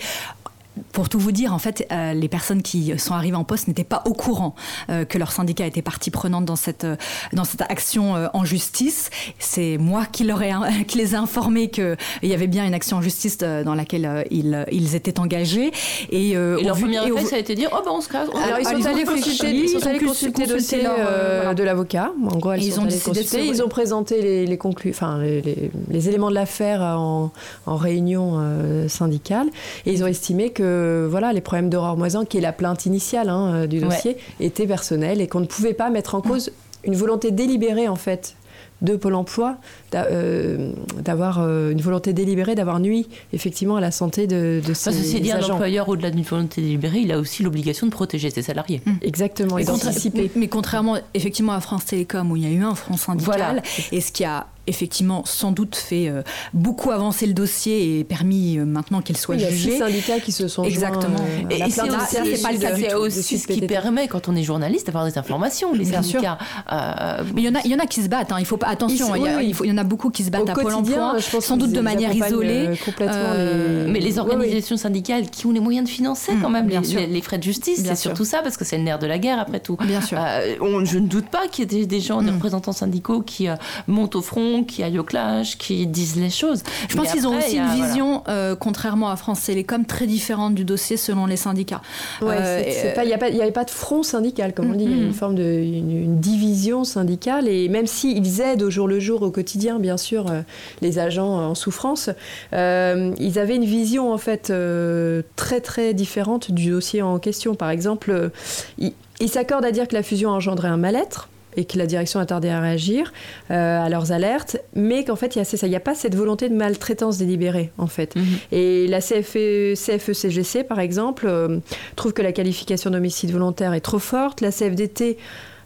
[0.92, 3.84] pour tout vous dire, en fait, euh, les personnes qui sont arrivées en poste n'étaient
[3.84, 4.54] pas au courant
[4.90, 6.96] euh, que leur syndicat était partie prenante dans cette, euh,
[7.32, 9.10] dans cette action en justice.
[9.38, 10.52] C'est moi qui, leur ai,
[10.88, 14.64] qui les ai informés qu'il y avait bien une action en justice dans laquelle ils,
[14.72, 15.70] ils étaient engagés.
[16.10, 18.08] Et, Et leur vu- premier réflexe, vu- ça a été dire Oh ben on se
[18.08, 18.28] casse.
[18.32, 22.12] on- Alors, ils sont ils allés consulter, ils sont allés consulter le dossier de l'avocat.
[22.30, 23.46] En gros, Ils sont ont de consulter.
[23.46, 27.30] Ils ont présenté les, les, enfin, les, les- les éléments de l'affaire en,
[27.66, 28.40] en réunion
[28.88, 29.48] syndicale.
[29.86, 30.63] Et ils ont estimé que
[31.10, 33.84] voilà, les problèmes d'Aurore Moisan, qui est la plainte initiale hein, euh, du Ouais.
[33.86, 36.50] dossier, étaient personnels et qu'on ne pouvait pas mettre en cause
[36.84, 38.36] une volonté délibérée, en fait,
[38.82, 39.56] de Pôle emploi
[39.94, 44.92] euh, d'avoir euh, une volonté délibérée d'avoir nuit effectivement à la santé de, de ses
[44.92, 45.54] ceci dit, un agents.
[45.54, 48.82] employeur, au-delà d'une volonté délibérée, il a aussi l'obligation de protéger ses salariés.
[49.00, 50.30] Exactement, Mais, et d'anticiper.
[50.36, 53.62] mais contrairement effectivement à France Télécom où il y a eu un front syndical Voilà.
[53.92, 56.22] et ce qui a effectivement sans doute fait euh,
[56.52, 59.72] beaucoup avancer le dossier et permis euh, maintenant qu'il soit Oui, il y a jugé.
[59.72, 61.16] six syndicats qui se sont Exactement.
[61.18, 65.04] joints, euh, Et, la et c'est aussi, ce qui permet, quand on est journaliste, d'avoir
[65.04, 65.72] des informations.
[65.72, 66.20] Les Bien sûr.
[66.20, 66.38] syndicats.
[66.72, 68.32] euh, Mais il y en a, il y en a qui se battent.
[68.32, 68.36] Hein.
[68.40, 69.14] Il faut pas attention.
[69.14, 69.44] Il, y a, oui, oui.
[69.48, 71.18] il faut- il y en a beaucoup qui se battent Au à Pôle quotidien, Emploi,
[71.20, 72.66] je pense sans doute de manière isolée.
[72.68, 74.32] euh, complètement Euh, les- Mais les Oui, oui.
[74.32, 77.00] organisations syndicales qui ont les moyens de financer Mm, quand même bien les, sûr.
[77.00, 79.18] les- les frais de justice, c'est surtout ça, parce que c'est le nerf de la
[79.18, 79.76] guerre après tout.
[79.84, 80.18] Bien sûr.
[80.20, 80.54] Euh,
[80.84, 82.34] je ne doute pas qu'il y ait des, gens, des Mm.
[82.34, 83.54] représentants syndicaux qui euh,
[83.88, 86.62] montent au front, qui aillent au clash, qui disent les choses.
[86.88, 87.86] Je pense qu'ils ont aussi a- une voilà.
[87.86, 91.82] vision, euh, contrairement à France Télécom, très différente du dossier selon les syndicats.
[92.22, 92.62] Ouais, Euh,
[93.04, 95.34] Il n'y avait pas de front syndical, comme on dit, il y a une forme
[95.34, 97.48] de une, une division syndicale.
[97.48, 100.42] Et même s'ils aident au jour le jour, au quotidien, bien sûr, euh,
[100.82, 102.10] les agents en souffrance,
[102.52, 107.54] euh, ils avaient une vision en fait euh, très très différente du dossier en question.
[107.54, 108.30] Par exemple,
[108.78, 111.86] ils ils s'accordent à dire que la fusion a engendré un mal-être et que la
[111.86, 113.12] direction a tardé à réagir
[113.50, 115.80] euh, à leurs alertes, mais qu'en fait, il y a c'est ça, il n'y a
[115.80, 118.16] pas cette volonté de maltraitance délibérée, en fait.
[118.16, 118.24] Mhm.
[118.52, 121.58] Et la CFE, CFE-CGC, par exemple, euh,
[121.96, 124.40] trouve que la qualification d'homicide volontaire est trop forte.
[124.40, 125.18] La CFDT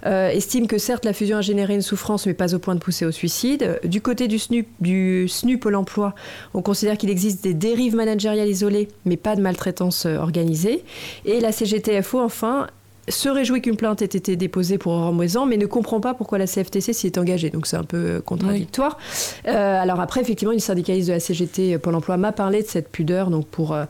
[0.07, 2.81] euh, estime que certes la fusion a généré une souffrance, mais pas au point de
[2.81, 3.81] pousser au suicide.
[3.85, 6.15] Du côté du SNU, du SNU Pôle emploi,
[6.55, 10.85] on considère qu'il existe des dérives managériales isolées, mais pas de maltraitance euh, organisée.
[11.25, 12.69] Et la CGTFO, enfin,
[13.11, 16.47] se réjouit qu'une plainte ait été déposée pour Moisan, mais ne comprend pas pourquoi la
[16.47, 17.51] CFTC s'y est engagée.
[17.51, 18.99] Donc c'est un peu euh, contradictoire.
[19.47, 22.69] Euh, alors après, effectivement, une syndicaliste de la CGT euh, Pôle Emploi m'a parlé de
[22.69, 23.85] cette pudeur, donc pour euh,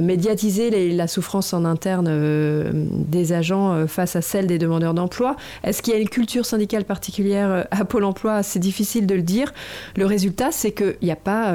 [0.00, 5.36] médiatiser les- la souffrance en interne euh, des agents face à celle des demandeurs d'emploi.
[5.62, 8.42] Est-ce qu'il y a une culture syndicale particulière à Pôle Emploi?
[8.42, 9.52] C'est difficile de le dire.
[9.96, 11.54] Le résultat, c'est qu'il n'y a pas.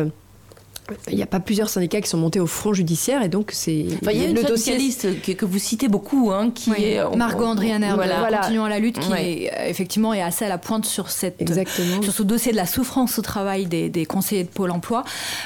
[1.09, 3.85] Il n'y a pas plusieurs syndicats qui sont montés au front judiciaire et donc c'est
[4.01, 6.71] Enfin, il y a une le dossier syndicaliste que, que vous citez beaucoup, hein, qui
[6.71, 8.19] Oui, est Margot Andrianer Voilà.
[8.19, 8.37] Voilà.
[8.39, 9.31] Continuons à la lutte qui Ouais.
[9.43, 12.01] est, effectivement est assez à la pointe sur cette Exactement.
[12.01, 15.03] sur ce dossier de la souffrance au travail des, des conseillers de Pôle Emploi.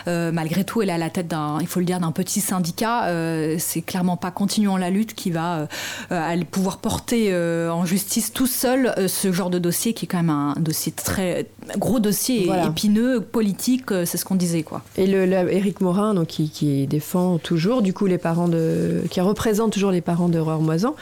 [0.08, 2.42] Euh, malgré tout, elle est à la tête d'un, il faut le dire, d'un petit
[2.42, 3.06] syndicat.
[3.06, 5.66] Euh, c'est clairement pas Continuons la lutte qui va euh,
[6.10, 10.08] aller pouvoir porter euh, en justice tout seul euh, ce genre de dossier qui est
[10.08, 11.48] quand même un dossier très
[11.78, 12.66] gros dossier Voilà.
[12.66, 13.92] épineux, politique.
[13.92, 14.82] euh, c'est ce qu'on disait quoi.
[14.98, 19.02] Et le, le- Éric Morin, donc, qui, défend toujours, du coup, les parents de.
[19.10, 20.96] qui représente toujours les parents d'Aurore Moisan,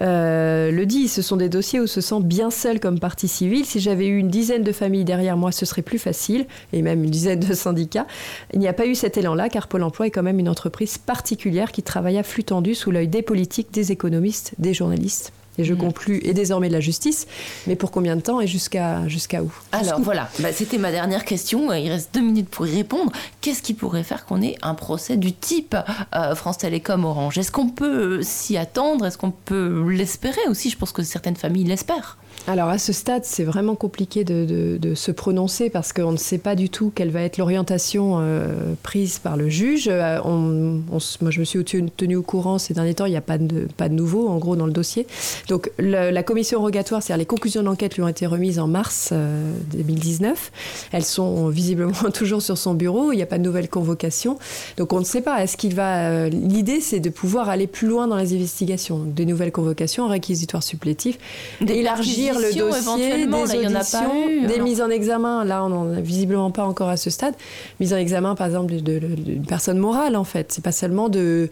[0.00, 3.64] euh, le dit ce sont des dossiers où se sent bien seul comme partie civile.
[3.64, 7.04] Si j'avais eu une dizaine de familles derrière moi, ce serait plus facile, et même
[7.04, 8.06] une dizaine de syndicats.
[8.52, 10.98] Il n'y a pas eu cet élan-là, car Pôle emploi est quand même une entreprise
[10.98, 15.32] particulière qui travaille à flux tendu sous l'œil des politiques, des économistes, des journalistes.
[15.58, 17.26] Et je conclus, et désormais de la justice.
[17.66, 19.52] Mais pour combien de temps et jusqu'à jusqu'à où?
[19.72, 21.72] Alors voilà, Bah, c'était ma dernière question.
[21.72, 23.12] Il reste deux minutes pour y répondre.
[23.40, 25.76] Qu'est-ce qui pourrait faire qu'on ait un procès du type
[26.14, 27.38] euh, France Télécom Orange?
[27.38, 29.06] Est-ce qu'on peut s'y attendre?
[29.06, 30.70] Est-ce qu'on peut l'espérer aussi?
[30.70, 32.18] Je pense que certaines familles l'espèrent.
[32.46, 36.18] Alors à ce stade, c'est vraiment compliqué de, de- de se prononcer parce qu'on ne
[36.18, 39.88] sait pas du tout quelle va être l'orientation euh, prise par le juge.
[39.90, 43.06] Euh, on- on s- moi, je me suis tenu, tenue au courant ces derniers temps,
[43.06, 45.06] il n'y a pas de, pas de nouveau en gros dans le dossier.
[45.48, 48.66] Donc le- la commission rogatoire, c'est-à-dire les conclusions de l'enquête lui ont été remises en
[48.66, 50.52] mars euh, 2019.
[50.92, 54.38] Elles sont visiblement toujours sur son bureau, il n'y a pas de nouvelle convocation.
[54.76, 55.42] Donc on ne sait pas.
[55.42, 56.10] Est-ce qu'il va...
[56.10, 58.98] euh, L'idée, c'est de pouvoir aller plus loin dans les investigations?
[58.98, 61.18] Des nouvelles convocations, un réquisitoire supplétif,
[61.62, 61.82] Des
[62.28, 65.44] élargir le dossier, éventuellement, des là, en a pas auditions, eu, des mises en examen.
[65.44, 67.34] Là, on n'en a visiblement pas encore à ce stade.
[67.80, 70.52] Mise en examen, par exemple, d'une personne morale, en fait.
[70.52, 71.48] C'est pas seulement de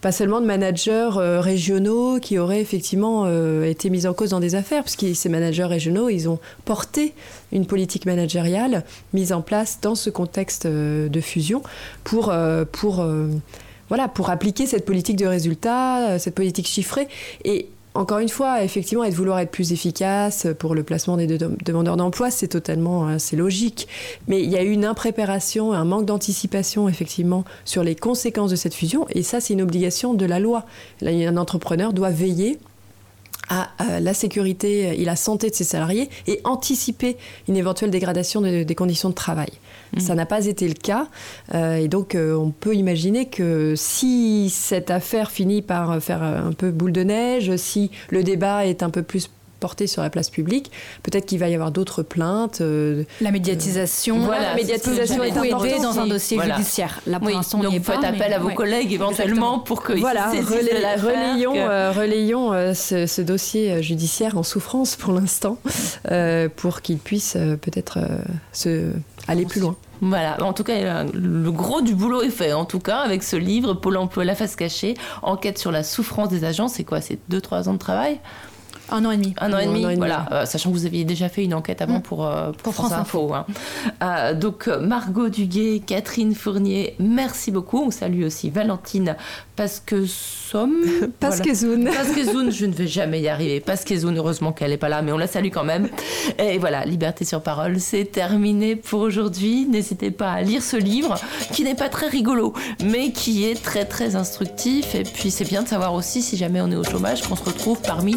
[0.00, 4.40] pas seulement de managers euh, régionaux qui auraient effectivement euh, été mis en cause dans
[4.40, 7.14] des affaires, puisque ces managers régionaux, ils ont porté
[7.52, 11.62] une politique managériale mise en place dans ce contexte euh, de fusion
[12.04, 12.32] pour,
[12.72, 13.06] pour,
[13.88, 17.08] voilà, pour appliquer cette politique de résultat, cette politique chiffrée.
[17.44, 17.68] Et
[17.98, 21.50] encore une fois, effectivement, et de vouloir être plus efficace pour le placement des de-
[21.64, 23.88] demandeurs d'emploi, c'est totalement, euh, c'est logique.
[24.28, 28.56] Mais il y a eu une impréparation, un manque d'anticipation, effectivement, sur les conséquences de
[28.56, 29.06] cette fusion.
[29.10, 30.64] Et ça, c'est une obligation de la loi.
[31.02, 32.58] Un entrepreneur doit veiller
[33.48, 37.16] à euh, la sécurité et la santé de ses salariés et anticiper
[37.48, 39.50] une éventuelle dégradation de- des conditions de travail.
[39.96, 41.08] Ça n'a pas été le cas.
[41.54, 46.52] euh, et donc, euh, on peut imaginer que si cette affaire finit par faire un
[46.52, 50.30] peu boule de neige, si le débat est un peu plus porté sur la place
[50.30, 50.70] publique,
[51.02, 52.60] peut-être qu'il va y avoir d'autres plaintes.
[52.60, 56.56] euh, La médiatisation, Voilà, la médiatisation est importante dans un dossier Voilà.
[56.56, 57.00] judiciaire.
[57.06, 58.54] Là, pour Oui, l'instant, on donc vous faites pas, appel à vos ouais.
[58.54, 59.58] collègues éventuellement Exactement.
[59.60, 64.42] pour qu'ils Voilà, relay- relayons, que- euh, relayons euh, ce, ce dossier euh, judiciaire en
[64.42, 65.58] souffrance pour l'instant,
[66.10, 68.18] euh, pour qu'il puisse euh, peut-être euh,
[68.52, 68.90] se
[69.26, 69.76] aller plus loin.
[70.00, 73.24] Voilà, en tout cas, euh, le gros du boulot est fait, en tout cas, avec
[73.24, 77.00] ce livre, Pôle emploi, la face cachée, enquête sur la souffrance des agents, c'est quoi?
[77.00, 78.20] C'est 2-3 ans de travail?
[78.90, 79.34] Un an et demi.
[79.40, 81.44] Un an et demi, an et demi, voilà, euh, sachant que vous aviez déjà fait
[81.44, 82.02] une enquête avant Mm.
[82.02, 83.34] pour, euh, pour Pour France, France Info.
[83.34, 83.46] hein.
[84.02, 87.82] Euh, donc, Margot Duguet, Catherine Fournier, merci beaucoup.
[87.82, 89.16] On salue aussi Valentine
[89.56, 90.76] Pasquesomme.
[91.20, 91.84] Pasquezoun.
[91.92, 93.60] Pasquezoun, je ne vais jamais y arriver.
[93.60, 95.88] Pasquezoun, heureusement qu'elle n'est pas là, mais on la salue quand même.
[96.38, 99.66] Et voilà, Liberté sur parole, c'est terminé pour aujourd'hui.
[99.66, 101.16] N'hésitez pas à lire ce livre,
[101.52, 102.52] qui n'est pas très rigolo,
[102.84, 104.94] mais qui est très très instructif.
[104.94, 107.44] Et puis c'est bien de savoir aussi, si jamais on est au chômage, qu'on se
[107.44, 108.16] retrouve parmi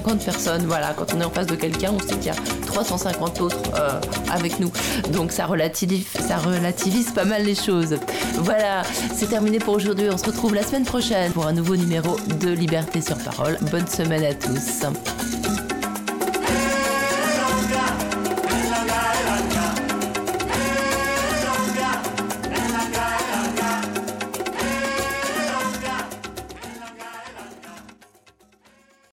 [0.00, 0.64] 350 personnes.
[0.66, 3.62] Voilà, quand on est en face de quelqu'un, on sait qu'il y a 350 autres
[3.78, 4.00] euh,
[4.30, 4.70] avec nous.
[5.12, 7.96] Donc ça relativise, ça relativise pas mal les choses.
[8.36, 8.82] Voilà,
[9.14, 10.08] c'est terminé pour aujourd'hui.
[10.10, 13.58] On se retrouve la semaine prochaine pour un nouveau numéro de Liberté sur parole.
[13.70, 15.67] Bonne semaine à tous.